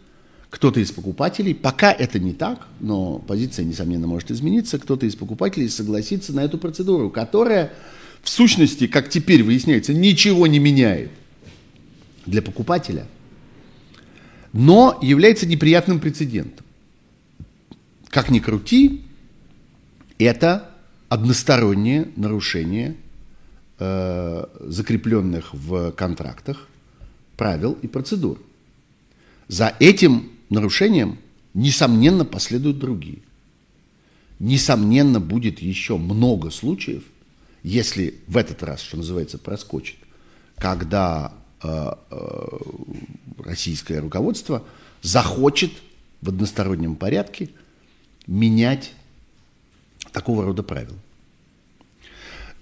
кто-то 0.48 0.78
из 0.78 0.92
покупателей, 0.92 1.56
пока 1.56 1.90
это 1.90 2.20
не 2.20 2.34
так, 2.34 2.68
но 2.78 3.18
позиция, 3.18 3.64
несомненно, 3.64 4.06
может 4.06 4.30
измениться, 4.30 4.78
кто-то 4.78 5.04
из 5.04 5.16
покупателей 5.16 5.68
согласится 5.68 6.32
на 6.32 6.44
эту 6.44 6.56
процедуру, 6.56 7.10
которая 7.10 7.72
в 8.22 8.28
сущности, 8.28 8.86
как 8.86 9.08
теперь 9.08 9.42
выясняется, 9.42 9.92
ничего 9.92 10.46
не 10.46 10.60
меняет 10.60 11.10
для 12.26 12.42
покупателя, 12.42 13.08
но 14.52 14.96
является 15.02 15.46
неприятным 15.46 15.98
прецедентом. 15.98 16.64
Как 18.08 18.30
ни 18.30 18.38
крути, 18.38 19.04
это 20.18 20.70
одностороннее 21.08 22.10
нарушение 22.16 22.96
э, 23.78 24.44
закрепленных 24.60 25.52
в 25.52 25.92
контрактах 25.92 26.68
правил 27.36 27.78
и 27.82 27.86
процедур. 27.86 28.38
За 29.46 29.74
этим 29.78 30.30
нарушением, 30.50 31.18
несомненно, 31.54 32.24
последуют 32.24 32.78
другие. 32.78 33.18
Несомненно, 34.38 35.20
будет 35.20 35.60
еще 35.60 35.96
много 35.96 36.50
случаев, 36.50 37.04
если 37.62 38.14
в 38.26 38.36
этот 38.36 38.62
раз, 38.62 38.80
что 38.80 38.96
называется, 38.96 39.38
проскочит, 39.38 39.96
когда 40.56 41.32
э, 41.62 41.92
э, 42.10 42.48
российское 43.38 43.98
руководство 44.00 44.64
захочет 45.02 45.72
в 46.20 46.28
одностороннем 46.28 46.96
порядке 46.96 47.50
менять 48.28 48.92
такого 50.12 50.44
рода 50.44 50.62
правила. 50.62 50.96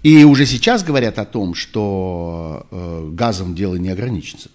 И 0.01 0.23
уже 0.23 0.47
сейчас 0.47 0.83
говорят 0.83 1.19
о 1.19 1.25
том, 1.25 1.53
что 1.53 2.65
э, 2.71 3.09
газом 3.13 3.53
дело 3.53 3.75
не 3.75 3.89
ограничится. 3.89 4.49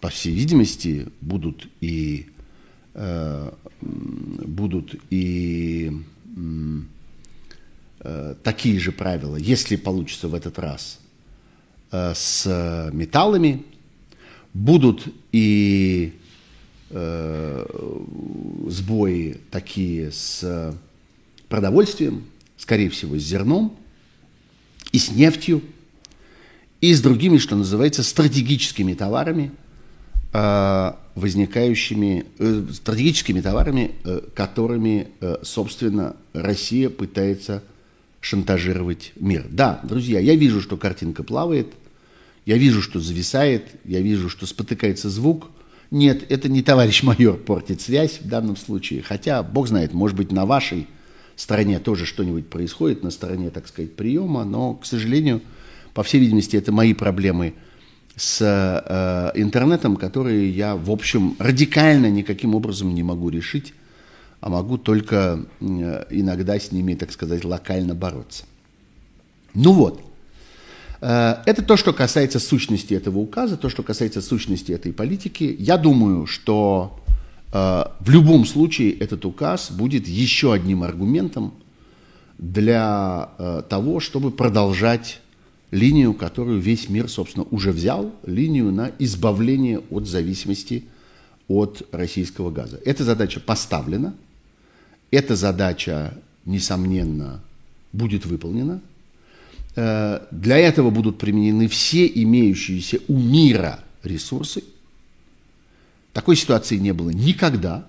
По 0.00 0.10
всей 0.10 0.34
видимости, 0.34 1.08
будут 1.20 1.68
и 1.80 2.28
Э, 2.94 3.50
будут 3.80 4.94
и 5.10 5.90
э, 8.00 8.34
такие 8.44 8.78
же 8.78 8.92
правила, 8.92 9.34
если 9.34 9.74
получится 9.74 10.28
в 10.28 10.34
этот 10.34 10.60
раз, 10.60 11.00
э, 11.90 12.12
с 12.14 12.90
металлами, 12.92 13.64
будут 14.52 15.12
и 15.32 16.12
сбои 18.68 19.36
такие 19.50 20.12
с 20.12 20.74
продовольствием, 21.48 22.24
скорее 22.56 22.90
всего, 22.90 23.18
с 23.18 23.22
зерном, 23.22 23.76
и 24.92 24.98
с 24.98 25.10
нефтью, 25.10 25.62
и 26.80 26.92
с 26.94 27.00
другими, 27.00 27.38
что 27.38 27.56
называется, 27.56 28.02
стратегическими 28.02 28.94
товарами– 28.94 29.50
Э, 30.36 30.94
возникающими 31.14 32.26
э, 32.40 32.64
стратегическими 32.72 33.40
товарами, 33.40 33.92
э, 34.02 34.20
которыми, 34.34 35.06
собственно, 35.42 36.16
Россия 36.32 36.90
пытается 36.90 37.62
шантажировать 38.20 39.12
мир. 39.14 39.46
Да, 39.48 39.78
друзья, 39.84 40.18
я 40.18 40.34
вижу, 40.34 40.60
что 40.60 40.76
картинка 40.76 41.22
плавает, 41.22 41.68
я 42.46 42.58
вижу, 42.58 42.82
что 42.82 42.98
зависает, 42.98 43.64
я 43.84 44.00
вижу, 44.00 44.28
что 44.28 44.44
спотыкается 44.46 45.08
звук. 45.08 45.50
Нет, 45.94 46.24
это 46.28 46.48
не 46.48 46.62
товарищ 46.62 47.02
майор 47.04 47.36
портит 47.36 47.80
связь 47.80 48.20
в 48.20 48.28
данном 48.28 48.56
случае, 48.56 49.02
хотя, 49.02 49.42
бог 49.42 49.68
знает, 49.68 49.94
может 49.94 50.16
быть, 50.16 50.32
на 50.32 50.44
вашей 50.44 50.88
стороне 51.36 51.78
тоже 51.78 52.04
что-нибудь 52.04 52.48
происходит, 52.48 53.02
на 53.02 53.10
стороне, 53.10 53.50
так 53.50 53.68
сказать, 53.68 53.94
приема, 53.94 54.44
но, 54.44 54.74
к 54.74 54.86
сожалению, 54.86 55.40
по 55.94 56.02
всей 56.02 56.18
видимости, 56.18 56.56
это 56.56 56.72
мои 56.72 56.94
проблемы– 56.94 57.54
с 58.16 58.40
э, 58.40 59.40
интернетом, 59.40 59.96
которые 59.96 60.50
я, 60.50 60.76
в 60.76 60.90
общем, 60.90 61.36
радикально 61.38 62.10
никаким 62.10 62.54
образом 62.54 62.94
не 62.94 63.02
могу 63.02 63.28
решить, 63.28 63.74
а 64.40 64.50
могу 64.50 64.78
только 64.78 65.44
иногда 65.60 66.58
с 66.58 66.70
ними, 66.70 66.94
так 66.94 67.10
сказать, 67.12 67.44
локально 67.44 67.94
бороться. 67.94 68.44
Ну 69.54 69.72
вот, 69.72 70.00
это 71.06 71.62
то, 71.62 71.76
что 71.76 71.92
касается 71.92 72.38
сущности 72.38 72.94
этого 72.94 73.18
указа, 73.18 73.56
то, 73.56 73.68
что 73.68 73.82
касается 73.82 74.22
сущности 74.22 74.72
этой 74.72 74.92
политики. 74.92 75.54
Я 75.58 75.76
думаю, 75.76 76.26
что 76.26 76.98
э, 77.52 77.84
в 78.00 78.08
любом 78.08 78.46
случае 78.46 78.92
этот 78.92 79.24
указ 79.26 79.70
будет 79.70 80.08
еще 80.08 80.54
одним 80.54 80.82
аргументом 80.82 81.52
для 82.38 83.28
э, 83.38 83.62
того, 83.68 84.00
чтобы 84.00 84.30
продолжать 84.30 85.20
линию, 85.70 86.14
которую 86.14 86.60
весь 86.60 86.88
мир, 86.88 87.08
собственно, 87.08 87.44
уже 87.50 87.72
взял, 87.72 88.12
линию 88.24 88.72
на 88.72 88.90
избавление 88.98 89.80
от 89.90 90.06
зависимости 90.06 90.84
от 91.48 91.86
российского 91.92 92.50
газа. 92.50 92.80
Эта 92.84 93.04
задача 93.04 93.40
поставлена, 93.40 94.14
эта 95.10 95.36
задача, 95.36 96.16
несомненно, 96.46 97.42
будет 97.92 98.24
выполнена. 98.24 98.80
Э, 99.76 100.26
для 100.30 100.58
этого 100.58 100.90
будут 100.90 101.18
применены 101.18 101.68
все 101.68 102.06
имеющиеся 102.06 103.00
у 103.08 103.18
мира 103.18 103.80
ресурсы. 104.02 104.64
Такой 106.12 106.36
ситуации 106.36 106.76
не 106.76 106.92
было 106.92 107.10
никогда. 107.10 107.86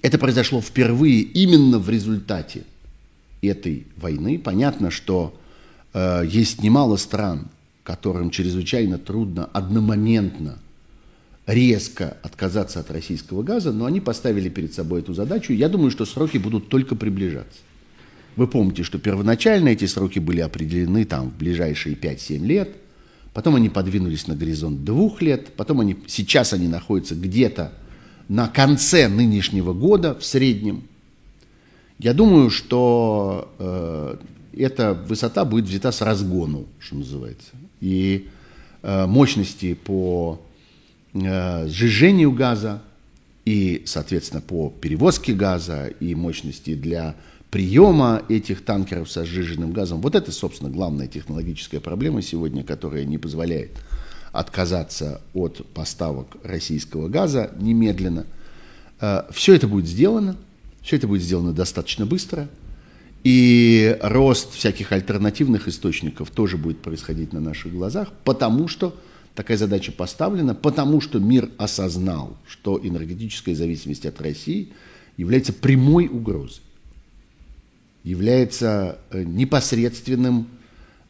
Это 0.00 0.18
произошло 0.18 0.60
впервые 0.60 1.20
именно 1.20 1.78
в 1.78 1.88
результате 1.88 2.64
этой 3.40 3.86
войны. 3.96 4.38
Понятно, 4.38 4.90
что 4.90 5.38
Э, 5.94 6.22
есть 6.26 6.62
немало 6.62 6.96
стран, 6.96 7.48
которым 7.82 8.30
чрезвычайно 8.30 8.98
трудно 8.98 9.46
одномоментно, 9.46 10.58
резко 11.46 12.16
отказаться 12.22 12.80
от 12.80 12.90
российского 12.90 13.42
газа, 13.42 13.72
но 13.72 13.86
они 13.86 14.00
поставили 14.00 14.48
перед 14.48 14.72
собой 14.72 15.00
эту 15.00 15.12
задачу. 15.12 15.52
Я 15.52 15.68
думаю, 15.68 15.90
что 15.90 16.04
сроки 16.04 16.38
будут 16.38 16.68
только 16.68 16.94
приближаться. 16.94 17.58
Вы 18.36 18.46
помните, 18.46 18.82
что 18.82 18.98
первоначально 18.98 19.68
эти 19.68 19.84
сроки 19.84 20.18
были 20.18 20.40
определены 20.40 21.04
там 21.04 21.30
в 21.30 21.36
ближайшие 21.36 21.94
5-7 21.94 22.38
лет, 22.38 22.76
потом 23.34 23.56
они 23.56 23.68
подвинулись 23.68 24.26
на 24.26 24.34
горизонт 24.34 24.84
двух 24.84 25.20
лет, 25.20 25.52
потом 25.56 25.80
они, 25.80 25.96
сейчас 26.06 26.52
они 26.52 26.68
находятся 26.68 27.14
где-то 27.14 27.72
на 28.28 28.48
конце 28.48 29.08
нынешнего 29.08 29.74
года 29.74 30.14
в 30.14 30.24
среднем. 30.24 30.84
Я 31.98 32.14
думаю, 32.14 32.50
что 32.50 33.52
э, 33.58 34.16
эта 34.56 34.94
высота 34.94 35.44
будет 35.44 35.66
взята 35.66 35.92
с 35.92 36.00
разгону, 36.00 36.66
что 36.78 36.96
называется. 36.96 37.50
И 37.80 38.28
э, 38.82 39.06
мощности 39.06 39.74
по 39.74 40.40
э, 41.12 41.68
сжижению 41.68 42.32
газа 42.32 42.82
и, 43.44 43.82
соответственно, 43.86 44.40
по 44.40 44.70
перевозке 44.80 45.34
газа 45.34 45.86
и 46.00 46.14
мощности 46.14 46.74
для 46.74 47.14
приема 47.52 48.22
этих 48.28 48.64
танкеров 48.64 49.08
со 49.08 49.24
сжиженным 49.24 49.72
газом. 49.72 50.00
Вот 50.00 50.16
это, 50.16 50.32
собственно, 50.32 50.70
главная 50.70 51.06
технологическая 51.06 51.78
проблема 51.78 52.20
сегодня, 52.20 52.64
которая 52.64 53.04
не 53.04 53.18
позволяет 53.18 53.70
отказаться 54.32 55.20
от 55.34 55.64
поставок 55.72 56.38
российского 56.42 57.08
газа 57.08 57.52
немедленно. 57.60 58.26
Э, 59.00 59.22
все 59.30 59.54
это 59.54 59.68
будет 59.68 59.86
сделано, 59.86 60.36
все 60.82 60.96
это 60.96 61.06
будет 61.06 61.22
сделано 61.22 61.52
достаточно 61.52 62.06
быстро– 62.06 62.48
и 63.24 63.98
рост 64.02 64.52
всяких 64.54 64.90
альтернативных 64.90 65.68
источников 65.68 66.30
тоже 66.30 66.56
будет 66.56 66.80
происходить 66.80 67.32
на 67.32 67.40
наших 67.40 67.72
глазах, 67.72 68.08
потому 68.24 68.66
что 68.66 68.96
такая 69.34 69.56
задача 69.56 69.92
поставлена, 69.92 70.54
потому 70.54 71.00
что 71.00 71.20
мир 71.20 71.48
осознал, 71.56 72.36
что 72.46 72.80
энергетическая 72.82 73.54
зависимость 73.54 74.06
от 74.06 74.20
России 74.20 74.72
является 75.16 75.52
прямой 75.52 76.08
угрозой, 76.08 76.62
является 78.04 78.98
э, 79.10 79.22
непосредственным 79.22 80.48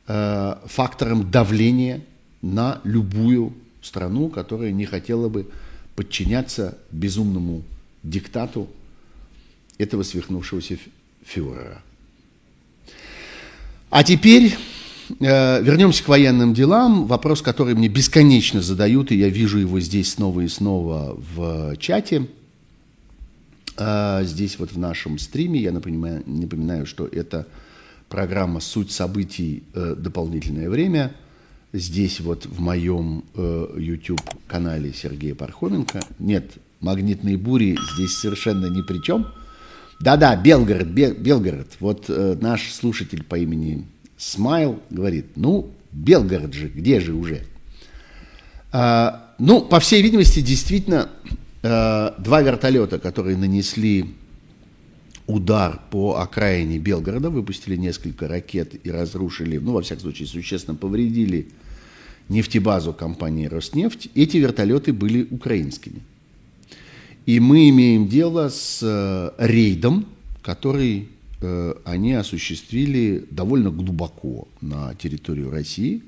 э, 0.06 0.56
фактором 0.66 1.30
давления 1.30 2.02
на 2.42 2.80
любую 2.84 3.54
страну, 3.80 4.28
которая 4.28 4.72
не 4.72 4.84
хотела 4.84 5.28
бы 5.28 5.48
подчиняться 5.96 6.78
безумному 6.90 7.62
диктату 8.02 8.68
этого 9.78 10.02
свихнувшегося 10.02 10.78
фюрера. 11.24 11.82
А 13.90 14.04
теперь 14.04 14.56
э, 15.20 15.62
вернемся 15.62 16.02
к 16.04 16.08
военным 16.08 16.54
делам. 16.54 17.06
Вопрос, 17.06 17.42
который 17.42 17.74
мне 17.74 17.88
бесконечно 17.88 18.62
задают, 18.62 19.12
и 19.12 19.16
я 19.16 19.28
вижу 19.28 19.58
его 19.58 19.80
здесь 19.80 20.12
снова 20.12 20.40
и 20.40 20.48
снова 20.48 21.16
в 21.34 21.76
чате. 21.76 22.26
Э, 23.76 24.22
здесь 24.24 24.58
вот 24.58 24.72
в 24.72 24.78
нашем 24.78 25.18
стриме, 25.18 25.60
я 25.60 25.72
напоминаю, 25.72 26.22
напоминаю 26.26 26.86
что 26.86 27.06
это 27.06 27.46
программа 28.08 28.60
«Суть 28.60 28.90
событий. 28.90 29.64
Э, 29.74 29.94
дополнительное 29.96 30.68
время». 30.68 31.14
здесь 31.72 32.20
вот 32.20 32.46
в 32.46 32.60
моем 32.60 33.24
э, 33.34 33.74
YouTube-канале 33.78 34.92
Сергея 34.92 35.34
Пархоменко. 35.34 36.00
Нет, 36.18 36.52
магнитные 36.80 37.36
бури 37.36 37.78
здесь 37.94 38.16
совершенно 38.16 38.66
ни 38.66 38.82
при 38.82 39.02
чем. 39.02 39.26
Да-да, 40.00 40.36
Белгород, 40.36 40.88
Бе, 40.88 41.12
Белгород. 41.12 41.68
Вот 41.80 42.06
э, 42.08 42.36
наш 42.40 42.72
слушатель 42.72 43.22
по 43.22 43.38
имени 43.38 43.86
Смайл 44.16 44.80
говорит, 44.90 45.36
ну, 45.36 45.70
Белгород 45.92 46.52
же, 46.52 46.68
где 46.68 47.00
же 47.00 47.14
уже? 47.14 47.44
А, 48.72 49.34
ну, 49.38 49.60
по 49.60 49.80
всей 49.80 50.02
видимости, 50.02 50.40
действительно, 50.40 51.08
а, 51.24 51.36
два 51.62 52.42
вертолета, 52.42 52.98
которые 52.98 53.36
нанесли 53.36 54.06
удар 55.26 55.80
по 55.90 56.16
окраине 56.16 56.78
Белгорода, 56.78 57.30
выпустили 57.30 57.76
несколько 57.76 58.28
ракет 58.28 58.84
и 58.84 58.90
разрушили, 58.90 59.58
ну, 59.58 59.72
во 59.72 59.82
всяком 59.82 60.02
случае, 60.02 60.28
существенно 60.28 60.76
повредили 60.76 61.48
нефтебазу 62.28 62.92
компании 62.92 63.46
«Роснефть», 63.46 64.08
эти 64.14 64.36
вертолеты 64.38 64.92
были 64.92 65.26
украинскими. 65.30 66.00
И 67.26 67.38
мы 67.38 67.68
имеем 67.68 68.08
дело 68.08 68.48
с 68.48 68.80
э, 68.82 69.30
рейдом, 69.38 70.06
который 70.42 71.08
э, 71.40 71.74
они 71.84 72.14
осуществили 72.14 73.24
довольно 73.30 73.70
глубоко 73.70 74.48
на 74.60 74.94
территорию 74.96 75.50
России. 75.50 76.02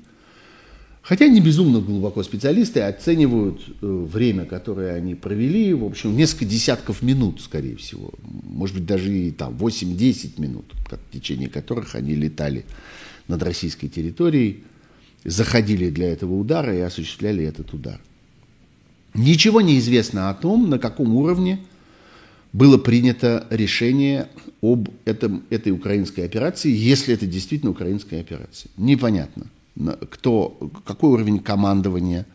Хотя 1.05 1.27
не 1.27 1.39
безумно 1.39 1.81
глубоко 1.81 2.23
специалисты 2.23 2.79
оценивают 2.79 3.61
э, 3.79 3.85
время, 3.85 4.45
которое 4.45 4.95
они 4.95 5.13
провели, 5.13 5.71
в 5.71 5.83
общем, 5.83 6.17
несколько 6.17 6.45
десятков 6.45 7.03
минут, 7.03 7.41
скорее 7.41 7.75
всего. 7.75 8.09
Может 8.23 8.77
быть, 8.77 8.87
даже 8.87 9.15
и 9.15 9.29
там 9.29 9.55
8-10 9.55 10.41
минут, 10.41 10.65
в 10.89 11.13
течение 11.13 11.47
которых 11.47 11.93
они 11.93 12.15
летали 12.15 12.65
над 13.27 13.43
российской 13.43 13.87
территорией, 13.87 14.63
заходили 15.23 15.91
для 15.91 16.11
этого 16.11 16.33
удара 16.33 16.75
и 16.75 16.79
осуществляли 16.79 17.43
этот 17.43 17.71
удар. 17.71 18.01
Ничего 19.13 19.61
не 19.61 19.77
известно 19.77 20.31
о 20.31 20.33
том, 20.33 20.71
на 20.71 20.79
каком 20.79 21.15
уровне 21.15 21.59
было 22.51 22.79
принято 22.79 23.45
решение 23.51 24.27
об 24.59 24.89
этом, 25.05 25.43
этой 25.51 25.71
украинской 25.71 26.21
операции, 26.21 26.71
если 26.75 27.13
это 27.13 27.27
действительно 27.27 27.73
украинская 27.73 28.21
операция. 28.21 28.71
Непонятно, 28.75 29.45
кто, 30.09 30.71
какой 30.85 31.11
уровень 31.11 31.39
командования 31.39 32.25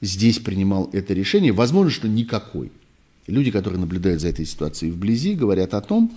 здесь 0.00 0.38
принимал 0.38 0.88
это 0.92 1.14
решение. 1.14 1.52
Возможно, 1.52 1.90
что 1.90 2.08
никакой. 2.08 2.72
Люди, 3.26 3.50
которые 3.50 3.80
наблюдают 3.80 4.20
за 4.20 4.28
этой 4.28 4.46
ситуацией 4.46 4.92
вблизи, 4.92 5.34
говорят 5.34 5.74
о 5.74 5.80
том, 5.80 6.12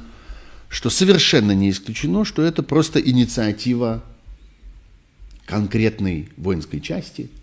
что 0.69 0.89
совершенно 0.89 1.51
не 1.51 1.69
исключено, 1.69 2.25
что 2.25 2.41
это 2.41 2.63
просто 2.63 2.99
инициатива 2.99 4.03
конкретной 5.45 6.29
воинской 6.37 6.79
части– 6.79 7.29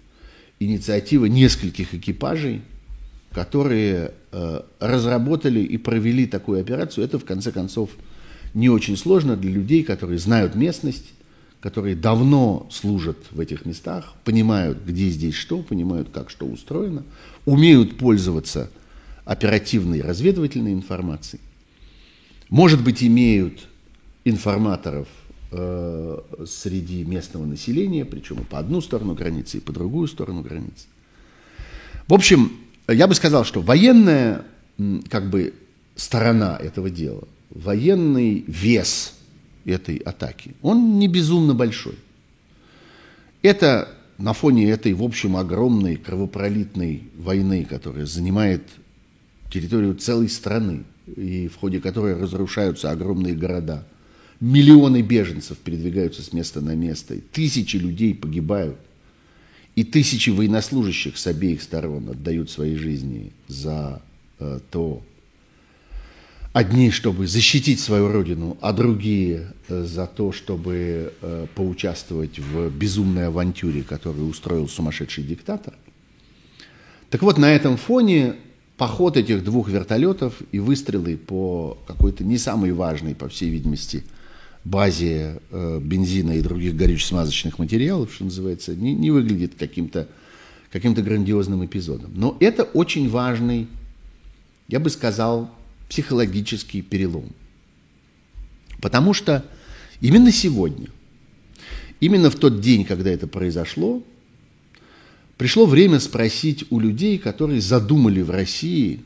инициатива 0.61 1.25
нескольких 1.25 1.95
экипажей, 1.95 2.61
которые 3.33 4.13
э, 4.31 4.61
разработали 4.79 5.61
и 5.61 5.79
провели 5.79 6.27
такую 6.27 6.61
операцию. 6.61 7.05
Это, 7.05 7.19
в 7.19 7.25
конце 7.25 7.51
концов, 7.51 7.91
не 8.53 8.69
очень 8.69 8.97
сложно 8.97 9.37
для 9.37 9.51
людей, 9.51 9.83
которые 9.83 10.19
знают 10.19 10.55
местность, 10.55 11.07
которые 11.61 11.95
давно 11.95 12.67
служат 12.71 13.19
в 13.31 13.41
этих 13.41 13.67
местах, 13.67 14.15
понимают, 14.25 14.79
где 14.85 15.09
здесь 15.11 15.35
что, 15.35 15.63
понимают, 15.63 16.09
как 16.11 16.31
что 16.31 16.47
устроено, 16.47 17.05
умеют 17.45 17.99
пользоваться 17.99 18.71
оперативной 19.25 20.01
разведывательной 20.01 20.73
информацией, 20.73 21.43
может 22.49 22.83
быть, 22.83 23.05
имеют 23.05 23.61
информаторов 24.25 25.07
э, 25.53 26.19
среди 26.47 27.05
местного 27.05 27.45
населения, 27.45 28.05
причем 28.05 28.41
и 28.41 28.45
по 28.45 28.59
одну 28.59 28.81
сторону 28.81 29.15
границы, 29.15 29.59
и 29.59 29.61
по 29.61 29.73
другую 29.73 30.09
сторону 30.09 30.43
границы. 30.43 30.87
В 32.09 32.15
общем, 32.15 32.53
я 32.89 33.07
бы 33.07 33.15
сказал, 33.15 33.45
что 33.45 33.61
военная 33.61 34.43
как 35.09 35.31
бы 35.31 35.55
сторона 35.95 36.57
этого 36.57 36.91
дела, 36.91 37.23
военный 37.51 38.45
вес 38.47 39.15
этой 39.65 39.97
атаки, 39.97 40.55
он 40.63 40.99
не 40.99 41.09
безумно 41.09 41.55
большой. 41.55 41.97
Это 43.43 43.89
на 44.19 44.33
фоне 44.33 44.71
этой, 44.71 44.93
в 44.93 45.03
общем, 45.03 45.37
огромной 45.37 45.97
кровопролитной 45.97 47.05
войны, 47.17 47.67
которая 47.69 48.07
занимает 48.07 48.63
территорию 49.51 49.95
целой 49.95 50.29
страны, 50.29 50.85
и 51.17 51.49
в 51.49 51.57
ходе 51.57 51.81
которой 51.81 52.15
разрушаются 52.15 52.91
огромные 52.91 53.35
города– 53.35 53.87
Миллионы 54.41 55.03
беженцев 55.03 55.59
передвигаются 55.59 56.23
с 56.23 56.33
места 56.33 56.63
на 56.63 56.75
место, 56.75 57.17
тысячи 57.31 57.77
людей 57.77 58.15
погибают, 58.15 58.79
и 59.77 59.85
тысячи 59.85 60.31
военнослужащих 60.31 61.19
с 61.19 61.27
обеих 61.27 61.61
сторон 61.61 62.09
отдают 62.09 62.51
свои 62.51 62.75
жизни 62.75 63.33
за 63.49 64.01
э, 64.39 64.61
то, 64.71 65.03
одни, 66.53 66.91
чтобы 66.91 67.27
защитить 67.27 67.81
свою 67.81 68.09
родину, 68.09 68.57
а 68.61 68.73
другие 68.73 69.53
э, 69.69 69.85
за 69.85 70.07
то, 70.07 70.33
чтобы 70.33 71.13
э, 71.21 71.47
поучаствовать 71.55 72.39
в 72.39 72.71
безумной 72.71 73.29
авантюре, 73.29 73.83
которую 73.83 74.29
устроил 74.29 74.69
сумасшедший 74.69 75.25
диктатор. 75.25 75.75
Так 77.09 77.23
вот, 77.23 77.39
на 77.39 77.53
этом 77.53 77.77
фоне 77.77 78.35
поход 78.77 79.17
этих 79.17 79.45
двух 79.45 79.69
вертолетов 79.69 80.35
и 80.53 80.59
выстрелы 80.59 81.17
по 81.17 81.79
какой-то 81.87 82.25
не 82.25 82.39
самой 82.39 82.73
важной, 82.73 83.15
по 83.15 83.29
всей 83.29 83.51
видимости, 83.51 84.05
базе 84.65 85.41
э, 85.51 85.81
бензина 85.81 86.33
и 86.33 86.43
других 86.43 86.75
горюче-смазочных 86.75 87.59
материалов, 87.59 88.13
что 88.13 88.25
называется, 88.25 88.75
не, 88.75 88.95
не 88.95 89.11
выглядит 89.11 89.53
каким-то 89.59 90.09
каким 90.73 90.95
грандиозным 90.95 91.65
эпизодом. 91.65 92.13
Но 92.15 92.37
это 92.39 92.63
очень 92.63 93.09
важный, 93.09 93.67
я 94.69 94.79
бы 94.79 94.89
сказал, 94.89 95.51
психологический 95.91 96.81
перелом. 96.81 97.31
Потому 98.81 99.13
что 99.13 99.45
именно 100.01 100.33
сегодня, 100.33 100.89
именно 102.01 102.31
в 102.31 102.37
тот 102.37 102.63
день, 102.63 102.87
когда 102.87 103.11
это 103.11 103.27
произошло, 103.27 104.03
пришло 105.37 105.67
время 105.67 106.01
спросить 106.01 106.65
у 106.71 106.81
людей, 106.81 107.19
которые 107.19 107.61
задумали 107.61 108.23
в 108.23 108.31
России 108.31 109.01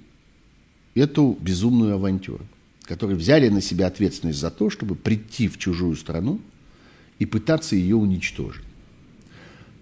эту 0.95 1.37
безумную 1.41 1.95
авантюру 1.95 2.47
которые 2.85 3.17
взяли 3.17 3.49
на 3.49 3.61
себя 3.61 3.87
ответственность 3.87 4.39
за 4.39 4.51
то, 4.51 4.71
чтобы 4.71 4.95
прийти 4.95 5.49
в 5.49 5.59
чужую 5.59 5.97
страну 5.97 6.41
и 7.19 7.27
пытаться 7.27 7.77
ее 7.77 7.97
уничтожить. 7.97 8.65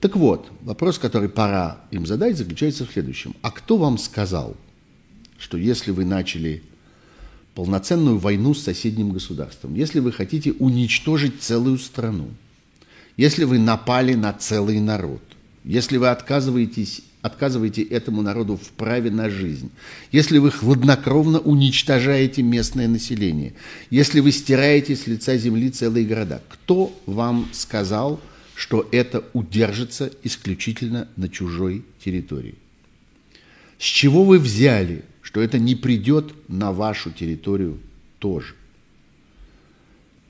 Так 0.01 0.17
вот, 0.17 0.51
вопрос, 0.63 0.99
который 0.99 1.29
пора 1.29 1.81
им 1.91 2.07
задать, 2.07 2.37
заключается 2.37 2.87
в 2.87 2.93
следующем. 2.93 3.35
А 3.43 3.51
кто 3.51 3.77
вам 3.77 3.99
сказал, 3.99 4.57
что 5.39 5.57
если 5.57 5.91
вы 5.91 6.05
начали 6.05 6.63
полноценную 7.55 8.19
войну 8.19 8.55
с 8.55 8.63
соседним 8.63 9.13
государством, 9.13 9.75
если 9.75 10.01
вы 10.01 10.13
хотите 10.13 10.53
уничтожить 10.53 11.43
целую 11.43 11.79
страну, 11.79 12.29
если 13.17 13.45
вы 13.45 13.59
напали 13.59 14.15
на 14.15 14.33
целый 14.33 14.81
народ, 14.81 15.23
если 15.65 15.97
вы 15.97 16.09
отказываетесь 16.09 17.03
отказываете 17.23 17.83
этому 17.83 18.21
народу 18.21 18.57
в 18.57 18.69
праве 18.71 19.11
на 19.11 19.31
жизнь, 19.31 19.71
если 20.11 20.39
вы 20.39 20.51
хладнокровно 20.51 21.39
уничтожаете 21.39 22.43
местное 22.43 22.89
население, 22.89 23.55
если 23.91 24.21
вы 24.21 24.33
стираете 24.33 24.97
с 24.97 25.07
лица 25.07 25.37
земли 25.37 25.71
целые 25.71 26.05
города, 26.05 26.43
кто 26.49 26.93
вам 27.07 27.49
сказал, 27.53 28.21
что 28.57 28.87
это 28.93 29.25
удержится 29.33 30.11
исключительно 30.25 31.09
на 31.17 31.29
чужой 31.29 31.85
территории? 32.05 32.57
С 33.79 33.85
чего 33.85 34.25
вы 34.25 34.39
взяли, 34.39 35.05
что 35.33 35.41
это 35.41 35.59
не 35.59 35.75
придет 35.75 36.35
на 36.47 36.73
вашу 36.73 37.11
территорию 37.11 37.79
тоже? 38.19 38.55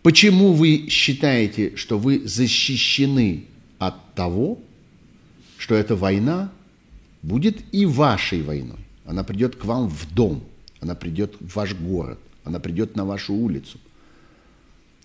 Почему 0.02 0.52
вы 0.52 0.86
считаете, 0.88 1.74
что 1.74 1.98
вы 1.98 2.22
защищены 2.24 3.46
от 3.78 4.14
того, 4.14 4.60
что 5.58 5.74
эта 5.74 5.96
война 5.96 6.52
будет 7.22 7.64
и 7.72 7.84
вашей 7.84 8.42
войной. 8.42 8.78
Она 9.04 9.24
придет 9.24 9.56
к 9.56 9.64
вам 9.64 9.88
в 9.88 10.14
дом, 10.14 10.44
она 10.80 10.94
придет 10.94 11.34
в 11.40 11.56
ваш 11.56 11.74
город, 11.74 12.20
она 12.44 12.60
придет 12.60 12.94
на 12.94 13.04
вашу 13.04 13.34
улицу. 13.34 13.80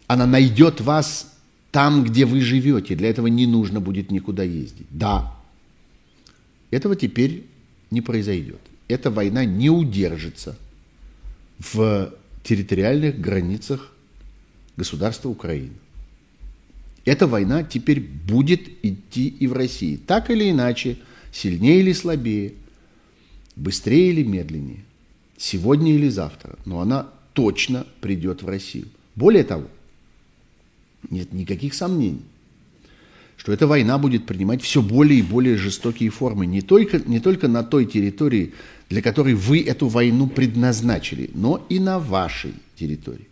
Она 0.06 0.28
найдет 0.28 0.80
вас 0.80 1.36
там, 1.72 2.04
где 2.04 2.26
вы 2.26 2.42
живете. 2.42 2.96
Для 2.96 3.10
этого 3.10 3.26
не 3.26 3.48
нужно 3.48 3.80
будет 3.80 4.12
никуда 4.12 4.44
ездить. 4.44 4.88
Да, 4.92 5.36
этого 6.70 6.96
теперь 6.96 7.48
не 7.90 8.02
произойдет. 8.02 8.62
Эта 8.88 9.12
война 9.12 9.46
не 9.46 9.70
удержится 9.70 10.58
в 11.60 12.14
территориальных 12.44 13.20
границах 13.20 13.92
государства 14.78 15.30
Украины. 15.30 15.74
Эта 17.04 17.26
война 17.26 17.64
теперь 17.64 18.00
будет 18.02 18.68
идти 18.84 19.28
и 19.28 19.48
в 19.48 19.54
России. 19.54 19.98
Так 19.98 20.30
или 20.30 20.52
иначе, 20.52 20.98
сильнее 21.32 21.80
или 21.80 21.94
слабее, 21.94 22.54
быстрее 23.56 24.12
или 24.12 24.24
медленнее, 24.24 24.84
сегодня 25.38 25.94
или 25.94 26.10
завтра, 26.10 26.58
но 26.66 26.80
она 26.80 27.10
точно 27.34 27.86
придет 28.02 28.44
в 28.44 28.48
Россию. 28.48 28.88
Более 29.16 29.44
того, 29.44 29.68
нет 31.10 31.34
никаких 31.34 31.74
сомнений. 31.74 32.24
что 33.38 33.54
эта 33.54 33.68
война 33.68 33.98
будет 34.00 34.26
принимать 34.26 34.62
все 34.64 34.82
более 34.82 35.20
и 35.20 35.24
более 35.24 35.58
жестокие 35.58 36.10
формы, 36.10 36.46
не 36.46 36.62
только, 36.62 37.00
не 37.00 37.20
только 37.20 37.48
на 37.48 37.64
той 37.64 37.86
территории, 37.86 38.54
для 38.90 39.02
которой 39.02 39.34
вы 39.34 39.62
эту 39.62 39.88
войну 39.88 40.28
предназначили, 40.28 41.30
но 41.34 41.66
и 41.70 41.80
на 41.80 42.00
вашей 42.00 42.54
территории. 42.76 43.28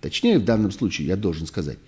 Точнее, 0.00 0.38
в 0.38 0.44
данном 0.44 0.72
случае 0.72 1.08
я 1.08 1.16
должен 1.16 1.46
сказать, 1.46 1.78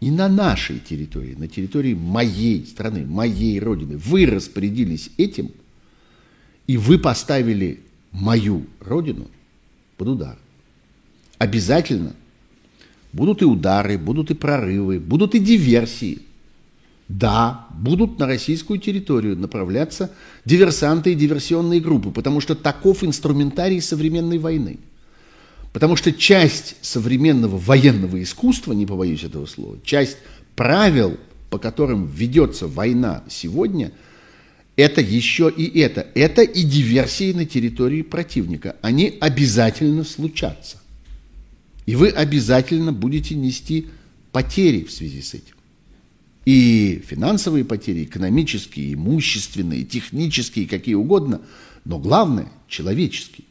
и 0.00 0.10
на 0.10 0.28
нашей 0.28 0.78
территории, 0.78 1.34
на 1.34 1.46
территории 1.46 1.94
моей 1.94 2.64
страны, 2.66 3.04
моей 3.04 3.60
родины. 3.60 3.98
Вы 3.98 4.26
распорядились 4.26 5.10
этим, 5.18 5.50
и 6.66 6.76
вы 6.76 6.98
поставили 6.98 7.80
мою 8.10 8.64
родину 8.80 9.28
под 9.96 10.08
удар. 10.08 10.38
Обязательно 11.38 12.14
будут 13.12 13.42
и 13.42 13.44
удары, 13.44 13.98
будут 13.98 14.30
и 14.30 14.34
прорывы, 14.34 14.98
будут 14.98 15.34
и 15.34 15.38
диверсии. 15.38 16.22
Да, 17.10 17.66
будут 17.74 18.18
на 18.18 18.26
российскую 18.26 18.78
территорию 18.78 19.36
направляться 19.36 20.10
диверсанты 20.44 21.12
и 21.12 21.16
диверсионные 21.16 21.80
группы, 21.80 22.10
потому 22.10 22.40
что 22.40 22.54
таков 22.54 23.02
инструментарий 23.04 23.80
современной 23.80 24.38
войны– 24.38 24.78
Потому 25.72 25.96
что 25.96 26.12
часть 26.12 26.76
современного 26.82 27.56
военного 27.56 28.20
искусства, 28.22 28.72
не 28.72 28.86
побоюсь 28.86 29.22
этого 29.22 29.46
слова, 29.46 29.78
часть 29.84 30.18
правил, 30.56 31.16
по 31.48 31.58
которым 31.58 32.06
ведется 32.06 32.66
война 32.66 33.22
сегодня, 33.28 33.92
это 34.76 35.00
еще 35.00 35.52
и 35.54 35.78
это. 35.78 36.06
Это 36.14 36.42
и 36.42 36.62
диверсии 36.64 37.32
на 37.32 37.44
территории 37.44 38.02
противника. 38.02 38.76
Они 38.82 39.16
обязательно 39.20 40.04
случатся. 40.04 40.78
И 41.86 41.94
вы 41.94 42.08
обязательно 42.08 42.92
будете 42.92 43.34
нести 43.34 43.88
потери 44.32 44.84
в 44.84 44.92
связи 44.92 45.22
с 45.22 45.34
этим. 45.34 45.54
И 46.44 47.02
финансовые 47.06 47.64
потери, 47.64 48.04
экономические, 48.04 48.94
имущественные, 48.94 49.84
технические, 49.84 50.66
какие 50.66 50.94
угодно, 50.94 51.42
но 51.84 51.98
главное– 51.98 52.48
человеческие. 52.68 53.46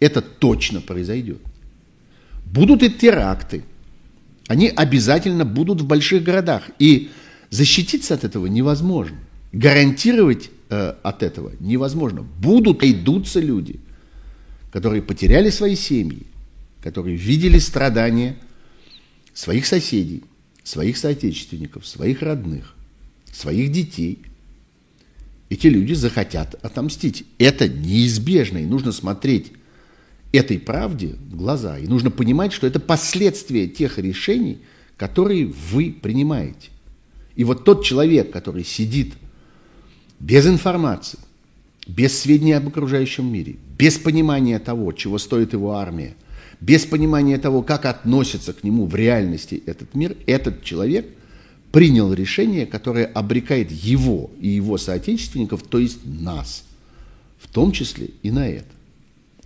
Это 0.00 0.20
точно 0.20 0.80
произойдет. 0.80 1.40
Будут 2.44 2.82
и 2.82 2.90
теракты. 2.90 3.64
Они 4.46 4.68
обязательно 4.68 5.44
будут 5.44 5.80
в 5.80 5.86
больших 5.86 6.22
городах. 6.22 6.62
И 6.78 7.10
защититься 7.50 8.14
от 8.14 8.24
этого 8.24 8.46
невозможно. 8.46 9.18
Гарантировать 9.52 10.50
э, 10.70 10.94
от 11.02 11.22
этого 11.22 11.52
невозможно. 11.60 12.22
Будут, 12.22 12.84
идутся 12.84 13.40
люди, 13.40 13.80
которые 14.72 15.02
потеряли 15.02 15.50
свои 15.50 15.74
семьи, 15.74 16.26
которые 16.82 17.16
видели 17.16 17.58
страдания 17.58 18.36
своих 19.34 19.66
соседей, 19.66 20.22
своих 20.68 20.98
соотечественников, 20.98 21.86
своих 21.86 22.20
родных, 22.20 22.74
своих 23.32 23.72
детей. 23.72 24.18
Эти 25.48 25.66
люди 25.66 25.94
захотят 25.94 26.62
отомстить. 26.62 27.24
Это 27.38 27.66
неизбежно, 27.66 28.58
и 28.58 28.66
нужно 28.66 28.92
смотреть 28.92 29.52
этой 30.30 30.58
правде 30.58 31.16
в 31.30 31.36
глаза. 31.36 31.78
И 31.78 31.86
нужно 31.86 32.10
понимать, 32.10 32.52
что 32.52 32.66
это 32.66 32.80
последствия 32.80 33.66
тех 33.66 33.98
решений, 33.98 34.58
которые 34.98 35.46
вы 35.46 35.90
принимаете. 35.90 36.68
И 37.34 37.44
вот 37.44 37.64
тот 37.64 37.82
человек, 37.82 38.30
который 38.30 38.64
сидит 38.64 39.14
без 40.20 40.46
информации, 40.46 41.18
без 41.86 42.18
сведений 42.18 42.52
об 42.52 42.68
окружающем 42.68 43.32
мире, 43.32 43.56
без 43.78 43.96
понимания 43.96 44.58
того, 44.58 44.92
чего 44.92 45.16
стоит 45.16 45.54
его 45.54 45.76
армия, 45.76 46.14
без 46.60 46.84
понимания 46.84 47.38
того, 47.38 47.62
как 47.62 47.84
относится 47.84 48.52
к 48.52 48.64
нему 48.64 48.86
в 48.86 48.94
реальности 48.94 49.62
этот 49.66 49.94
мир, 49.94 50.16
этот 50.26 50.62
человек 50.64 51.06
принял 51.72 52.12
решение, 52.12 52.66
которое 52.66 53.04
обрекает 53.06 53.70
его 53.70 54.30
и 54.40 54.48
его 54.48 54.78
соотечественников, 54.78 55.62
то 55.62 55.78
есть 55.78 56.04
нас, 56.04 56.64
в 57.38 57.48
том 57.48 57.72
числе 57.72 58.10
и 58.22 58.30
на 58.30 58.48
это 58.48 58.78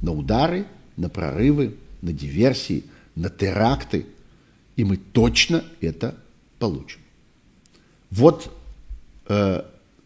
на 0.02 0.12
удары, 0.12 0.66
на 0.96 1.08
прорывы, 1.08 1.76
на 2.02 2.12
диверсии, 2.12 2.84
на 3.14 3.30
теракты. 3.30 4.04
И 4.76 4.84
мы 4.84 4.96
точно 4.96 5.64
это 5.80 6.18
получим. 6.58 7.00
Вот 8.10 8.52
э, 9.28 9.62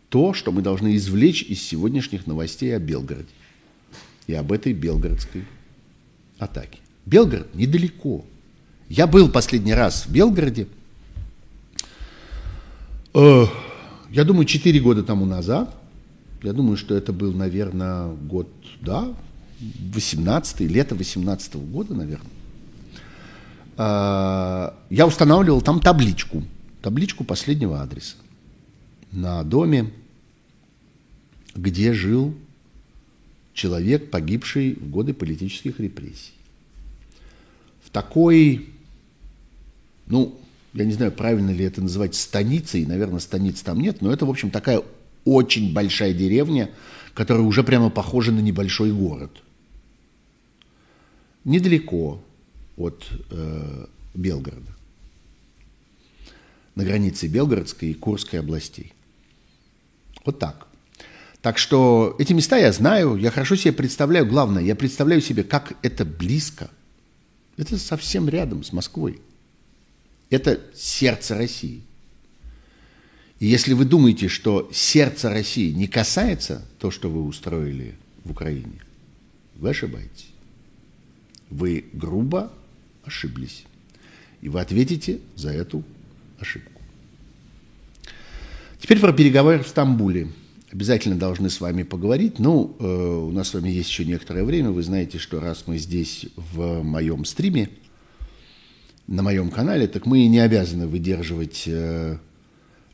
то, 0.08 0.34
что 0.34 0.52
мы 0.52 0.62
должны 0.62 0.94
извлечь 0.96 1.42
из 1.42 1.62
сегодняшних 1.62 2.26
новостей 2.26 2.76
о 2.76 2.78
Белгороде 2.78 3.28
и 4.26 4.34
об 4.34 4.52
этой 4.52 4.72
белгородской 4.72 5.44
атаке. 6.38 6.78
Белгород 7.06 7.54
недалеко. 7.54 8.24
Я 8.88 9.06
был 9.06 9.28
последний 9.28 9.74
раз 9.74 10.06
в 10.06 10.12
Белгороде, 10.12 10.66
э, 13.14 13.46
я 14.10 14.24
думаю, 14.24 14.44
4 14.44 14.80
года 14.80 15.02
тому 15.02 15.24
назад. 15.24 15.74
Я 16.42 16.52
думаю, 16.52 16.76
что 16.76 16.94
это 16.94 17.12
был, 17.12 17.32
наверное, 17.32 18.08
год, 18.08 18.48
да, 18.80 19.14
18 19.94 20.60
лето 20.60 20.94
18 20.94 21.54
-го 21.54 21.66
года, 21.66 21.94
наверное, 21.94 22.30
а, 23.76 24.74
я 24.90 25.06
устанавливал 25.06 25.62
там 25.62 25.80
табличку, 25.80 26.42
табличку 26.82 27.24
последнего 27.24 27.82
адреса 27.82 28.16
на 29.12 29.42
доме, 29.42 29.90
где 31.54 31.92
жил 31.92 32.34
человек, 33.54 34.10
погибший 34.10 34.74
в 34.74 34.90
годы 34.90 35.14
политических 35.14 35.80
репрессий. 35.80 36.35
В 37.86 37.90
такой, 37.90 38.68
ну, 40.06 40.38
я 40.74 40.84
не 40.84 40.92
знаю, 40.92 41.12
правильно 41.12 41.50
ли 41.50 41.64
это 41.64 41.80
называть 41.80 42.14
станицей, 42.14 42.84
наверное, 42.84 43.20
станиц 43.20 43.62
там 43.62 43.80
нет, 43.80 44.02
но 44.02 44.12
это, 44.12 44.26
в 44.26 44.30
общем, 44.30 44.50
такая 44.50 44.82
очень 45.24 45.72
большая 45.72 46.12
деревня, 46.12 46.70
которая 47.14 47.44
уже 47.44 47.64
прямо 47.64 47.88
похожа 47.88 48.32
на 48.32 48.40
небольшой 48.40 48.92
город– 48.92 49.42
недалеко 51.46 52.20
от 52.76 53.06
э, 53.30 53.86
Белгорода, 54.14 54.72
на 56.74 56.84
границе 56.84 57.28
Белгородской 57.28 57.90
и 57.90 57.94
Курской 57.94 58.40
областей. 58.40 58.92
Вот 60.24 60.38
так. 60.40 60.66
Так 61.40 61.56
что 61.56 62.16
эти 62.18 62.32
места 62.32 62.58
я 62.58 62.72
знаю, 62.72 63.16
я 63.16 63.30
хорошо 63.30 63.54
себе 63.54 63.72
представляю, 63.72 64.26
главное, 64.26 64.62
я 64.62 64.74
представляю 64.74 65.20
себе, 65.22 65.44
как 65.44 65.74
это 65.82 66.04
близко. 66.04 66.68
Это 67.56 67.78
совсем 67.78 68.28
рядом 68.28 68.62
с 68.62 68.72
Москвой. 68.72 69.20
Это 70.30 70.60
сердце 70.74 71.36
России. 71.36 71.82
И 73.38 73.46
если 73.46 73.74
вы 73.74 73.84
думаете, 73.84 74.28
что 74.28 74.70
сердце 74.72 75.30
России 75.30 75.70
не 75.72 75.86
касается 75.86 76.66
то, 76.78 76.90
что 76.90 77.10
вы 77.10 77.22
устроили 77.22 77.94
в 78.24 78.30
Украине, 78.30 78.80
вы 79.54 79.70
ошибаетесь. 79.70 80.28
Вы 81.50 81.84
грубо 81.92 82.52
ошиблись. 83.04 83.64
И 84.40 84.48
вы 84.48 84.60
ответите 84.60 85.20
за 85.34 85.50
эту 85.50 85.84
ошибку. 86.38 86.82
Теперь 88.80 89.00
про 89.00 89.12
переговоры 89.12 89.62
в 89.62 89.68
Стамбуле. 89.68 90.28
Обязательно 90.72 91.16
должны 91.16 91.48
с 91.48 91.60
вами 91.60 91.84
поговорить. 91.84 92.38
Ну, 92.38 92.76
э, 92.78 92.84
у 92.84 93.30
нас 93.30 93.48
с 93.48 93.54
вами 93.54 93.68
есть 93.68 93.88
еще 93.88 94.04
некоторое 94.04 94.44
время. 94.44 94.70
Вы 94.70 94.82
знаете, 94.82 95.18
что 95.18 95.40
раз 95.40 95.64
мы 95.66 95.78
здесь 95.78 96.26
в 96.36 96.82
моем 96.82 97.24
стриме, 97.24 97.70
на 99.06 99.22
моем 99.22 99.50
канале, 99.50 99.86
так 99.86 100.06
мы 100.06 100.26
не 100.26 100.40
обязаны 100.40 100.88
выдерживать 100.88 101.64
э, 101.66 102.18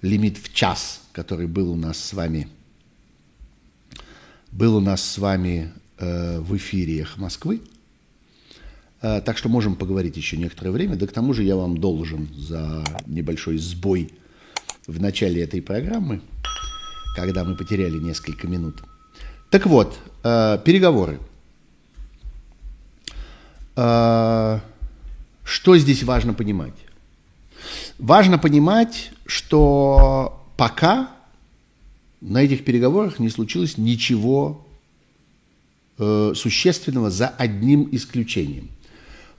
лимит 0.03 0.37
в 0.37 0.53
час, 0.53 1.01
который 1.13 1.47
был 1.47 1.71
у 1.71 1.77
нас 1.77 1.99
с 1.99 2.13
вами, 2.13 2.49
был 4.51 4.77
у 4.77 4.81
нас 4.81 5.03
с 5.03 5.17
вами 5.17 5.73
э, 5.99 6.41
в 6.41 6.55
эфире 6.57 7.01
«Эхо 7.01 7.21
Москвы». 7.21 7.63
А, 9.03 9.21
так 9.21 9.37
что 9.37 9.49
можем 9.49 9.75
поговорить 9.75 10.17
еще 10.17 10.37
некоторое 10.37 10.71
время. 10.71 10.97
Да 10.97 11.07
к 11.07 11.13
тому 11.13 11.35
же 11.35 11.43
я 11.43 11.57
вам 11.57 11.79
должен 11.79 12.29
за 12.37 12.85
небольшой 13.07 13.59
сбой 13.59 14.13
в 14.87 15.01
начале 15.01 15.43
этой 15.43 15.61
программы, 15.61 16.21
когда 17.15 17.45
мы 17.45 17.57
потеряли 17.57 17.99
несколько 17.99 18.47
минут. 18.47 18.83
Так 19.51 19.67
вот, 19.67 19.99
а, 20.23 20.59
переговоры. 20.59 21.21
А, 23.77 24.61
что 25.45 25.77
здесь 25.77 26.03
важно 26.03 26.35
понимать? 26.35 26.75
Важно 27.99 28.39
понимать, 28.39 29.13
что 29.27 30.45
пока 30.57 31.11
на 32.21 32.43
этих 32.43 32.65
переговорах 32.65 33.19
не 33.19 33.29
случилось 33.29 33.79
ничего 33.79 34.67
э, 35.99 36.33
существенного 36.35 37.11
за 37.11 37.29
одним 37.29 37.89
исключением– 37.93 38.69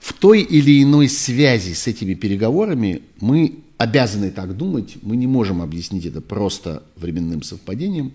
в 0.04 0.12
той 0.12 0.42
или 0.42 0.82
иной 0.82 1.08
связи 1.08 1.72
с 1.72 1.86
этими 1.86 2.12
переговорами 2.12 3.00
мы 3.22 3.60
обязаны 3.78 4.30
так 4.30 4.56
думать, 4.56 4.96
мы 5.02 5.16
не 5.16 5.26
можем 5.26 5.60
объяснить 5.62 6.06
это 6.06 6.20
просто 6.20 6.82
временным 6.96 7.42
совпадением. 7.42 8.12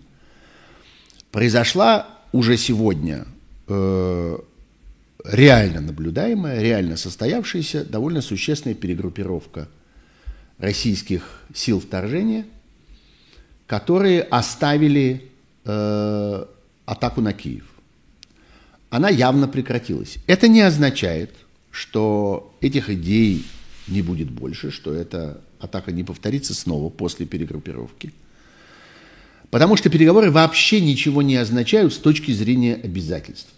Произошла 1.31 2.07
уже 2.31 2.57
сегодня 2.57 3.25
э, 3.67 4.37
реально 5.23 5.81
наблюдаемая, 5.81 6.61
реально 6.61 6.97
состоявшаяся 6.97 7.83
довольно 7.85 8.21
существенная 8.21 8.75
перегруппировка 8.75 9.67
российских 10.57 11.43
сил 11.53 11.79
вторжения, 11.79 12.45
которые 13.67 14.21
оставили 14.21 15.29
э, 15.65 16.45
атаку 16.85 17.21
на 17.21 17.33
Киев. 17.33 17.65
Она 18.89 19.09
явно 19.09 19.47
прекратилась. 19.47 20.17
Это 20.25 20.47
не 20.47 20.61
означает, 20.61 21.31
что 21.69 22.55
этих 22.61 22.89
идей 22.89 23.45
не 23.87 24.01
будет 24.01 24.31
больше, 24.31 24.71
что 24.71 24.93
эта 24.93 25.41
атака 25.59 25.91
не 25.91 26.03
повторится 26.03 26.53
снова 26.53 26.89
после 26.89 27.25
перегруппировки. 27.25 28.13
Потому 29.51 29.75
что 29.75 29.89
переговоры 29.89 30.31
вообще 30.31 30.79
ничего 30.79 31.21
не 31.21 31.35
означают 31.35 31.93
с 31.93 31.97
точки 31.97 32.31
зрения 32.31 32.75
обязательств. 32.75 33.49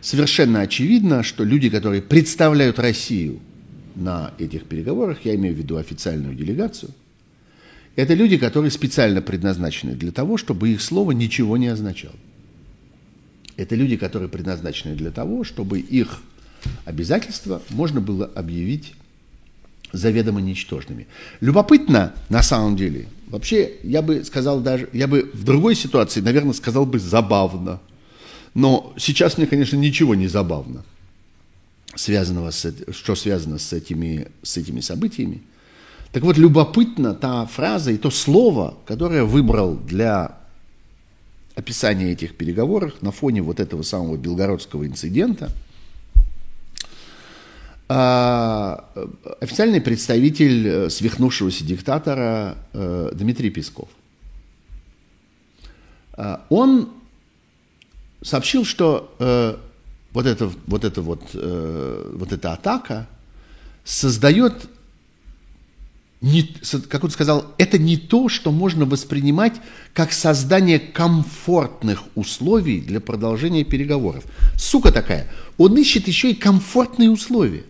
Совершенно 0.00 0.62
очевидно, 0.62 1.22
что 1.22 1.44
люди, 1.44 1.68
которые 1.68 2.02
представляют 2.02 2.78
Россию 2.78 3.40
на 3.94 4.32
этих 4.38 4.64
переговорах, 4.64 5.24
я 5.24 5.34
имею 5.34 5.54
в 5.54 5.58
виду 5.58 5.76
официальную 5.76 6.34
делегацию, 6.34 6.90
это 7.94 8.14
люди, 8.14 8.38
которые 8.38 8.70
специально 8.70 9.20
предназначены 9.20 9.92
для 9.94 10.10
того, 10.10 10.38
чтобы 10.38 10.70
их 10.70 10.80
слово 10.80 11.12
ничего 11.12 11.58
не 11.58 11.68
означало. 11.68 12.16
Это 13.56 13.74
люди, 13.74 13.96
которые 13.96 14.30
предназначены 14.30 14.94
для 14.94 15.10
того, 15.10 15.44
чтобы 15.44 15.78
их 15.78 16.22
обязательства 16.86 17.62
можно 17.68 18.00
было 18.00 18.24
объявить 18.24 18.94
заведомо 19.92 20.40
ничтожными. 20.40 21.06
Любопытно, 21.40 22.14
на 22.28 22.42
самом 22.42 22.76
деле, 22.76 23.08
вообще, 23.28 23.72
я 23.82 24.02
бы 24.02 24.24
сказал 24.24 24.60
даже, 24.60 24.88
я 24.92 25.06
бы 25.06 25.30
в 25.32 25.44
другой 25.44 25.74
ситуации, 25.74 26.20
наверное, 26.20 26.54
сказал 26.54 26.86
бы 26.86 26.98
забавно. 26.98 27.80
Но 28.54 28.92
сейчас 28.98 29.38
мне, 29.38 29.46
конечно, 29.46 29.76
ничего 29.76 30.14
не 30.14 30.28
забавно, 30.28 30.84
связанного 31.94 32.50
с, 32.50 32.72
что 32.90 33.14
связано 33.14 33.58
с 33.58 33.72
этими, 33.72 34.28
с 34.42 34.56
этими 34.56 34.80
событиями. 34.80 35.42
Так 36.12 36.22
вот, 36.22 36.36
любопытна 36.36 37.14
та 37.14 37.46
фраза 37.46 37.90
и 37.92 37.96
то 37.96 38.10
слово, 38.10 38.74
которое 38.86 39.24
выбрал 39.24 39.76
для 39.76 40.36
описания 41.54 42.12
этих 42.12 42.36
переговоров 42.36 42.94
на 43.00 43.12
фоне 43.12 43.42
вот 43.42 43.60
этого 43.60 43.82
самого 43.82 44.16
белгородского 44.16 44.86
инцидента 44.86 45.50
официальный 47.88 49.80
представитель 49.80 50.66
э, 50.66 50.90
свихнувшегося 50.90 51.64
диктатора 51.64 52.56
э, 52.72 53.10
Дмитрий 53.12 53.50
Песков. 53.50 53.88
А, 56.14 56.44
он 56.48 56.90
сообщил, 58.22 58.64
что 58.64 59.14
э, 59.18 59.56
вот, 60.12 60.26
это, 60.26 60.50
вот, 60.66 60.84
это 60.84 61.02
вот, 61.02 61.22
вот 61.34 62.32
эта 62.32 62.52
атака 62.52 63.08
создает 63.84 64.68
как 66.88 67.02
он 67.02 67.10
сказал, 67.10 67.52
это 67.58 67.78
не 67.78 67.96
то, 67.96 68.28
что 68.28 68.52
можно 68.52 68.84
воспринимать 68.84 69.54
как 69.92 70.12
создание 70.12 70.78
комфортных 70.78 72.04
условий 72.14 72.80
для 72.80 73.00
продолжения 73.00 73.64
переговоров. 73.64 74.22
Сука 74.56 74.92
такая. 74.92 75.28
Он 75.58 75.76
ищет 75.76 76.06
еще 76.06 76.30
и 76.30 76.34
комфортные 76.34 77.10
условия. 77.10 77.64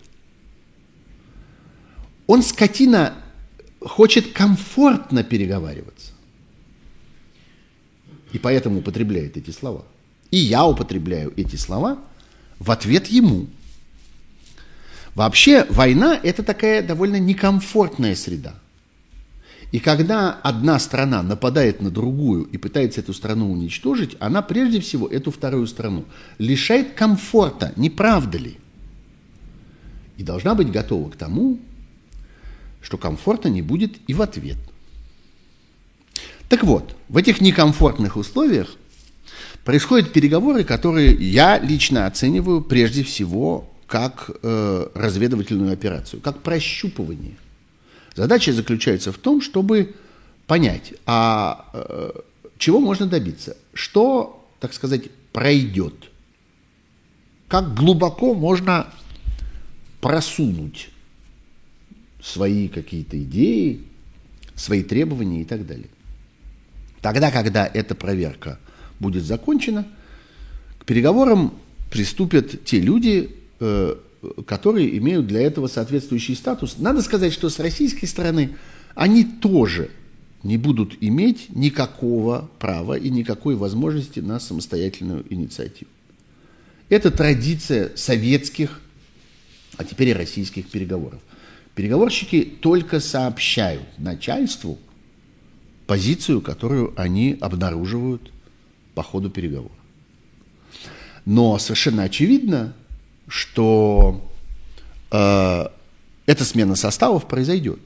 Он, 2.26 2.42
скотина, 2.42 3.14
хочет 3.80 4.32
комфортно 4.32 5.22
переговариваться. 5.22 6.12
И 8.32 8.38
поэтому 8.38 8.78
употребляет 8.78 9.36
эти 9.36 9.50
слова. 9.50 9.84
И 10.30 10.38
я 10.38 10.64
употребляю 10.64 11.32
эти 11.36 11.56
слова 11.56 11.98
в 12.58 12.70
ответ 12.70 13.08
ему– 13.08 13.46
Вообще 15.14 15.66
война– 15.68 16.18
это 16.22 16.42
такая 16.42 16.82
довольно 16.82 17.18
некомфортная 17.18 18.14
среда. 18.14 18.54
И 19.70 19.78
когда 19.78 20.32
одна 20.32 20.78
страна 20.78 21.22
нападает 21.22 21.80
на 21.80 21.90
другую 21.90 22.44
и 22.44 22.58
пытается 22.58 23.00
эту 23.00 23.14
страну 23.14 23.50
уничтожить, 23.50 24.16
она 24.20 24.42
прежде 24.42 24.80
всего 24.80 25.08
эту 25.08 25.30
вторую 25.30 25.66
страну 25.66 26.04
лишает 26.38 26.92
комфорта, 26.92 27.72
не 27.76 27.88
правда 27.88 28.38
ли? 28.38 28.58
И 30.18 30.22
должна 30.22 30.54
быть 30.54 30.70
готова 30.70 31.10
к 31.10 31.16
тому, 31.16 31.58
что 32.82 32.98
комфорта 32.98 33.48
не 33.48 33.62
будет 33.62 33.96
и 34.06 34.14
в 34.14 34.20
ответ. 34.20 34.58
Так 36.48 36.64
вот, 36.64 36.94
в 37.08 37.16
этих 37.16 37.40
некомфортных 37.40 38.16
условиях 38.16 38.76
происходят 39.64 40.12
переговоры, 40.12 40.64
которые 40.64 41.12
я 41.12 41.58
лично 41.58 42.06
оцениваю 42.06 42.60
прежде 42.60 43.04
всего 43.04 43.70
как 43.86 44.30
э, 44.42 44.86
разведывательную 44.94 45.72
операцию, 45.72 46.20
как 46.20 46.42
прощупывание. 46.42 47.36
Задача 48.14 48.52
заключается 48.52 49.12
в 49.12 49.18
том, 49.18 49.40
чтобы 49.40 49.94
понять, 50.46 50.92
а 51.06 51.70
э, 51.72 52.10
чего 52.58 52.80
можно 52.80 53.06
добиться, 53.06 53.56
что, 53.72 54.46
так 54.60 54.74
сказать, 54.74 55.10
пройдет, 55.32 55.94
как 57.48 57.74
глубоко 57.74 58.34
можно 58.34 58.88
просунуть 60.00 60.91
свои 62.22 62.68
какие-то 62.68 63.22
идеи, 63.22 63.82
свои 64.54 64.82
требования 64.82 65.42
и 65.42 65.44
так 65.44 65.66
далее. 65.66 65.88
Тогда, 67.00 67.30
когда 67.30 67.66
эта 67.66 67.94
проверка 67.94 68.58
будет 69.00 69.24
закончена, 69.24 69.86
к 70.78 70.84
переговорам 70.84 71.54
приступят 71.90 72.64
те 72.64 72.80
люди, 72.80 73.42
Э, 73.62 73.94
которые 74.46 74.96
имеют 74.98 75.26
для 75.26 75.40
этого 75.40 75.66
соответствующий 75.66 76.36
статус. 76.36 76.76
Надо 76.78 77.02
сказать, 77.02 77.32
что 77.32 77.48
с 77.48 77.58
российской 77.58 78.06
стороны 78.06 78.56
они 78.94 79.24
тоже 79.24 79.90
не 80.44 80.56
будут 80.56 80.96
иметь 81.00 81.46
никакого 81.48 82.48
права 82.60 82.96
и 82.96 83.10
никакой 83.10 83.56
возможности 83.56 84.20
на 84.20 84.38
самостоятельную 84.38 85.24
инициативу. 85.28 85.90
Это 86.88 87.10
традиция 87.10 87.90
советских, 87.96 88.80
а 89.76 89.84
теперь 89.84 90.08
и 90.08 90.14
российских 90.14 90.68
переговоров. 90.68 91.20
Переговорщики 91.74 92.44
только 92.60 93.00
сообщают 93.00 93.84
начальству 93.98 94.78
позицию, 95.86 96.42
которую 96.42 96.92
они 96.96 97.36
обнаруживают 97.40 98.30
по 98.94 99.02
ходу 99.02 99.30
переговоров. 99.30 99.72
Но 101.24 101.58
совершенно 101.58 102.02
очевидно, 102.02 102.74
что 103.26 104.30
э, 105.10 105.66
эта 106.26 106.44
смена 106.44 106.76
составов 106.76 107.26
произойдет. 107.26 107.80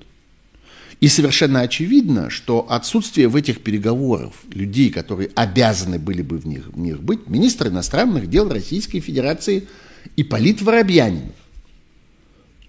И 1.00 1.08
совершенно 1.08 1.60
очевидно, 1.60 2.30
что 2.30 2.66
отсутствие 2.68 3.28
в 3.28 3.36
этих 3.36 3.62
переговорах 3.62 4.32
людей, 4.50 4.90
которые 4.90 5.30
обязаны 5.34 5.98
были 5.98 6.22
бы 6.22 6.38
в 6.38 6.46
них, 6.46 6.68
в 6.68 6.78
них 6.78 7.02
быть, 7.02 7.28
министр 7.28 7.68
иностранных 7.68 8.28
дел 8.30 8.48
Российской 8.48 9.00
Федерации 9.00 9.68
Ипполит 10.16 10.62
Воробьянинов 10.62 11.34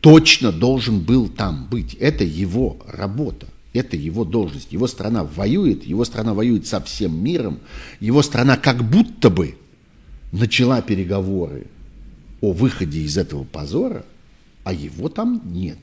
точно 0.02 0.52
должен 0.52 1.00
был 1.02 1.28
там 1.28 1.68
быть. 1.70 1.95
Это 1.95 2.24
его 2.24 2.78
работа, 2.88 3.48
это 3.74 3.95
его 3.95 4.26
должность. 4.26 4.72
Его 4.72 4.88
страна 4.88 5.24
воюет, 5.24 5.84
его 5.84 6.06
страна 6.06 6.34
воюет 6.34 6.68
со 6.68 6.82
всем 6.82 7.24
миром, 7.24 7.60
его 8.00 8.22
страна 8.22 8.58
как 8.58 8.84
будто 8.84 9.30
бы 9.30 9.58
начала 10.32 10.82
переговоры 10.82 11.68
о 12.41 12.52
выходе 12.52 13.02
из 13.02 13.18
этого 13.18 13.43
позора, 13.43 14.06
а 14.64 14.74
его 14.74 15.10
там 15.10 15.41
нет. 15.45 15.78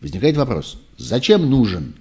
Возникает 0.00 0.36
вопрос, 0.36 0.80
зачем 0.96 1.50
нужен 1.50 1.94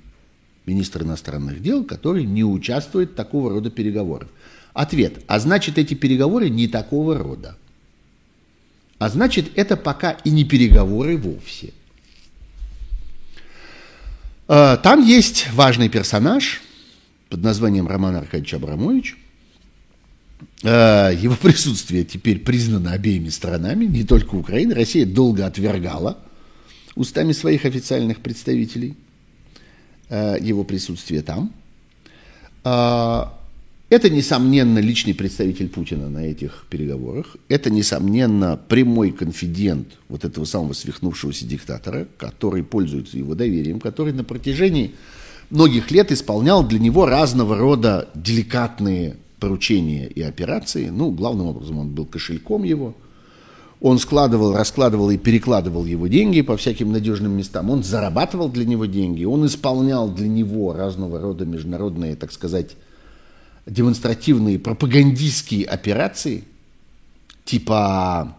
министр 0.65 1.03
иностранных 1.03 1.61
дел, 1.61 1.83
который 1.83 2.25
не 2.25 2.43
участвует 2.43 3.11
в 3.11 3.15
такого 3.15 3.49
рода 3.49 3.71
переговорах? 3.71 4.29
Ответ, 4.73 5.23
а 5.27 5.39
значит 5.39 5.79
эти 5.79 5.95
переговоры 5.95 6.49
не 6.49 6.67
такого 6.67 7.17
рода. 7.17 7.57
А 8.99 9.09
значит 9.09 9.51
это 9.55 9.77
пока 9.77 10.11
и 10.11 10.29
не 10.29 10.43
переговоры 10.43 11.17
вовсе. 11.17 11.73
А, 14.47 14.77
там 14.77 15.03
есть 15.03 15.51
важный 15.53 15.89
персонаж 15.89 16.61
под 17.29 17.43
названием 17.43 17.87
Роман 17.87 18.15
Аркадьевич 18.15 18.53
Абрамович– 18.53 19.17
Э, 20.63 21.11
его 21.15 21.35
присутствие 21.41 22.03
теперь 22.03 22.39
признано 22.39 22.91
обеими 22.91 23.29
сторонами, 23.29 23.85
не 23.85 24.03
только 24.03 24.35
Украина. 24.35 24.75
Россия 24.75 25.05
долго 25.05 25.45
отвергала 25.45 26.17
устами 26.95 27.31
своих 27.31 27.65
официальных 27.65 28.19
представителей 28.19 28.95
э, 30.09 30.37
его 30.41 30.63
присутствие 30.63 31.21
там. 31.21 31.53
Это, 33.89 34.09
несомненно, 34.09 34.79
личный 34.79 35.13
представитель 35.13 35.69
Путина 35.69 36.09
на 36.09 36.25
этих 36.25 36.65
переговорах. 36.69 37.37
Это, 37.47 37.69
несомненно, 37.69 38.59
прямой 38.67 39.11
конфидент 39.11 39.87
вот 40.09 40.25
этого 40.25 40.43
самого 40.43 40.73
свихнувшегося 40.73 41.45
диктатора, 41.45 42.05
который 42.17 42.63
пользуется 42.63 43.17
его 43.17 43.33
доверием, 43.33 43.79
который 43.79 44.11
на 44.11 44.25
протяжении 44.25 44.95
многих 45.49 45.89
лет 45.89 46.11
исполнял 46.11 46.67
для 46.67 46.79
него 46.79 47.05
разного 47.05 47.57
рода 47.57 48.09
деликатные 48.13 49.15
поручения 49.39 50.07
и 50.07 50.21
операции. 50.21 50.89
Ну, 50.89 51.11
главным 51.11 51.47
образом 51.47 51.79
он 51.79 51.89
был 51.89 52.05
кошельком 52.05 52.63
его. 52.63 52.93
Он 53.79 53.99
складывал, 53.99 54.53
раскладывал 54.53 55.11
и 55.11 55.17
перекладывал 55.17 55.85
его 55.85 56.07
деньги 56.07 56.41
по 56.41 56.57
всяким 56.57 56.91
надежным 56.91 57.37
местам. 57.37 57.69
Он 57.69 57.83
зарабатывал 57.83 58.49
для 58.49 58.65
него 58.65 58.85
деньги. 58.85 59.23
Он 59.23 59.45
исполнял 59.45 60.09
для 60.09 60.27
него 60.27 60.73
разного 60.73 61.21
рода 61.21 61.45
международные, 61.45 62.17
так 62.17 62.33
сказать, 62.33 62.75
демонстративные 63.67 64.59
пропагандистские 64.59 65.65
операции, 65.65 66.45
типа, 67.45 68.35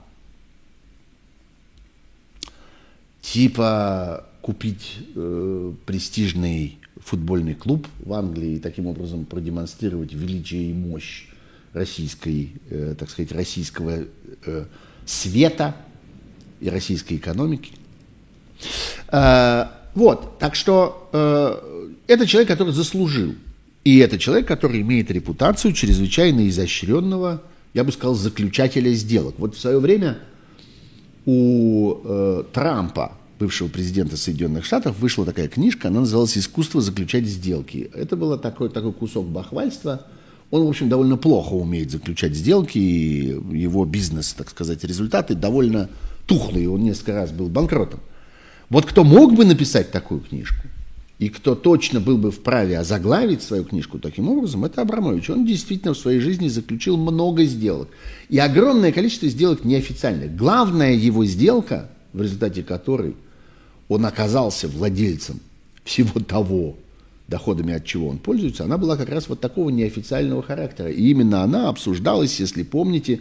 типа 3.21 4.27
купить 4.41 4.97
э, 5.15 5.73
престижный 5.85 6.79
футбольный 6.97 7.55
клуб 7.55 7.87
в 8.01 8.13
Англии 8.15 8.55
и 8.55 8.59
таким 8.59 8.87
образом 8.87 9.25
продемонстрировать 9.25 10.13
величие 10.13 10.71
и 10.71 10.73
мощь 10.73 11.27
российской, 11.75 12.53
э, 12.71 12.95
так 12.99 13.11
сказать, 13.11 13.33
российского 13.33 14.05
э, 14.47 14.65
света 15.05 15.77
и 16.61 16.71
российской 16.71 17.15
экономики. 17.19 17.73
Э, 19.13 19.67
вот, 19.95 20.39
так 20.39 20.55
что 20.55 21.09
э, 21.13 21.93
это 22.07 22.27
человек, 22.27 22.49
который 22.49 22.73
заслужил. 22.73 23.35
И 23.85 23.99
это 23.99 24.19
человек, 24.19 24.47
который 24.47 24.81
имеет 24.83 25.11
репутацию 25.11 25.73
чрезвычайно 25.73 26.49
изощренного, 26.49 27.43
я 27.75 27.85
бы 27.85 27.93
сказал, 27.93 28.15
заключателя 28.15 28.93
сделок. 28.93 29.35
Вот 29.39 29.55
в 29.55 29.61
свое 29.61 29.79
время 29.79 30.19
у 31.25 31.97
э, 32.05 32.45
Трампа, 32.53 33.13
бывшего 33.39 33.69
президента 33.69 34.17
Соединенных 34.17 34.65
Штатов, 34.65 34.99
вышла 34.99 35.25
такая 35.25 35.49
книжка, 35.49 35.89
она 35.89 36.01
называлась 36.01 36.37
«Искусство 36.37 36.81
заключать 36.81 37.25
сделки». 37.27 37.91
Это 37.95 38.17
был 38.17 38.37
такой, 38.39 38.69
такой 38.69 38.93
кусок 38.93 39.27
бахвальства– 39.27 40.07
он, 40.51 40.65
в 40.65 40.69
общем, 40.69 40.89
довольно 40.89 41.17
плохо 41.17 41.53
умеет 41.53 41.91
заключать 41.91 42.35
сделки, 42.35 42.79
и 42.79 43.37
его 43.53 43.85
бизнес, 43.85 44.33
так 44.33 44.49
сказать, 44.49 44.83
результаты 44.83 45.35
довольно 45.35 45.91
тухлые, 46.27 46.71
он 46.71 46.83
несколько 46.83 47.15
раз 47.15 47.33
был 47.33 47.49
банкротом. 47.49 48.01
Вот 48.71 48.87
кто 48.87 49.05
мог 49.05 49.35
бы 49.35 49.45
написать 49.45 49.91
такую 49.91 50.21
книжку, 50.21 50.67
и 51.19 51.31
кто 51.31 51.57
точно 51.57 52.01
был 52.01 52.17
бы 52.17 52.31
вправе 52.31 52.79
озаглавить 52.79 53.43
свою 53.43 53.65
книжку 53.65 53.99
таким 53.99 54.29
образом, 54.29 54.65
это 54.65 54.83
Абрамович. 54.83 55.31
Он 55.31 55.45
действительно 55.45 55.93
в 55.93 55.99
своей 55.99 56.21
жизни 56.21 56.47
заключил 56.47 56.97
много 56.97 57.45
сделок. 57.45 57.89
И 58.29 58.39
огромное 58.39 58.93
количество 58.93 59.29
сделок 59.29 59.65
неофициальных. 59.65 60.37
Главная 60.37 60.95
его 60.95 61.25
сделка, 61.25 61.91
в 62.13 62.23
результате 62.23 62.63
которой 62.63 63.17
он 63.89 64.07
оказался 64.07 64.69
владельцем 64.69 65.41
всего 65.83 66.21
того, 66.21 66.77
доходами 67.27 67.75
от 67.75 67.85
чего 67.85 68.09
он 68.09 68.19
пользуется, 68.19 68.65
она 68.65 68.79
была 68.79 68.97
как 68.97 69.09
раз 69.09 69.29
вот 69.29 69.41
такого 69.41 69.71
неофициального 69.71 70.43
характера. 70.43 70.89
И 70.89 71.09
именно 71.09 71.43
она 71.43 71.69
обсуждалась, 71.69 72.39
если 72.39 72.63
помните, 72.63 73.21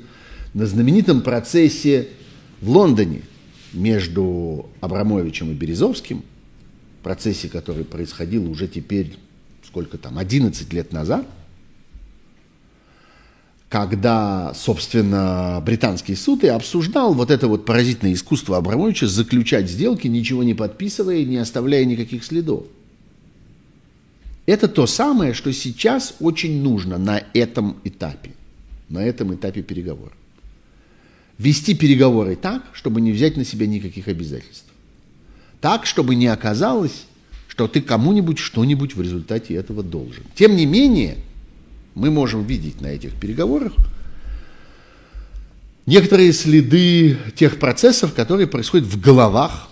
на 0.54 0.68
знаменитом 0.68 1.22
процессе 1.22 2.10
в 2.62 2.70
Лондоне 2.70 3.22
между 3.74 4.68
Абрамовичем 4.82 5.52
и 5.52 5.56
Березовским, 5.56 6.24
процессе, 7.08 7.48
который 7.48 7.86
происходил 7.86 8.52
уже 8.52 8.68
теперь, 8.68 9.16
сколько 9.66 9.98
там, 9.98 10.18
11 10.18 10.74
лет 10.74 10.92
назад, 10.92 11.26
когда, 13.70 14.54
собственно, 14.54 15.64
британский 15.66 16.16
суд 16.16 16.44
и 16.44 16.48
обсуждал 16.48 17.14
вот 17.14 17.32
это 17.32 17.48
вот 17.48 17.64
поразительное 17.66 18.14
искусство 18.14 18.58
Абрамовича 18.58 19.08
заключать 19.08 19.70
сделки, 19.70 20.08
ничего 20.08 20.44
не 20.44 20.54
подписывая, 20.54 21.24
не 21.24 21.38
оставляя 21.38 21.86
никаких 21.86 22.26
следов. 22.26 22.66
Это 24.46 24.68
то 24.68 24.86
самое, 24.86 25.34
что 25.34 25.54
сейчас 25.54 26.16
очень 26.20 26.62
нужно 26.62 26.98
на 26.98 27.24
этом 27.34 27.78
этапе, 27.86 28.32
на 28.90 29.02
этом 29.02 29.34
этапе 29.34 29.62
переговоров. 29.62 30.18
Вести 31.38 31.74
переговоры 31.74 32.36
так, 32.36 32.66
чтобы 32.74 33.00
не 33.00 33.14
взять 33.14 33.38
на 33.38 33.46
себя 33.46 33.66
никаких 33.66 34.10
обязательств. 34.10 34.68
Так, 35.62 35.86
чтобы 35.86 36.16
не 36.16 36.28
оказалось, 36.28 37.06
что 37.48 37.68
ты 37.68 37.82
кому-нибудь 37.82 38.38
что-нибудь 38.38 38.96
в 38.96 39.02
результате 39.02 39.56
этого 39.56 39.84
должен. 39.84 40.24
Тем 40.36 40.56
не 40.56 40.66
менее, 40.66 41.18
мы 41.96 42.12
можем 42.12 42.46
видеть 42.46 42.82
на 42.82 42.88
этих 42.88 43.14
переговорах 43.20 43.74
некоторые 45.88 46.34
следы 46.34 47.18
тех 47.36 47.58
процессов, 47.58 48.14
которые 48.14 48.46
происходят 48.46 48.86
в 48.86 49.02
головах 49.02 49.70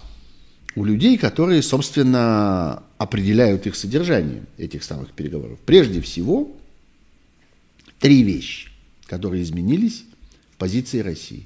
у 0.76 0.84
людей, 0.84 1.18
которые, 1.18 1.62
собственно, 1.62 2.82
определяют 2.98 3.68
их 3.68 3.76
содержание, 3.76 4.44
этих 4.58 4.84
самых 4.84 5.12
переговоров. 5.12 5.60
Прежде 5.66 6.02
всего, 6.02 6.52
три 8.00 8.24
вещи, 8.24 8.70
которые 9.06 9.44
изменились 9.44 10.04
в 10.54 10.58
позиции 10.58 11.00
России. 11.00 11.46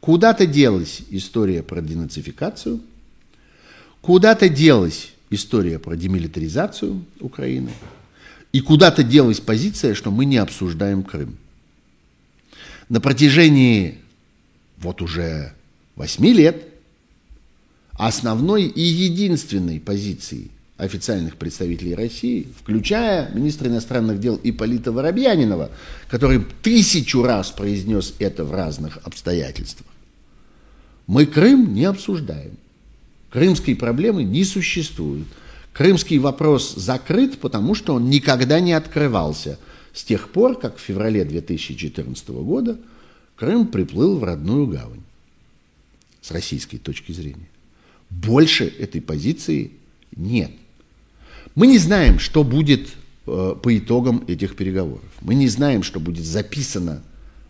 Куда-то 0.00 0.46
делась 0.46 1.00
история 1.10 1.62
про 1.62 1.80
денацификацию, 1.80 2.80
куда-то 4.04 4.50
делась 4.50 5.12
история 5.30 5.78
про 5.78 5.96
демилитаризацию 5.96 7.04
Украины, 7.20 7.70
и 8.52 8.60
куда-то 8.60 9.02
делась 9.02 9.40
позиция, 9.40 9.94
что 9.94 10.10
мы 10.10 10.26
не 10.26 10.36
обсуждаем 10.36 11.02
Крым. 11.02 11.38
На 12.90 13.00
протяжении 13.00 13.98
вот 14.76 15.00
уже 15.00 15.54
восьми 15.96 16.34
лет 16.34 16.68
основной 17.92 18.64
и 18.64 18.82
единственной 18.82 19.80
позицией 19.80 20.50
официальных 20.76 21.36
представителей 21.36 21.94
России, 21.94 22.46
включая 22.60 23.30
министра 23.32 23.68
иностранных 23.68 24.20
дел 24.20 24.38
Ипполита 24.42 24.92
Воробьянинова, 24.92 25.70
который 26.10 26.44
тысячу 26.62 27.22
раз 27.22 27.50
произнес 27.52 28.14
это 28.18 28.44
в 28.44 28.52
разных 28.52 28.98
обстоятельствах. 29.04 29.88
Мы 31.06 31.24
Крым 31.24 31.72
не 31.72 31.84
обсуждаем. 31.84 32.58
Крымской 33.34 33.74
проблемы 33.74 34.22
не 34.22 34.44
существует. 34.44 35.26
Крымский 35.72 36.18
вопрос 36.18 36.72
закрыт, 36.76 37.40
потому 37.40 37.74
что 37.74 37.94
он 37.94 38.08
никогда 38.08 38.60
не 38.60 38.72
открывался 38.72 39.58
с 39.92 40.04
тех 40.04 40.28
пор, 40.28 40.56
как 40.56 40.76
в 40.76 40.80
феврале 40.80 41.24
2014 41.24 42.28
года 42.28 42.78
Крым 43.34 43.66
приплыл 43.66 44.18
в 44.18 44.22
родную 44.22 44.68
гавань 44.68 45.02
с 46.20 46.30
российской 46.30 46.78
точки 46.78 47.10
зрения. 47.10 47.48
Больше 48.08 48.66
этой 48.66 49.00
позиции 49.00 49.72
нет. 50.14 50.52
Мы 51.56 51.66
не 51.66 51.78
знаем, 51.78 52.20
что 52.20 52.44
будет 52.44 52.90
э, 53.26 53.56
по 53.60 53.76
итогам 53.76 54.22
этих 54.28 54.54
переговоров. 54.54 55.10
Мы 55.22 55.34
не 55.34 55.48
знаем, 55.48 55.82
что 55.82 55.98
будет 55.98 56.24
записано 56.24 57.02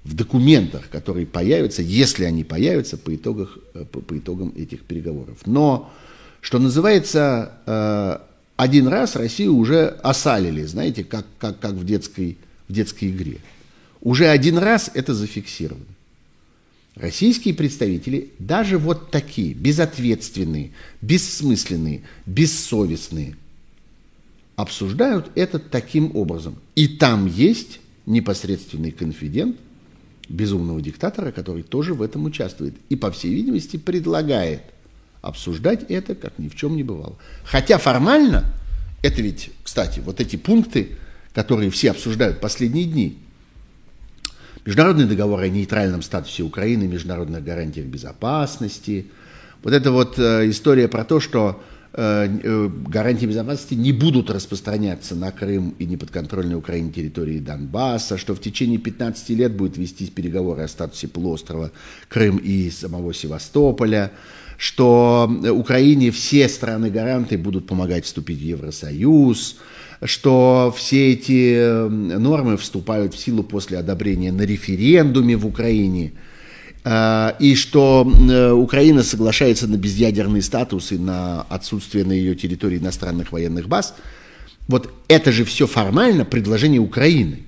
в 0.05 0.14
документах, 0.14 0.88
которые 0.90 1.26
появятся, 1.26 1.82
если 1.82 2.24
они 2.24 2.44
появятся 2.44 2.96
по, 2.96 3.14
итогах, 3.14 3.59
э, 3.74 3.84
по, 3.84 4.00
по 4.00 4.18
итогам 4.18 4.52
этих 4.57 4.82
переговоров. 4.82 5.38
Но, 5.46 5.92
что 6.40 6.59
называется, 6.59 7.52
э, 7.66 8.18
один 8.57 8.88
раз 8.88 9.16
Россию 9.16 9.57
уже 9.57 9.88
осалили, 9.88 10.62
знаете, 10.64 11.05
как, 11.05 11.26
как, 11.38 11.59
как 11.59 11.72
в, 11.72 11.84
детской, 11.84 12.36
в 12.68 12.72
детской 12.72 13.11
игре. 13.11 13.38
Уже 14.00 14.28
один 14.28 14.59
раз 14.59 14.90
это 14.92 15.14
зафиксировано. 15.14 15.84
Российские 16.96 17.54
представители, 17.54 18.30
даже 18.38 18.79
вот 18.79 19.11
такие, 19.11 19.54
безответственные, 19.54 20.72
бессмысленные, 21.00 22.03
бессовестные– 22.26 23.37
обсуждают 24.57 25.30
это 25.34 25.58
таким 25.58 26.14
образом. 26.16 26.57
И 26.74 26.88
там 26.88 27.26
есть 27.26 27.80
непосредственный 28.07 28.91
конфидент 28.91 29.57
безумного 30.29 30.80
диктатора, 30.80 31.33
который 31.33 31.63
тоже 31.63 31.95
в 31.95 32.03
этом 32.03 32.25
участвует. 32.25 32.75
И, 32.88 32.96
по 32.96 33.11
всей 33.11 33.34
видимости, 33.34 33.76
предлагает 33.76 34.63
обсуждать 35.22 35.84
это, 35.88 36.14
как 36.14 36.38
ни 36.38 36.49
в 36.49 36.55
чем 36.55 36.76
не 36.76 36.83
бывало. 36.83 37.17
Хотя 37.45 37.79
формально, 37.79 38.45
это 39.03 39.22
ведь, 39.22 39.51
кстати, 39.63 40.01
вот 40.01 40.21
эти 40.21 40.37
пункты, 40.37 40.96
которые 41.33 41.71
все 41.71 41.91
обсуждают 41.91 42.41
последние 42.41 42.84
дни, 42.84 43.18
международный 44.64 45.07
договор 45.07 45.41
о 45.41 45.49
нейтральном 45.49 46.03
статусе 46.03 46.42
Украины, 46.42 46.84
международных 46.84 47.42
гарантиях 47.42 47.87
безопасности, 47.87 49.07
вот 49.63 49.72
эта 49.72 49.91
вот 49.91 50.18
э, 50.18 50.51
история 50.51 50.88
про 50.88 51.05
то, 51.05 51.21
что 51.21 51.63
гарантии 51.96 53.26
безопасности 53.26 53.75
не 53.75 53.92
будут 53.92 54.29
распространяться 54.29 55.14
на 55.14 55.30
Крым 55.30 55.75
и 55.79 55.84
неподконтрольной 55.84 56.57
Украине 56.57 56.91
территории 56.91 57.38
Донбасса, 57.38 58.18
что 58.18 58.34
в 58.34 58.41
течение 58.41 58.79
15 58.79 59.30
лет 59.30 59.57
будет 59.57 59.76
вестись 59.76 60.11
переговоры 60.11 60.62
о 60.62 60.68
статусе 60.68 61.07
полуострова 61.07 61.71
Крым 62.08 62.38
и 62.38 62.68
самого 62.71 63.14
Севастополя, 63.14 64.11
что 64.57 65.30
Украине 65.53 66.11
все 66.11 66.49
страны-гаранты 66.49 67.38
будут 67.38 67.68
помогать 67.68 68.07
вступить 68.07 68.41
в 68.41 68.42
Евросоюз, 68.42 69.58
что 70.03 70.75
все 70.76 71.12
эти 71.12 71.54
э, 71.57 71.88
нормы 71.88 72.57
вступают 72.57 73.14
в 73.14 73.18
силу 73.18 73.45
после 73.45 73.79
одобрения 73.79 74.33
на 74.33 74.42
референдуме 74.42 75.37
в 75.37 75.46
Украине– 75.46 76.12
и 76.86 77.54
что 77.54 78.06
э, 78.06 78.52
Украина 78.52 79.02
соглашается 79.02 79.66
на 79.66 79.76
безъядерный 79.76 80.42
статус 80.42 80.92
и 80.92 80.98
на 80.98 81.42
отсутствие 81.42 82.04
на 82.04 82.12
ее 82.12 82.34
территории 82.34 82.76
иностранных 82.76 83.32
военных 83.32 83.68
баз, 83.68 83.94
вот 84.68 84.92
это 85.08 85.32
же 85.32 85.44
все 85.44 85.66
формально 85.66 86.26
предложение 86.26 86.80
Украины. 86.80 87.44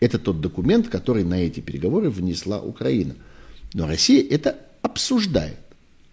Это 0.00 0.18
тот 0.18 0.42
документ, 0.42 0.88
который 0.88 1.24
на 1.24 1.34
эти 1.34 1.60
переговоры 1.60 2.10
внесла 2.10 2.60
Украина. 2.60 3.14
Но 3.72 3.86
Россия 3.86 4.22
это 4.28 4.58
обсуждает. 4.82 5.56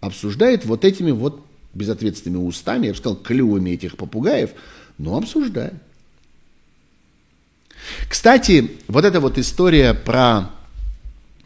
Обсуждает 0.00 0.64
вот 0.64 0.86
этими 0.86 1.10
вот 1.10 1.44
безответственными 1.74 2.42
устами, 2.42 2.86
я 2.86 2.92
бы 2.92 2.98
сказал, 2.98 3.16
клювами 3.16 3.70
этих 3.70 3.96
попугаев, 3.98 4.50
но 4.96 5.18
обсуждает. 5.18 5.74
Кстати, 8.08 8.70
вот 8.88 9.04
эта 9.04 9.20
вот 9.20 9.38
история 9.38 9.92
про 9.92 10.50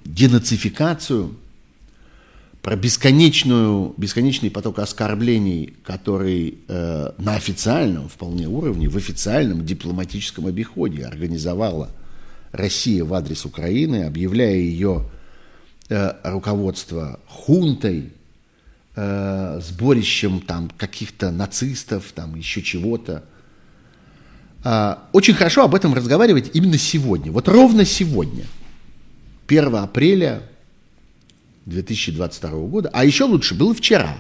денацификацию, 0.06 1.36
про 2.66 2.74
бесконечную, 2.74 3.94
бесконечный 3.96 4.50
поток 4.50 4.80
оскорблений, 4.80 5.74
который 5.84 6.58
э, 6.66 7.12
на 7.16 7.34
официальном 7.34 8.08
вполне 8.08 8.48
уровне, 8.48 8.88
в 8.88 8.96
официальном 8.96 9.64
дипломатическом 9.64 10.46
обиходе 10.46 11.04
организовала 11.04 11.90
Россия 12.50 13.04
в 13.04 13.14
адрес 13.14 13.44
Украины, 13.44 14.02
объявляя 14.02 14.56
ее 14.56 15.08
э, 15.88 16.12
руководство 16.24 17.20
хунтой, 17.28 18.12
э, 18.96 19.60
сборищем 19.62 20.40
там 20.40 20.68
каких-то 20.76 21.30
нацистов, 21.30 22.10
там 22.16 22.34
еще 22.34 22.62
чего-то. 22.62 23.22
Э, 24.64 24.96
очень 25.12 25.34
хорошо 25.34 25.62
об 25.62 25.76
этом 25.76 25.94
разговаривать 25.94 26.50
именно 26.54 26.78
сегодня, 26.78 27.30
вот 27.30 27.46
ровно 27.48 27.84
сегодня, 27.84 28.44
1 29.46 29.74
апреля 29.76 30.42
2022 31.66 32.50
года, 32.68 32.90
а 32.92 33.04
еще 33.04 33.24
лучше 33.24 33.54
было 33.54 33.74
вчера, 33.74 34.18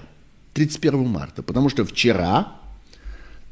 31 0.54 1.06
марта, 1.06 1.42
потому 1.42 1.68
что 1.68 1.84
вчера, 1.84 2.54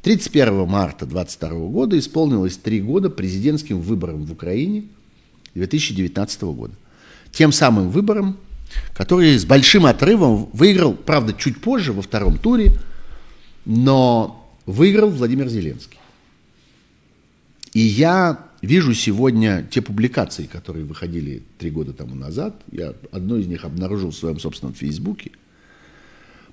31 0.01 0.67
марта 0.67 1.05
2022 1.05 1.49
года, 1.69 1.99
исполнилось 1.99 2.57
три 2.57 2.81
года 2.81 3.09
президентским 3.09 3.79
выборам 3.79 4.25
в 4.25 4.31
Украине 4.31 4.85
2019 5.53 6.41
года. 6.43 6.73
Тем 7.31 7.51
самым 7.51 7.89
выбором, 7.89 8.37
который 8.93 9.37
с 9.37 9.45
большим 9.45 9.85
отрывом 9.85 10.49
выиграл, 10.53 10.93
правда, 10.93 11.33
чуть 11.33 11.61
позже, 11.61 11.93
во 11.93 12.01
втором 12.01 12.37
туре, 12.37 12.77
но 13.65 14.49
выиграл 14.65 15.09
Владимир 15.09 15.47
Зеленский. 15.47 15.99
И 17.73 17.81
я 17.81 18.44
вижу 18.65 18.93
сегодня 18.93 19.67
те 19.69 19.81
публикации, 19.81 20.45
которые 20.45 20.85
выходили 20.85 21.43
три 21.57 21.71
года 21.71 21.93
тому 21.93 22.15
назад. 22.15 22.61
Я 22.71 22.93
одну 23.11 23.37
из 23.37 23.47
них 23.47 23.63
обнаружил 23.63 24.11
в 24.11 24.15
своем 24.15 24.39
собственном 24.39 24.73
Фейсбуке. 24.73 25.31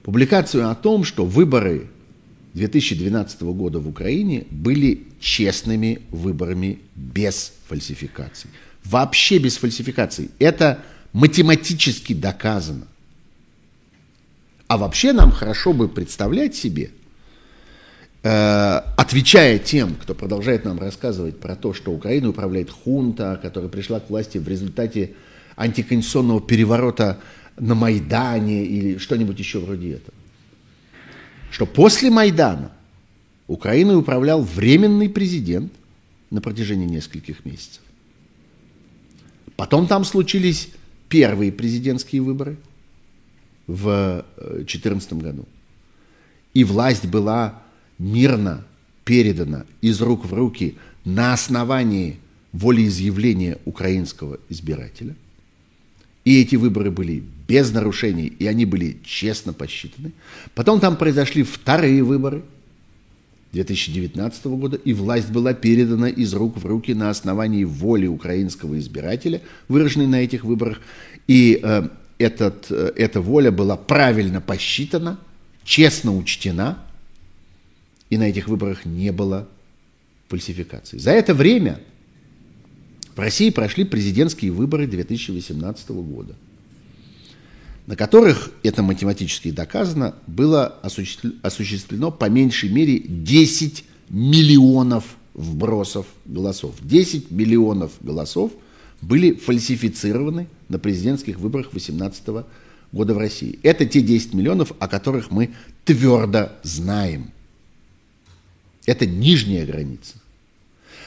Публикацию 0.02 0.70
о 0.70 0.74
том, 0.74 1.04
что 1.04 1.24
выборы 1.24 1.88
2012 2.54 3.42
года 3.42 3.78
в 3.78 3.88
Украине 3.88 4.46
были 4.50 5.06
честными 5.20 6.02
выборами 6.10 6.80
без 6.94 7.52
фальсификаций. 7.68 8.50
Вообще 8.84 9.38
без 9.38 9.56
фальсификаций. 9.56 10.30
Это 10.38 10.82
математически 11.12 12.12
доказано. 12.12 12.86
А 14.66 14.76
вообще 14.76 15.12
нам 15.12 15.30
хорошо 15.30 15.72
бы 15.72 15.88
представлять 15.88 16.54
себе, 16.54 16.90
отвечая 18.22 19.58
тем, 19.58 19.94
кто 19.96 20.14
продолжает 20.14 20.64
нам 20.64 20.78
рассказывать 20.78 21.40
про 21.40 21.56
то, 21.56 21.74
что 21.74 21.92
Украину 21.92 22.30
управляет 22.30 22.70
хунта, 22.70 23.38
которая 23.42 23.68
пришла 23.68 23.98
к 24.00 24.10
власти 24.10 24.38
в 24.38 24.46
результате 24.46 25.14
антиконституционного 25.56 26.40
переворота 26.40 27.18
на 27.58 27.74
Майдане 27.74 28.64
или 28.64 28.98
что-нибудь 28.98 29.38
еще 29.38 29.58
вроде 29.58 29.94
этого. 29.94 30.14
Что 31.50 31.66
после 31.66 32.10
Майдана 32.10 32.72
Украиной 33.46 33.98
управлял 33.98 34.42
временный 34.42 35.08
президент 35.08 35.72
на 36.30 36.40
протяжении 36.40 36.86
нескольких 36.86 37.44
месяцев. 37.44 37.82
Потом 39.56 39.86
там 39.86 40.04
случились 40.04 40.70
первые 41.08 41.52
президентские 41.52 42.22
выборы 42.22 42.56
в 43.66 44.24
2014 44.36 45.12
году. 45.14 45.44
И 46.54 46.64
власть 46.64 47.06
была 47.06 47.61
мирно 48.02 48.64
передана 49.04 49.64
из 49.80 50.00
рук 50.00 50.24
в 50.24 50.32
руки 50.32 50.76
на 51.04 51.32
основании 51.32 52.18
волеизъявления 52.52 53.58
украинского 53.64 54.38
избирателя. 54.48 55.14
И 56.24 56.40
эти 56.40 56.56
выборы 56.56 56.90
были 56.90 57.24
без 57.48 57.72
нарушений, 57.72 58.26
и 58.26 58.46
они 58.46 58.64
были 58.64 58.98
честно 59.04 59.52
посчитаны. 59.52 60.12
Потом 60.54 60.80
там 60.80 60.96
произошли 60.96 61.42
вторые 61.42 62.02
выборы– 62.02 62.42
2019 63.52 64.46
года, 64.46 64.76
и 64.82 64.94
власть 64.94 65.30
была 65.30 65.52
передана 65.52 66.08
из 66.08 66.32
рук 66.32 66.56
в 66.56 66.66
руки 66.66 66.94
на 66.94 67.10
основании 67.10 67.64
воли 67.64 68.06
украинского 68.06 68.78
избирателя, 68.78 69.42
выраженной 69.68 70.06
на 70.06 70.16
этих 70.16 70.44
выборах. 70.44 70.80
И 71.28 71.60
э, 71.62 71.88
этот, 72.18 72.66
э, 72.70 72.92
эта 72.96 73.20
воля 73.20 73.50
была 73.50 73.76
правильно 73.76 74.40
посчитана, 74.40 75.18
честно 75.64 76.16
учтена, 76.16 76.78
и 78.12 78.18
на 78.18 78.24
этих 78.24 78.46
выборах 78.46 78.84
не 78.84 79.10
было 79.10 79.48
фальсификаций. 80.28 80.98
За 80.98 81.12
это 81.12 81.32
время 81.32 81.80
в 83.16 83.18
России 83.18 83.48
прошли 83.48 83.84
президентские 83.84 84.52
выборы 84.52 84.86
2018 84.86 85.88
года 85.88 86.34
на 87.86 87.96
которых, 87.96 88.52
это 88.62 88.82
математически 88.82 89.50
доказано, 89.50 90.14
было 90.26 90.66
осуществлено 91.42 92.10
по 92.10 92.28
меньшей 92.28 92.68
мере 92.68 92.98
10 93.00 93.84
миллионов 94.10 95.04
вбросов 95.32 96.06
голосов. 96.26 96.74
10 96.82 97.30
миллионов 97.30 97.92
голосов 98.00 98.52
были 99.00 99.32
фальсифицированы 99.32 100.48
на 100.68 100.78
президентских 100.78 101.38
выборах 101.38 101.70
2018 101.70 102.44
года 102.92 103.14
в 103.14 103.18
России. 103.18 103.58
Это 103.62 103.86
те 103.86 104.02
10 104.02 104.34
миллионов, 104.34 104.72
о 104.78 104.86
которых 104.86 105.30
мы 105.30 105.50
твердо 105.84 106.52
знаем. 106.62 107.32
Это 108.86 109.06
нижняя 109.06 109.66
граница. 109.66 110.14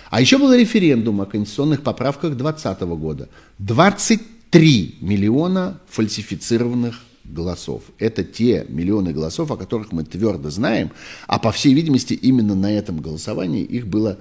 А 0.09 0.21
еще 0.21 0.37
был 0.37 0.53
референдум 0.53 1.21
о 1.21 1.25
конституционных 1.25 1.81
поправках 1.81 2.37
2020 2.37 2.81
года. 2.81 3.29
20 3.59 4.21
3 4.55 4.99
миллиона 5.01 5.81
фальсифицированных 5.89 7.01
голосов. 7.25 7.83
Это 7.99 8.23
те 8.23 8.65
миллионы 8.69 9.11
голосов, 9.11 9.51
о 9.51 9.57
которых 9.57 9.91
мы 9.91 10.05
твердо 10.05 10.49
знаем, 10.49 10.91
а 11.27 11.39
по 11.39 11.51
всей 11.51 11.73
видимости 11.73 12.13
именно 12.13 12.55
на 12.55 12.71
этом 12.71 13.01
голосовании 13.01 13.63
их 13.63 13.85
было 13.85 14.17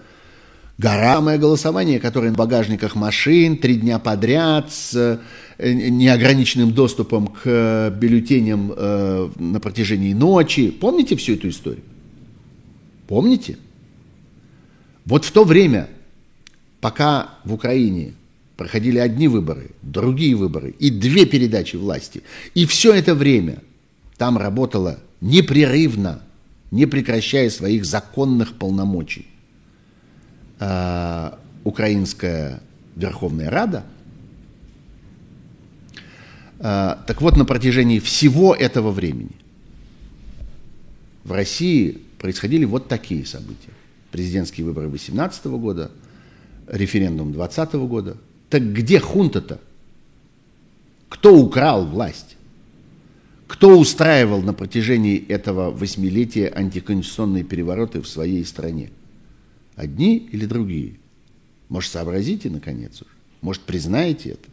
горамое 0.76 1.38
голосование, 1.38 2.00
которое 2.00 2.32
в 2.32 2.36
багажниках 2.36 2.96
машин 2.96 3.58
три 3.58 3.76
дня 3.76 4.00
подряд 4.00 4.72
с 4.72 5.20
э, 5.58 5.72
неограниченным 5.72 6.72
доступом 6.72 7.28
к 7.28 7.90
бюллетеням 7.96 8.72
э, 8.76 9.30
на 9.38 9.60
протяжении 9.60 10.14
ночи. 10.14 10.72
Помните 10.72 11.14
всю 11.14 11.34
эту 11.34 11.48
историю? 11.50 11.84
Помните? 13.06 13.58
Вот 15.04 15.24
в 15.24 15.32
то 15.32 15.44
время, 15.44 15.88
пока 16.80 17.34
в 17.44 17.52
Украине 17.52 18.14
проходили 18.56 18.98
одни 18.98 19.28
выборы, 19.28 19.70
другие 19.82 20.34
выборы 20.34 20.74
и 20.78 20.90
две 20.90 21.26
передачи 21.26 21.76
власти. 21.76 22.22
И 22.54 22.66
все 22.66 22.94
это 22.94 23.14
время 23.14 23.62
там 24.16 24.38
работала 24.38 24.98
непрерывно, 25.20 26.22
не 26.70 26.86
прекращая 26.86 27.50
своих 27.50 27.84
законных 27.84 28.54
полномочий, 28.54 29.26
э, 30.60 31.30
Украинская 31.64 32.60
Верховная 32.96 33.50
Рада. 33.50 33.84
Э, 36.58 36.96
так 37.06 37.20
вот, 37.20 37.36
на 37.36 37.44
протяжении 37.44 37.98
всего 37.98 38.54
этого 38.54 38.90
времени 38.90 39.36
в 41.24 41.32
России 41.32 41.98
происходили 42.24 42.64
вот 42.64 42.88
такие 42.88 43.26
события. 43.26 43.68
Президентские 44.10 44.64
выборы 44.64 44.88
2018 44.88 45.44
года, 45.44 45.90
референдум 46.66 47.34
2020 47.34 47.74
года– 47.74 48.16
так 48.48 48.72
где 48.72 48.98
хунта-то? 48.98 49.60
Кто 51.10 51.36
украл 51.36 51.84
власть? 51.84 52.36
Кто 53.46 53.78
устраивал 53.78 54.40
на 54.40 54.54
протяжении 54.54 55.22
этого 55.26 55.70
восьмилетия 55.70 56.48
антиконституционные 56.48 57.44
перевороты 57.44 58.00
в 58.00 58.08
своей 58.08 58.42
стране? 58.46 58.88
Одни 59.76 60.16
или 60.16 60.46
другие? 60.46 60.94
Может, 61.68 61.92
сообразите, 61.92 62.48
наконец, 62.48 63.02
уже? 63.02 63.10
Может, 63.42 63.60
признаете 63.64 64.30
это? 64.30 64.48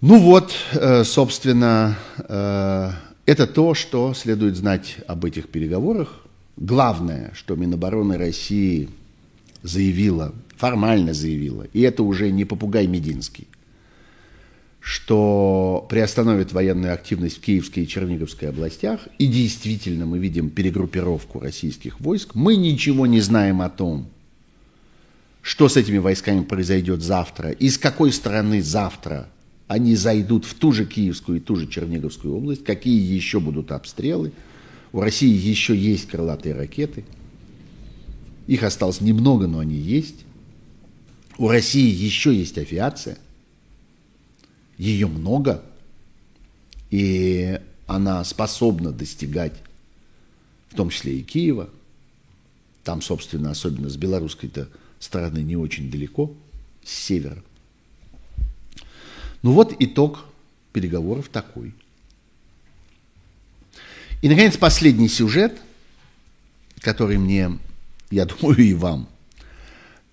Ну 0.00 0.18
вот, 0.18 0.54
э, 0.72 1.04
собственно, 1.04 1.98
э, 2.26 2.90
это 3.30 3.46
то, 3.46 3.74
что 3.74 4.12
следует 4.12 4.56
знать 4.56 4.96
об 5.06 5.24
этих 5.24 5.48
переговорах. 5.50 6.26
Главное, 6.56 7.30
что 7.32 7.54
Минобороны 7.54 8.18
России 8.18 8.88
заявила 9.62 10.34
формально 10.56 11.14
заявила, 11.14 11.68
и 11.72 11.80
это 11.82 12.02
уже 12.02 12.32
не 12.32 12.44
попугай 12.44 12.88
Мединский, 12.88 13.46
что 14.80 15.86
приостановит 15.88 16.52
военную 16.52 16.92
активность 16.92 17.38
в 17.38 17.40
Киевской 17.40 17.84
и 17.84 17.88
Черниговской 17.88 18.48
областях, 18.48 19.00
и 19.18 19.26
действительно 19.26 20.06
мы 20.06 20.18
видим 20.18 20.50
перегруппировку 20.50 21.38
российских 21.38 22.00
войск, 22.00 22.34
мы 22.34 22.56
ничего 22.56 23.06
не 23.06 23.20
знаем 23.20 23.62
о 23.62 23.70
том, 23.70 24.08
что 25.40 25.68
с 25.68 25.76
этими 25.76 25.98
войсками 25.98 26.42
произойдет 26.42 27.00
завтра, 27.00 27.52
и 27.52 27.70
с 27.70 27.78
какой 27.78 28.12
стороны 28.12 28.60
завтра 28.60 29.28
они 29.70 29.94
зайдут 29.94 30.46
в 30.46 30.54
ту 30.54 30.72
же 30.72 30.84
Киевскую 30.84 31.38
и 31.38 31.40
ту 31.40 31.54
же 31.54 31.68
Черниговскую 31.68 32.34
область, 32.34 32.64
какие 32.64 33.00
еще 33.00 33.38
будут 33.38 33.70
обстрелы. 33.70 34.32
У 34.90 35.00
России 35.00 35.32
еще 35.32 35.76
есть 35.76 36.08
крылатые 36.08 36.56
ракеты. 36.56 37.04
Их 38.48 38.64
осталось 38.64 39.00
немного, 39.00 39.46
но 39.46 39.60
они 39.60 39.76
есть. 39.76 40.24
У 41.38 41.46
России 41.46 41.88
еще 41.88 42.34
есть 42.34 42.58
авиация. 42.58 43.16
Ее 44.76 45.06
много. 45.06 45.62
И 46.90 47.60
она 47.86 48.24
способна 48.24 48.90
достигать, 48.90 49.54
в 50.70 50.74
том 50.74 50.90
числе 50.90 51.20
и 51.20 51.22
Киева. 51.22 51.70
Там, 52.82 53.02
собственно, 53.02 53.52
особенно 53.52 53.88
с 53.88 53.96
белорусской-то 53.96 54.68
стороны 54.98 55.44
не 55.44 55.54
очень 55.54 55.92
далеко, 55.92 56.34
с 56.82 56.92
севера. 56.92 57.40
Ну 59.42 59.52
вот 59.52 59.74
итог 59.78 60.24
переговоров 60.72 61.28
такой. 61.28 61.74
И, 64.22 64.28
наконец, 64.28 64.56
последний 64.56 65.08
сюжет, 65.08 65.58
который 66.80 67.18
мне, 67.18 67.58
я 68.10 68.24
думаю, 68.26 68.58
и 68.58 68.74
вам 68.74 69.08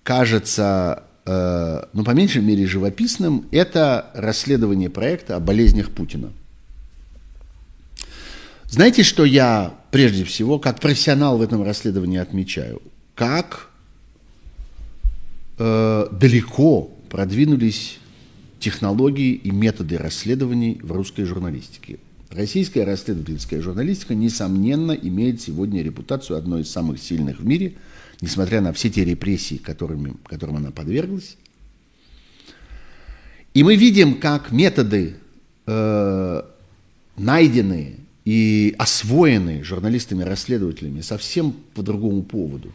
кажется, 0.02 1.02
э, 1.26 1.82
ну, 1.92 2.04
по 2.04 2.12
меньшей 2.12 2.40
мере, 2.40 2.66
живописным, 2.66 3.46
это 3.50 4.10
расследование 4.14 4.88
проекта 4.88 5.36
о 5.36 5.40
болезнях 5.40 5.90
Путина. 5.90 6.32
Знаете, 8.70 9.02
что 9.02 9.24
я 9.24 9.74
прежде 9.90 10.24
всего, 10.24 10.58
как 10.58 10.80
профессионал 10.80 11.38
в 11.38 11.42
этом 11.42 11.62
расследовании 11.62 12.18
отмечаю? 12.18 12.80
Как 13.14 13.68
э, 15.58 16.08
далеко 16.10 16.90
продвинулись 17.10 17.98
технологии 18.60 19.32
и 19.32 19.50
методы 19.50 19.98
расследований 19.98 20.80
в 20.82 20.92
русской 20.92 21.24
журналистике. 21.24 21.98
Российская 22.30 22.84
расследовательская 22.84 23.62
журналистика, 23.62 24.14
несомненно, 24.14 24.92
имеет 24.92 25.40
сегодня 25.40 25.82
репутацию 25.82 26.36
одной 26.36 26.62
из 26.62 26.70
самых 26.70 27.00
сильных 27.00 27.40
в 27.40 27.46
мире, 27.46 27.74
несмотря 28.20 28.60
на 28.60 28.72
все 28.72 28.90
те 28.90 29.04
репрессии, 29.04 29.56
которыми, 29.56 30.14
которым 30.24 30.56
она 30.56 30.70
подверглась. 30.70 31.36
И 33.54 33.62
мы 33.62 33.76
видим, 33.76 34.20
как 34.20 34.52
методы, 34.52 35.16
э, 35.66 36.42
найденные 37.16 37.96
и 38.24 38.74
освоенные 38.76 39.64
журналистами-расследователями 39.64 41.00
совсем 41.00 41.54
по 41.74 41.82
другому 41.82 42.22
поводу, 42.22 42.72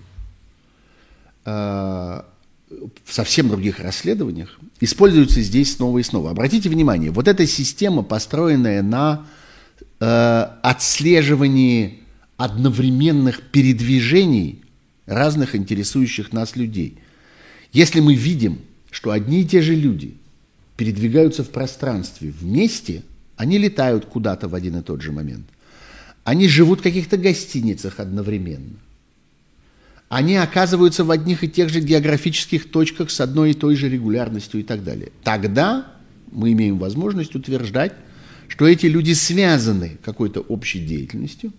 э, 1.45 2.21
совсем 3.05 3.49
других 3.49 3.79
расследованиях, 3.79 4.59
используются 4.79 5.41
здесь 5.41 5.75
снова 5.75 5.99
и 5.99 6.03
снова. 6.03 6.31
Обратите 6.31 6.69
внимание, 6.69 7.11
вот 7.11 7.27
эта 7.27 7.45
система, 7.47 8.03
построенная 8.03 8.81
на 8.81 9.25
э, 9.99 10.47
отслеживании 10.61 11.99
одновременных 12.37 13.41
передвижений 13.41 14.61
разных 15.05 15.55
интересующих 15.55 16.33
нас 16.33 16.55
людей. 16.55 16.97
Если 17.71 17.99
мы 17.99 18.15
видим, 18.15 18.59
что 18.91 19.11
одни 19.11 19.41
и 19.41 19.45
те 19.45 19.61
же 19.61 19.75
люди 19.75 20.15
передвигаются 20.77 21.43
в 21.43 21.49
пространстве 21.49 22.31
вместе, 22.31 23.03
они 23.35 23.57
летают 23.57 24.05
куда-то 24.05 24.47
в 24.47 24.55
один 24.55 24.77
и 24.77 24.81
тот 24.81 25.01
же 25.01 25.11
момент. 25.11 25.45
Они 26.23 26.47
живут 26.47 26.79
в 26.79 26.83
каких-то 26.83 27.17
гостиницах 27.17 27.99
одновременно– 27.99 28.77
они 30.13 30.35
оказываются 30.35 31.03
в 31.03 31.09
одних 31.09 31.43
и 31.43 31.49
тех 31.49 31.69
же 31.69 31.79
географических 31.79 32.69
точках 32.69 33.09
с 33.09 33.19
одной 33.19 33.51
и 33.51 33.53
той 33.55 33.75
же 33.75 33.89
регулярностью 33.89 34.59
и 34.59 34.63
так 34.63 34.83
далее. 34.83 35.11
Тогда 35.23 35.87
мы 36.31 36.51
имеем 36.51 36.77
возможность 36.77 37.33
утверждать, 37.33 37.93
что 38.47 38.67
эти 38.67 38.85
люди 38.85 39.13
связаны 39.13 39.97
какой-то 40.03 40.41
общей 40.41 40.85
деятельностью, 40.85 41.51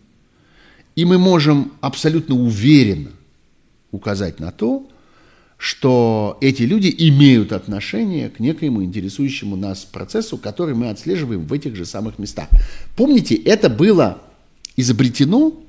и 0.95 1.05
мы 1.05 1.19
можем 1.19 1.73
абсолютно 1.81 2.37
уверенно 2.37 3.11
указать 3.91 4.39
на 4.39 4.53
то, 4.53 4.89
что 5.57 6.39
эти 6.41 6.63
люди 6.63 6.95
имеют 6.97 7.51
отношение 7.51 8.31
к 8.31 8.39
некоему 8.39 8.85
интересующему 8.85 9.57
нас 9.57 9.81
процессу, 9.85 10.39
который 10.39 10.77
мы 10.77 10.91
отслеживаем 10.91 11.45
в 11.45 11.53
этих 11.53 11.75
же 11.75 11.85
самых 11.85 12.21
местах. 12.21 12.49
Помните, 12.95 13.35
это 13.35 13.69
было 13.69 14.23
изобретено, 14.77 15.61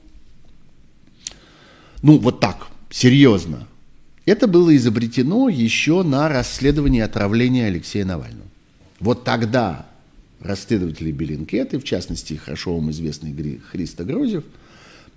ну 2.03 2.19
вот 2.19 2.39
так, 2.39 2.67
серьезно. 2.89 3.67
Это 4.25 4.47
было 4.47 4.75
изобретено 4.75 5.49
еще 5.49 6.03
на 6.03 6.29
расследовании 6.29 7.01
отравления 7.01 7.67
Алексея 7.67 8.05
Навального. 8.05 8.47
Вот 8.99 9.23
тогда 9.23 9.85
расследователи 10.39 11.11
Беллинкеты, 11.11 11.77
в 11.79 11.83
частности, 11.83 12.33
хорошо 12.33 12.75
вам 12.75 12.91
известный 12.91 13.59
Христо 13.71 14.03
Грозев, 14.03 14.43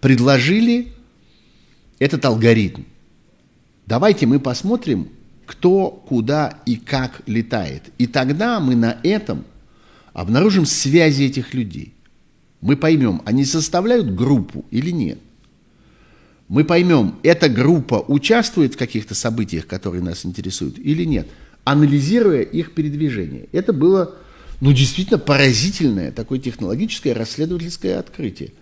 предложили 0.01 0.93
этот 1.99 2.25
алгоритм. 2.25 2.83
Давайте 3.87 4.27
мы 4.27 4.41
посмотрим, 4.41 5.09
кто, 5.47 5.91
куда 5.91 6.59
и 6.67 6.77
как 6.77 7.23
летает. 7.27 7.85
И 7.97 8.07
тогда 8.07 8.61
мы 8.61 8.77
на 8.77 8.99
этом 9.03 9.45
обнаружим 10.13 10.67
связи 10.67 11.25
этих 11.25 11.55
людей. 11.55 11.95
Мы 12.61 12.77
поймем, 12.77 13.23
они 13.25 13.45
составляют 13.45 14.15
группу 14.15 14.67
или 14.71 14.91
нет 14.91 15.19
мы 16.49 16.65
поймем, 16.65 17.19
эта 17.23 17.49
группа 17.49 18.05
участвует 18.09 18.75
в 18.75 18.79
каких-то 18.79 19.15
событиях, 19.15 19.67
которые 19.67 20.03
нас 20.03 20.25
интересуют, 20.25 20.79
или 20.79 21.05
нет, 21.05 21.29
анализируя 21.65 22.41
их 22.41 22.73
передвижение. 22.73 23.49
Это 23.53 23.75
было, 23.75 24.15
ну, 24.61 24.73
действительно 24.73 25.19
поразительное 25.19 26.11
такое 26.11 26.39
технологическое 26.39 27.13
расследовательское 27.13 27.99
открытие. 27.99 28.53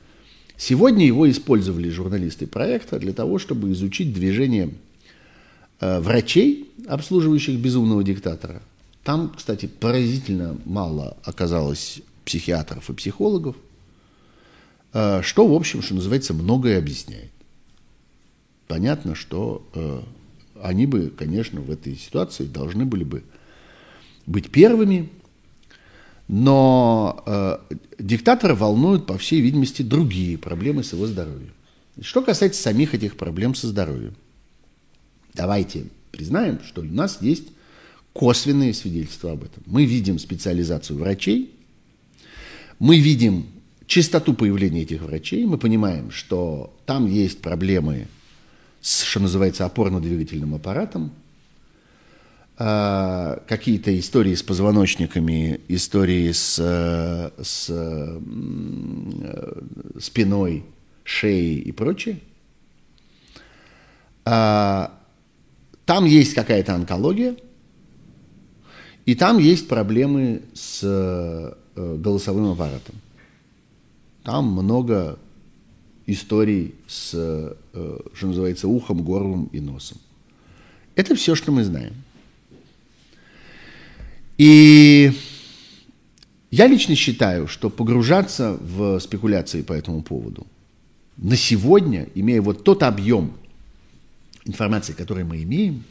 Сегодня 0.57 1.07
его 1.07 1.31
использовали 1.31 1.89
журналисты 1.91 2.47
проекта 2.49 2.99
для 2.99 3.13
того, 3.13 3.39
чтобы 3.39 3.71
изучить 3.73 4.13
движение 4.13 4.71
э, 5.81 6.01
врачей, 6.01 6.71
обслуживающих 6.89 7.57
безумного 7.57 8.03
диктатора. 8.03 8.63
Там, 9.05 9.33
кстати, 9.37 9.67
поразительно 9.67 10.57
мало 10.65 11.17
оказалось 11.23 12.01
психиатров 12.25 12.91
и 12.91 12.95
психологов, 12.95 13.55
э, 14.93 15.21
что, 15.23 15.47
в 15.47 15.53
общем, 15.53 15.83
что 15.83 15.95
называется, 15.95 16.35
многое 16.35 16.79
объясняет 16.79 17.31
понятно, 18.67 19.15
что 19.15 19.67
э, 19.75 20.01
они 20.63 20.87
бы, 20.87 21.11
конечно, 21.17 21.61
в 21.61 21.71
этой 21.71 21.97
ситуации 21.97 22.45
должны 22.45 22.85
были 22.85 23.05
бы 23.05 23.23
быть 24.27 24.51
первыми, 24.51 25.09
но 26.29 27.23
э, 27.27 27.59
диктатора 27.99 28.55
волнуют, 28.55 29.07
по 29.07 29.17
всей 29.17 29.41
видимости, 29.41 29.83
другие 29.83 30.37
проблемы 30.39 30.83
с 30.83 30.93
его 30.93 31.07
здоровьем. 31.07 31.53
Что 32.01 32.23
касается 32.23 32.61
самих 32.61 32.95
этих 32.95 33.17
проблем 33.17 33.55
со 33.55 33.69
здоровьем, 33.69 34.15
давайте 35.35 35.87
признаем, 36.11 36.61
что 36.67 36.83
у 36.83 36.85
нас 36.85 37.19
есть 37.23 37.49
косвенные 38.13 38.75
свидетельства 38.75 39.33
об 39.33 39.45
этом. 39.45 39.63
Мы 39.67 39.85
видим 39.85 40.19
специализацию 40.19 40.99
врачей, 40.99 41.53
мы 42.79 42.99
видим 42.99 43.47
частоту 43.87 44.35
появления 44.35 44.83
этих 44.83 45.03
врачей, 45.03 45.45
мы 45.47 45.59
понимаем, 45.59 46.11
что 46.11 46.77
там 46.87 47.07
есть 47.07 47.41
проблемы 47.41 48.09
с, 48.87 49.03
что 49.03 49.19
называется, 49.19 49.65
опорно-двигательным 49.65 50.55
аппаратом, 50.55 51.11
а, 52.57 53.43
какие-то 53.49 53.99
истории 53.99 54.37
с 54.37 54.45
позвоночниками, 54.45 55.61
истории 55.67 56.31
с, 56.31 56.55
с 57.43 58.21
спиной, 59.99 60.65
шеей 61.03 61.59
и 61.59 61.73
прочее. 61.73 62.21
А, 64.25 64.97
там 65.85 66.05
есть 66.05 66.35
какая-то 66.35 66.77
онкология, 66.77 67.35
и 69.05 69.17
там 69.17 69.39
есть 69.39 69.67
проблемы 69.67 70.43
с 70.55 70.81
э, 70.85 71.53
голосовым 71.75 72.53
аппаратом. 72.53 72.95
Там 74.23 74.47
много 74.47 75.19
историй 76.07 76.75
с, 76.87 77.11
э, 77.15 77.55
что 78.15 78.27
называется, 78.27 78.69
ухом, 78.69 79.03
горлом 79.03 79.49
и 79.53 79.61
носом. 79.61 79.99
Это 80.95 81.15
все, 81.15 81.35
что 81.35 81.53
мы 81.53 81.65
знаем. 81.65 81.95
И 84.39 85.13
я 86.51 86.67
лично 86.67 86.95
считаю, 86.95 87.49
что 87.49 87.71
погружаться 87.71 88.59
в 88.61 88.99
спекуляции 89.01 89.63
по 89.63 89.73
этому 89.73 90.03
поводу 90.03 90.47
на 91.17 91.37
сегодня, 91.37 92.09
имея 92.15 92.43
вот 92.43 92.63
тот 92.63 92.83
объем 92.83 93.33
информации, 94.45 94.93
который 94.93 95.25
мы 95.25 95.43
имеем, 95.43 95.85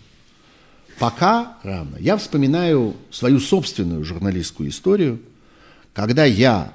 пока 0.99 1.57
рано. 1.63 1.97
Я 1.99 2.17
вспоминаю 2.17 2.95
свою 3.11 3.39
собственную 3.39 4.03
журналистскую 4.03 4.69
историю, 4.69 5.19
когда 5.93 6.25
я 6.25 6.73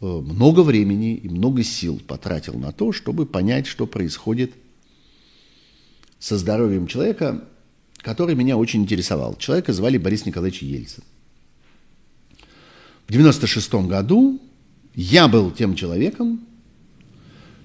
много 0.00 0.60
времени 0.60 1.14
и 1.14 1.28
много 1.28 1.62
сил 1.62 2.00
потратил 2.06 2.54
на 2.54 2.72
то, 2.72 2.92
чтобы 2.92 3.26
понять, 3.26 3.66
что 3.66 3.86
происходит 3.86 4.52
со 6.18 6.38
здоровьем 6.38 6.86
человека, 6.86 7.44
который 7.98 8.34
меня 8.34 8.56
очень 8.56 8.82
интересовал. 8.82 9.36
Человека 9.36 9.72
звали 9.72 9.98
Борис 9.98 10.26
Николаевич 10.26 10.62
Ельцин. 10.62 11.02
в 13.06 13.12
96 13.12 13.74
году 13.86 14.40
я 14.94 15.28
был 15.28 15.50
тем 15.50 15.74
человеком, 15.74 16.46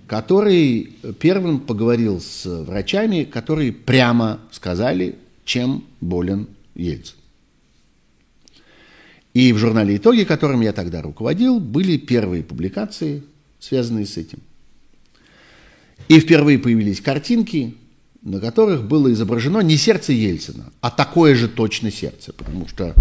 который 0.07 0.93
первым 1.19 1.59
поговорил 1.59 2.19
с 2.19 2.45
врачами, 2.45 3.23
которые 3.23 3.71
прямо 3.71 4.39
сказали, 4.51 5.15
чем 5.45 5.85
болен 6.01 6.47
Ельцин. 6.73 7.18
И 9.33 9.53
в 9.53 9.57
журнале 9.57 9.97
«Итоги», 9.97 10.23
которым 10.23 10.61
я 10.61 10.73
тогда 10.73 11.01
руководил, 11.01 11.59
были 11.59 11.97
первые 11.97 12.43
публикации, 12.43 13.23
связанные 13.59 14.05
с 14.05 14.17
этим. 14.17 14.39
И 16.07 16.19
впервые 16.19 16.57
появились 16.57 17.01
картинки, 17.01 17.75
на 18.23 18.39
которых 18.39 18.87
было 18.87 19.11
изображено 19.13 19.59
не 19.59 19.77
сердце 19.77 20.13
Ельцина, 20.13 20.73
а 20.81 20.89
такое 20.89 21.35
же 21.35 21.47
точно 21.47 21.91
сердце, 21.91 22.33
потому 22.33 22.67
что 22.67 22.95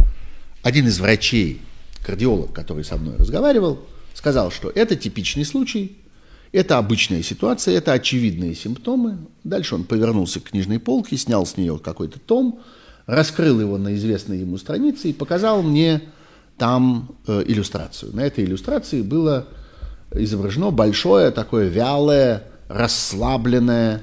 один 0.63 0.87
из 0.87 1.01
врачей, 1.01 1.63
кардиолог, 2.05 2.53
который 2.53 2.85
со 2.85 2.97
мной 2.97 3.17
разговаривал, 3.17 3.81
сказал, 4.15 4.51
что 4.51 4.71
это 4.71 4.97
типичный 4.97 5.45
случай, 5.45 5.97
это 6.53 6.79
обычная 6.79 7.23
ситуация, 7.23 7.77
это 7.77 7.93
очевидные 7.93 8.55
симптомы. 8.55 9.19
Дальше 9.45 9.75
он 9.75 9.85
повернулся 9.85 10.41
к 10.41 10.51
книжной 10.51 10.79
полке, 10.79 11.17
снял 11.17 11.47
с 11.47 11.57
нее 11.57 11.79
какой-то 11.79 12.19
том, 12.19 12.61
раскрыл 13.07 13.61
его 13.61 13.79
на 13.79 13.95
известной 13.95 14.41
ему 14.41 14.59
странице 14.59 15.11
и 15.11 15.15
показал 15.15 15.63
мне 15.63 16.03
там 16.59 17.17
э, 17.27 17.45
иллюстрацию. 17.47 18.15
На 18.15 18.21
этой 18.21 18.45
иллюстрации 18.45 19.03
было 19.03 19.49
изображено 20.13 20.71
большое, 20.71 21.31
такое 21.31 21.69
вялое, 21.69 22.45
расслабленное, 22.69 24.03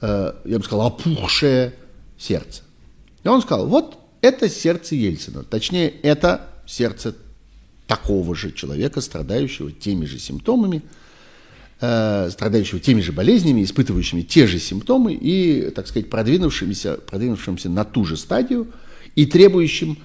э, 0.00 0.32
я 0.44 0.58
бы 0.58 0.64
сказал, 0.64 0.86
опухшее 0.86 1.74
сердце. 2.18 2.62
И 3.24 3.28
он 3.28 3.42
сказал, 3.42 3.66
вот 3.66 3.98
это 4.20 4.48
сердце 4.48 4.94
Ельцина, 4.94 5.42
точнее, 5.42 5.88
это 5.88 6.46
сердце 6.66 7.14
такого 7.86 8.34
же 8.34 8.52
человека, 8.52 9.00
страдающего 9.00 9.72
теми 9.72 10.04
же 10.04 10.18
симптомами, 10.18 10.82
э, 11.80 12.28
страдающего 12.30 12.80
теми 12.80 13.00
же 13.00 13.12
болезнями, 13.12 13.64
испытывающими 13.64 14.22
те 14.22 14.46
же 14.46 14.58
симптомы 14.58 15.14
и, 15.14 15.70
так 15.70 15.86
сказать, 15.86 16.10
продвинувшимся, 16.10 16.94
продвинувшимся 16.94 17.70
на 17.70 17.84
ту 17.84 18.04
же 18.04 18.16
стадию 18.16 18.68
и 19.14 19.24
требующим 19.24 19.98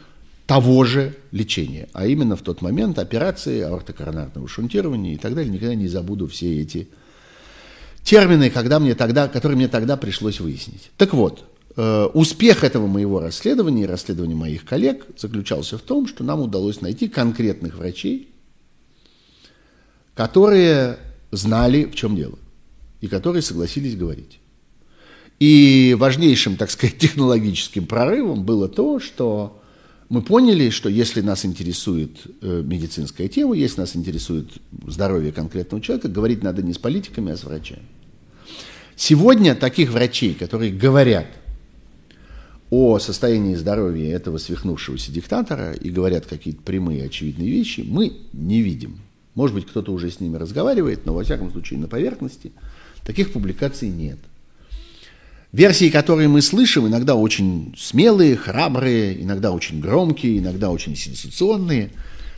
того 0.45 0.83
же 0.83 1.15
лечения, 1.31 1.87
а 1.93 2.05
именно 2.05 2.35
в 2.35 2.41
тот 2.41 2.61
момент 2.61 2.99
операции 2.99 3.61
аортокоронарного 3.61 4.47
шунтирования 4.47 5.13
и 5.13 5.17
так 5.17 5.35
далее. 5.35 5.51
Никогда 5.51 5.75
не 5.75 5.87
забуду 5.87 6.27
все 6.27 6.61
эти 6.61 6.89
термины, 8.03 8.49
когда 8.49 8.79
мне 8.79 8.95
тогда, 8.95 9.27
которые 9.27 9.55
мне 9.55 9.67
тогда 9.67 9.95
пришлось 9.95 10.39
выяснить. 10.39 10.91
Так 10.97 11.13
вот, 11.13 11.45
э, 11.77 12.05
успех 12.13 12.63
этого 12.65 12.87
моего 12.87 13.21
расследования 13.21 13.83
и 13.83 13.87
расследования 13.87 14.35
моих 14.35 14.65
коллег 14.65 15.05
заключался 15.17 15.77
в 15.77 15.81
том, 15.81 16.07
что 16.07 16.23
нам 16.25 16.41
удалось 16.41 16.81
найти 16.81 17.07
конкретных 17.07 17.75
врачей, 17.75 18.29
которые 20.13 20.97
знали, 21.31 21.85
в 21.85 21.95
чем 21.95 22.17
дело, 22.17 22.37
и 22.99 23.07
которые 23.07 23.41
согласились 23.41 23.95
говорить. 23.95 24.39
И 25.39 25.95
важнейшим, 25.97 26.57
так 26.57 26.69
сказать, 26.69 26.97
технологическим 26.99 27.85
прорывом 27.85 28.43
было 28.43 28.67
то, 28.67 28.99
что 28.99 29.61
мы 30.13 30.21
поняли, 30.21 30.69
что 30.69 30.89
если 30.89 31.21
нас 31.21 31.43
интересует 31.43 32.11
э, 32.41 32.61
медицинская 32.63 33.27
тема, 33.27 33.55
если 33.55 33.81
нас 33.81 33.95
интересует 33.95 34.47
здоровье 34.85 35.31
конкретного 35.31 35.81
человека, 35.81 36.07
говорить 36.07 36.43
надо 36.43 36.61
не 36.61 36.71
с 36.71 36.77
политиками, 36.77 37.31
а 37.31 37.35
с 37.35 37.43
врачами. 37.43 37.81
Сегодня 38.95 39.55
таких 39.55 39.89
врачей, 39.89 40.35
которые 40.35 40.71
говорят 40.71 41.25
о 42.69 42.99
состоянии 42.99 43.55
здоровья 43.55 44.13
этого 44.15 44.37
свихнувшегося 44.37 45.11
диктатора 45.11 45.73
и 45.73 45.89
говорят 45.89 46.27
какие-то 46.27 46.61
прямые 46.61 47.05
очевидные 47.05 47.49
вещи, 47.49 47.83
мы 47.83 48.13
не 48.33 48.61
видим. 48.61 48.99
Может 49.33 49.55
быть, 49.55 49.65
кто-то 49.65 49.91
уже 49.91 50.11
с 50.11 50.19
ними 50.19 50.37
разговаривает, 50.37 51.07
но 51.07 51.15
во 51.15 51.23
всяком 51.23 51.51
случае 51.51 51.79
на 51.79 51.87
поверхности 51.87 52.51
таких 53.03 53.33
публикаций 53.33 53.89
нет. 53.89 54.19
Версии, 55.53 55.91
которые 55.91 56.27
мы 56.29 56.41
слышим, 56.41 56.87
иногда 56.87 57.13
очень 57.13 57.75
смелые, 57.77 58.35
храбрые, 58.35 59.21
иногда 59.21 59.51
очень 59.51 59.79
громкие, 59.79 60.39
иногда 60.39 60.71
очень 60.71 60.95
сенсационные, 60.95 61.91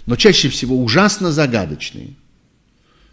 но 0.05 0.17
чаще 0.17 0.49
всего 0.49 0.77
ужасно 0.77 1.31
загадочные. 1.31 2.09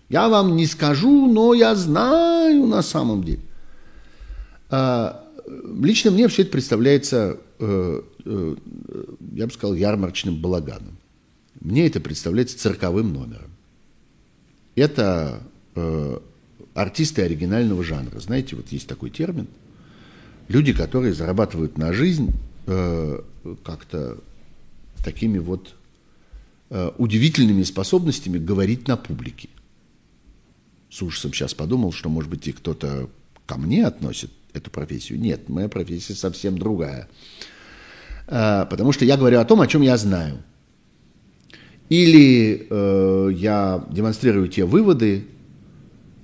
Я 0.08 0.28
вам 0.28 0.56
не 0.56 0.66
скажу, 0.66 1.32
но 1.32 1.54
я 1.54 1.76
знаю 1.76 2.66
на 2.66 2.82
самом 2.82 3.22
деле. 3.22 3.42
А, 4.70 5.24
лично 5.80 6.10
мне 6.10 6.26
все 6.26 6.42
это 6.42 6.50
представляется, 6.50 7.38
э, 7.60 8.02
э, 8.24 8.56
я 9.34 9.46
бы 9.46 9.52
сказал, 9.52 9.76
ярмарочным 9.76 10.36
балаганом. 10.36 10.98
Мне 11.60 11.86
это 11.86 12.00
представляется 12.00 12.58
цирковым 12.58 13.12
номером. 13.12 13.52
Это 14.74 15.44
э, 15.76 16.18
артисты 16.74 17.22
оригинального 17.22 17.84
жанра. 17.84 18.18
Знаете, 18.18 18.56
вот 18.56 18.66
есть 18.72 18.88
такой 18.88 19.10
термин– 19.10 19.46
люди, 20.48 20.72
которые 20.72 21.14
зарабатывают 21.14 21.78
на 21.78 21.92
жизнь 21.92 22.32
э, 22.66 23.20
как-то 23.64 24.18
такими 25.04 25.38
вот 25.38 25.74
э, 26.70 26.90
удивительными 26.98 27.62
способностями 27.62 28.38
говорить 28.38 28.88
на 28.88 28.96
публике. 28.96 29.48
С 30.90 31.02
ужасом 31.02 31.32
сейчас 31.32 31.54
подумал, 31.54 31.92
что, 31.92 32.08
может 32.08 32.30
быть, 32.30 32.46
и 32.48 32.52
кто-то 32.52 33.08
ко 33.46 33.56
мне 33.56 33.86
относит 33.86 34.30
эту 34.52 34.70
профессию. 34.70 35.18
Нет, 35.18 35.48
моя 35.48 35.68
профессия 35.68 36.14
совсем 36.14 36.58
другая. 36.58 37.08
Э, 38.26 38.66
потому 38.68 38.92
что 38.92 39.04
я 39.04 39.16
говорю 39.16 39.40
о 39.40 39.44
том, 39.44 39.60
о 39.60 39.66
чем 39.66 39.82
я 39.82 39.96
знаю. 39.96 40.42
Или 41.88 42.66
э, 42.70 43.30
я 43.34 43.84
демонстрирую 43.90 44.48
те 44.48 44.64
выводы, 44.64 45.26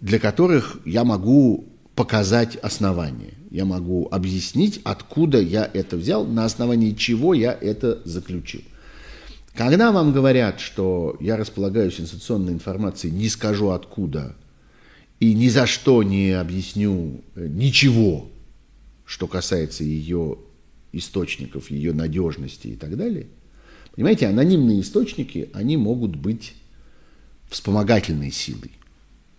для 0.01 0.19
которых 0.19 0.79
я 0.85 1.05
могу 1.05 1.67
показать 1.95 2.57
основания 2.57 3.38
я 3.51 3.65
могу 3.65 4.09
объяснить, 4.11 4.81
откуда 4.85 5.41
я 5.41 5.69
это 5.73 5.97
взял, 5.97 6.27
на 6.27 6.45
основании 6.45 6.93
чего 6.93 7.35
я 7.35 7.53
это 7.53 8.01
заключил. 8.05 8.63
Когда 9.55 9.91
вам 9.91 10.13
говорят, 10.13 10.61
что 10.61 11.17
я 11.21 11.37
располагаю 11.37 11.91
сенсационной 11.91 12.53
информацией, 12.53 13.13
не 13.13 13.29
скажу 13.29 13.71
откуда, 13.71 14.37
и 15.19 15.35
ни 15.35 15.49
за 15.49 15.67
что 15.67 16.03
не 16.03 16.31
объясню 16.31 17.23
э, 17.35 17.49
ничего, 17.49 18.31
что 19.05 19.27
касается 19.27 19.83
ее 19.83 20.39
источников, 20.93 21.71
ее 21.71 21.93
надежности 21.93 22.69
и 22.69 22.77
так 22.77 22.97
далее, 22.97 23.27
понимаете, 23.95 24.27
анонимные 24.27 24.81
источники, 24.81 25.49
они 25.55 25.77
могут 25.77 26.15
быть 26.15 26.55
вспомогательной 27.51 28.31
силой. 28.31 28.71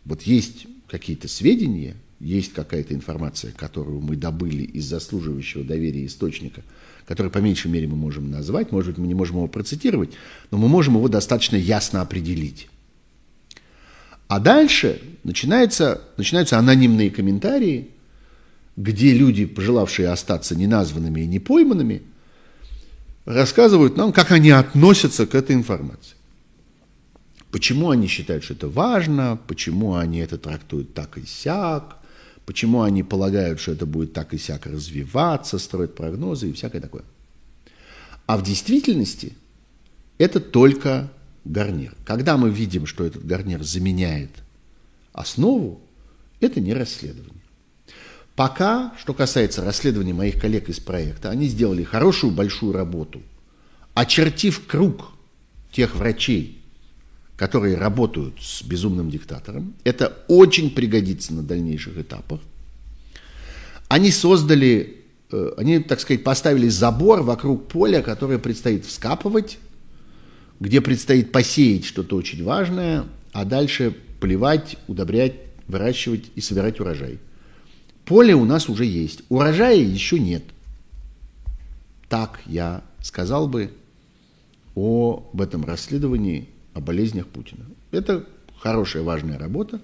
Вот 0.03 0.23
есть 0.23 0.68
какие-то 0.90 1.27
сведения, 1.27 1.95
есть 2.19 2.53
какая-то 2.53 2.93
информация, 2.93 3.51
которую 3.51 4.01
мы 4.01 4.15
добыли 4.15 4.63
из 4.63 4.85
заслуживающего 4.85 5.63
доверия 5.63 6.05
источника, 6.05 6.63
который 7.05 7.31
по 7.31 7.37
меньшей 7.37 7.71
мере 7.71 7.87
мы 7.87 7.95
можем 7.95 8.29
назвать, 8.29 8.71
может 8.71 8.91
быть, 8.91 8.97
мы 8.99 9.07
не 9.07 9.13
можем 9.13 9.37
его 9.37 9.47
процитировать, 9.47 10.11
но 10.51 10.57
мы 10.57 10.67
можем 10.67 10.95
его 10.95 11.07
достаточно 11.07 11.55
ясно 11.55 12.01
определить. 12.01 12.67
А 14.27 14.39
дальше 14.39 15.01
начинается, 15.23 16.01
начинаются 16.17 16.59
анонимные 16.59 17.09
комментарии, 17.09 17.89
где 18.75 19.13
люди, 19.13 19.45
пожелавшие 19.45 20.09
остаться 20.09 20.55
неназванными 20.55 21.21
и 21.21 21.27
непойманными, 21.27 22.03
рассказывают 23.25 23.97
нам, 23.97 24.11
как 24.11 24.31
они 24.31 24.51
относятся 24.51 25.25
к 25.25 25.35
этой 25.35 25.55
информации. 25.55 26.15
Почему 27.51 27.89
они 27.89 28.07
считают, 28.07 28.43
что 28.43 28.53
это 28.53 28.67
важно, 28.67 29.39
почему 29.47 29.95
они 29.95 30.19
это 30.19 30.37
трактуют 30.37 30.93
так 30.93 31.17
и 31.17 31.25
сяк, 31.25 31.98
почему 32.49 32.81
они 32.81 33.03
полагают, 33.03 33.59
что 33.59 33.73
это 33.73 33.85
будет 33.85 34.13
так 34.13 34.34
и 34.34 34.39
сяк 34.39 34.65
развиваться, 34.65 35.59
строить 35.59 35.93
прогнозы 35.93 36.49
и 36.49 36.53
всякое 36.53 36.81
такое. 36.81 37.03
А 38.26 38.38
в 38.38 38.43
действительности 38.43 39.35
это 40.17 40.39
только 40.39 41.11
гарнир. 41.45 41.93
Когда 42.05 42.38
мы 42.38 42.49
видим, 42.49 42.88
что 42.88 43.05
этот 43.05 43.23
гарнир 43.23 43.61
заменяет 43.61 44.31
основу, 45.13 45.80
это 46.39 46.59
не 46.59 46.73
расследование. 46.73 47.43
Пока, 48.35 48.95
что 48.97 49.13
касается 49.13 49.63
расследования 49.63 50.15
моих 50.15 50.41
коллег 50.41 50.69
из 50.69 50.80
проекта, 50.80 51.30
они 51.30 51.45
сделали 51.49 51.84
хорошую 51.84 52.34
большую 52.34 52.73
работу, 52.73 53.21
очертив 53.93 54.65
круг 54.65 55.11
тех 55.71 55.95
врачей, 55.95 56.59
которые 57.40 57.78
работают 57.78 58.34
с 58.41 58.61
безумным 58.64 59.10
диктатором. 59.10 59.74
Это 59.86 60.26
очень 60.28 60.70
пригодится 60.72 61.34
на 61.34 61.41
дальнейших 61.41 61.98
этапах. 61.98 62.41
Они 63.88 64.11
создали, 64.11 64.98
э, 65.32 65.52
они, 65.56 65.80
так 65.80 66.02
сказать, 66.02 66.26
поставили 66.26 66.68
забор 66.68 67.22
вокруг 67.22 67.70
поля, 67.70 68.02
которое 68.02 68.40
предстоит 68.40 68.86
вскапывать, 68.86 69.57
где 70.60 70.82
предстоит 70.82 71.32
посеять 71.32 71.86
что-то 71.86 72.18
очень 72.18 72.44
важное, 72.44 73.06
а 73.32 73.45
дальше 73.45 73.95
поливать, 74.20 74.76
удобрять, 74.88 75.36
выращивать 75.70 76.26
и 76.36 76.41
собирать 76.41 76.82
урожай. 76.82 77.20
Поле 78.03 78.36
у 78.36 78.44
нас 78.44 78.68
уже 78.68 78.84
есть, 78.84 79.24
урожая 79.30 79.78
еще 79.78 80.20
нет. 80.20 80.44
Так 82.10 82.41
я 82.45 82.84
сказал 83.02 83.48
бы 83.48 83.72
об 84.76 85.40
этом 85.40 85.64
расследовании 85.64 86.49
о 86.80 86.81
болезнях 86.81 87.27
Путина. 87.27 87.65
Это 87.91 88.26
хорошая, 88.57 89.03
важная 89.03 89.38
работа, 89.38 89.81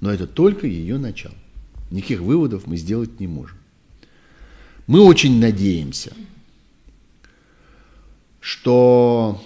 но 0.00 0.10
это 0.10 0.26
только 0.26 0.66
ее 0.66 0.98
начало. 0.98 1.34
Никаких 1.90 2.20
выводов 2.20 2.66
мы 2.66 2.76
сделать 2.76 3.20
не 3.20 3.28
можем. 3.28 3.56
Мы 4.86 5.00
очень 5.00 5.38
надеемся, 5.38 6.12
что 8.40 9.42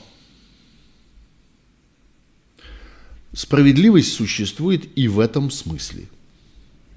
справедливость 3.32 4.14
существует 4.14 4.97
и 4.97 5.09
в 5.09 5.20
этом 5.20 5.51
смысле, 5.51 6.09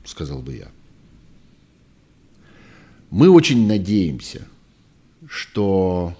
сказал 0.05 0.41
бы 0.41 0.55
я. 0.55 0.71
Мы 3.11 3.29
очень 3.29 3.67
надеемся, 3.67 4.47
что 5.27 6.15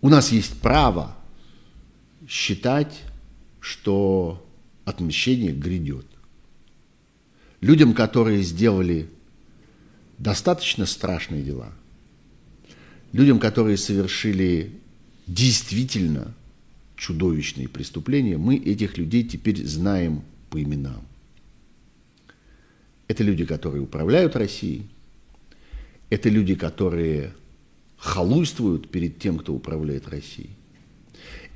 у 0.00 0.08
нас 0.08 0.30
есть 0.32 0.60
право 0.60 1.16
считать, 2.28 3.02
что 3.60 4.46
отмщение 4.84 5.52
грядет. 5.52 6.06
Людям, 7.60 7.94
которые 7.94 8.42
сделали 8.42 9.08
достаточно 10.18 10.86
страшные 10.86 11.42
дела, 11.42 11.72
людям, 13.12 13.40
которые 13.40 13.76
совершили 13.76 14.72
действительно 15.26 16.34
чудовищные 16.96 17.68
преступления, 17.68 18.36
мы 18.36 18.56
этих 18.56 18.98
людей 18.98 19.24
теперь 19.24 19.64
знаем 19.64 20.22
по 20.50 20.62
именам. 20.62 21.02
Это 23.08 23.22
люди, 23.22 23.44
которые 23.44 23.82
управляют 23.82 24.36
Россией, 24.36 24.88
это 26.10 26.28
люди, 26.28 26.54
которые 26.54 27.34
халуйствуют 27.98 28.90
перед 28.90 29.18
тем, 29.18 29.38
кто 29.38 29.52
управляет 29.52 30.08
Россией. 30.08 30.50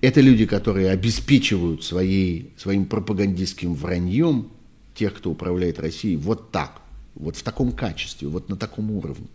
Это 0.01 0.21
люди, 0.21 0.47
которые 0.47 0.91
обеспечивают 0.91 1.85
своей, 1.85 2.53
своим 2.57 2.87
пропагандистским 2.87 3.75
враньем 3.75 4.51
тех, 4.95 5.15
кто 5.15 5.31
управляет 5.31 5.79
Россией, 5.79 6.17
вот 6.17 6.51
так, 6.51 6.83
вот 7.15 7.37
в 7.37 7.43
таком 7.43 7.73
качестве, 7.73 8.29
вот 8.29 8.49
на 8.49 8.57
таком 8.57 8.91
уровне. 8.91 9.29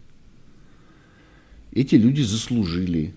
Эти 1.72 1.96
люди 1.96 2.22
заслужили, 2.22 3.14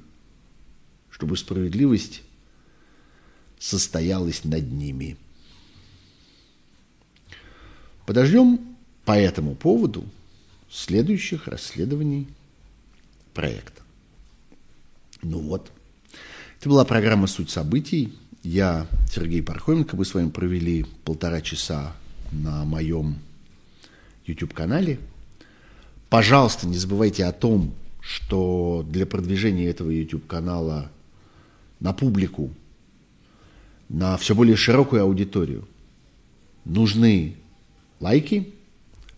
чтобы 1.11 1.37
справедливость 1.37 2.23
состоялась 3.59 4.45
над 4.45 4.71
ними. 4.71 5.17
Подождем 8.07 8.61
по 9.05 9.12
этому 9.12 9.55
поводу 9.55 10.05
следующих 10.71 11.49
расследований 11.49 12.29
проекта. 13.35 13.80
Ну 15.23 15.39
вот. 15.39 15.71
Это 16.59 16.69
была 16.69 16.85
программа 16.85 17.27
«Суть 17.27 17.51
событий». 17.51 18.13
Я, 18.43 18.87
Сергей 19.13 19.43
Пархоменко, 19.43 19.97
мы 19.97 20.05
с 20.05 20.15
вами 20.15 20.31
провели 20.31 20.87
полтора 21.05 21.43
часа 21.43 21.95
на 22.33 22.65
моем 22.65 23.17
YouTube-канале. 24.25 24.99
Пожалуйста, 26.09 26.67
не 26.67 26.79
забывайте 26.79 27.27
о 27.27 27.33
том, 27.33 27.75
что 28.01 28.85
для 28.89 29.05
продвижения 29.05 29.67
этого 29.67 29.91
YouTube-канала 29.91 30.91
на 31.81 31.93
публику, 31.93 32.51
на 33.91 34.17
все 34.17 34.35
более 34.35 34.57
широкую 34.57 35.03
аудиторию 35.03 35.69
нужны 36.65 37.37
лайки, 38.01 38.55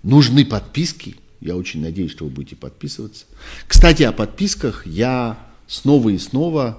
нужны 0.02 0.44
подписки. 0.44 1.16
Я 1.40 1.56
очень 1.56 1.80
надеюсь, 1.80 2.10
что 2.10 2.24
вы 2.24 2.30
будете 2.30 2.56
подписываться. 2.56 3.26
Кстати, 3.68 4.02
о 4.02 4.12
подписках 4.12 4.86
я 4.86 5.38
снова 5.72 6.10
и 6.10 6.18
снова 6.18 6.78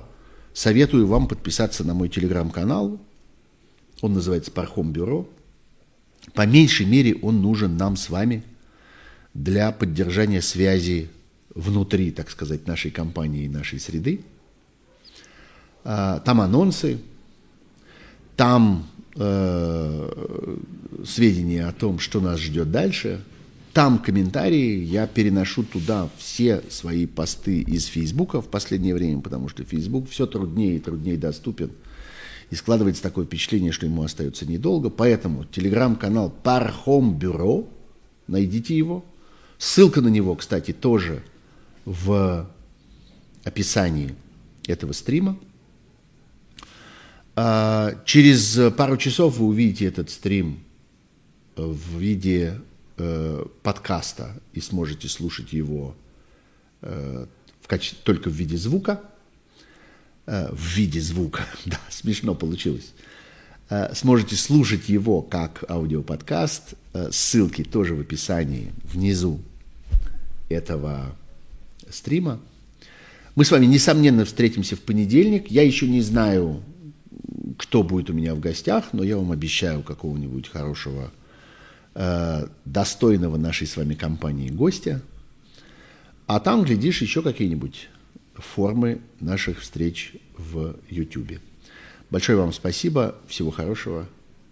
советую 0.53 1.07
вам 1.07 1.28
подписаться 1.28 1.84
на 1.84 1.95
мой 1.95 2.10
телеграм-канал. 2.10 2.99
Он 4.02 4.14
называется 4.14 4.52
Пархом 4.52 4.91
Бюро. 4.91 5.28
По 6.36 6.45
меньшей 6.45 6.86
мере 6.86 7.15
он 7.15 7.41
нужен 7.41 7.76
нам 7.76 7.98
с 7.98 8.10
вами 8.10 8.44
для 9.34 9.72
поддержания 9.72 10.44
связи 10.44 11.10
внутри, 11.56 12.11
так 12.11 12.30
сказать, 12.30 12.68
нашей 12.68 12.91
компании 12.91 13.45
и 13.45 13.49
нашей 13.49 13.80
среды. 13.80 14.22
А, 15.84 16.20
там 16.20 16.40
анонсы, 16.40 16.99
там 18.38 18.88
э, 19.15 20.56
сведения 21.03 21.65
о 21.68 21.74
том, 21.74 21.98
что 21.98 22.22
нас 22.22 22.40
ждет 22.40 22.72
дальше. 22.72 23.24
Там 23.74 23.98
комментарии, 23.98 24.84
я 24.84 25.08
переношу 25.08 25.64
туда 25.64 26.08
все 26.20 26.62
свои 26.70 27.08
посты 27.08 27.62
из 27.62 27.86
Фейсбука 27.86 28.40
в 28.40 28.48
последнее 28.48 28.94
время, 28.94 29.20
потому 29.20 29.50
что 29.50 29.64
Фейсбук 29.64 30.08
все 30.10 30.28
труднее 30.28 30.76
и 30.76 30.80
труднее 30.80 31.18
доступен. 31.18 31.72
И 32.52 32.56
складывается 32.56 33.02
такое 33.02 33.26
впечатление, 33.26 33.72
что 33.72 33.88
ему 33.88 34.04
остается 34.04 34.45
недолго. 34.45 34.91
Поэтому 34.91 35.45
телеграм-канал 35.45 36.30
Пархом 36.30 37.18
Бюро, 37.18 37.68
найдите 38.28 38.78
его. 38.78 39.04
Ссылка 39.58 40.02
на 40.02 40.10
него, 40.10 40.36
кстати, 40.36 40.72
тоже 40.72 41.24
в 41.84 42.48
описании 43.44 44.14
этого 44.68 44.91
стрима. 44.91 45.40
А, 47.36 47.95
через 48.06 48.60
пару 48.78 48.98
часов 48.98 49.38
вы 49.40 49.48
увидите 49.48 49.86
этот 49.86 50.12
стрим 50.12 50.60
в 51.56 51.98
виде 51.98 52.60
э, 52.98 53.45
подкаста 53.61 54.40
и 54.53 54.61
сможете 54.61 55.07
слушать 55.07 55.53
его 55.53 55.95
э, 56.82 57.26
в 57.61 57.68
качестве, 57.68 57.99
только 58.03 58.30
в 58.30 58.34
виде 58.34 58.57
звука. 58.57 59.02
Э, 60.26 60.52
в 60.52 60.76
виде 60.76 61.02
звука, 61.02 61.45
да, 61.65 61.80
смешно 61.90 62.36
получилось. 62.36 62.94
Сможете 63.94 64.36
слушать 64.36 64.90
его 64.90 65.22
как 65.22 65.64
аудиоподкаст. 65.68 66.76
Ссылки 67.10 67.64
тоже 67.64 67.95
в 67.95 68.02
описании 68.02 68.72
внизу 68.84 69.40
этого 70.49 71.15
стрима. 71.90 72.40
Мы 73.36 73.45
с 73.45 73.52
вами, 73.52 73.65
несомненно, 73.65 74.26
встретимся 74.26 74.76
в 74.76 74.82
понедельник. 74.82 75.49
Я 75.49 75.64
еще 75.64 75.88
не 75.88 76.02
знаю, 76.02 76.61
кто 77.57 77.82
будет 77.82 78.10
у 78.11 78.14
меня 78.14 78.36
в 78.36 78.40
гостях, 78.40 78.90
но 78.94 79.03
я 79.03 79.18
вам 79.18 79.32
обещаю 79.32 79.82
какого-нибудь 79.82 80.49
хорошего 80.49 81.11
Э, 81.95 82.48
достойного 82.65 83.38
нашей 83.38 83.68
с 83.68 83.78
вами 83.78 83.94
компании 83.94 84.49
гостя, 84.49 84.99
а 86.26 86.40
там, 86.40 86.64
глядишь, 86.64 87.03
еще 87.03 87.22
какие-нибудь 87.22 87.88
формы 88.34 88.99
наших 89.20 89.60
встреч 89.60 90.14
в 90.36 90.76
YouTube. 90.90 91.40
Большое 92.10 92.40
вам 92.40 92.52
спасибо, 92.52 93.15
всего 93.28 93.52
хорошего, 93.52 94.10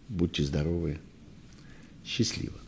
будьте 0.07 0.43
здоровы, 0.43 0.99
счастливо. 2.05 2.60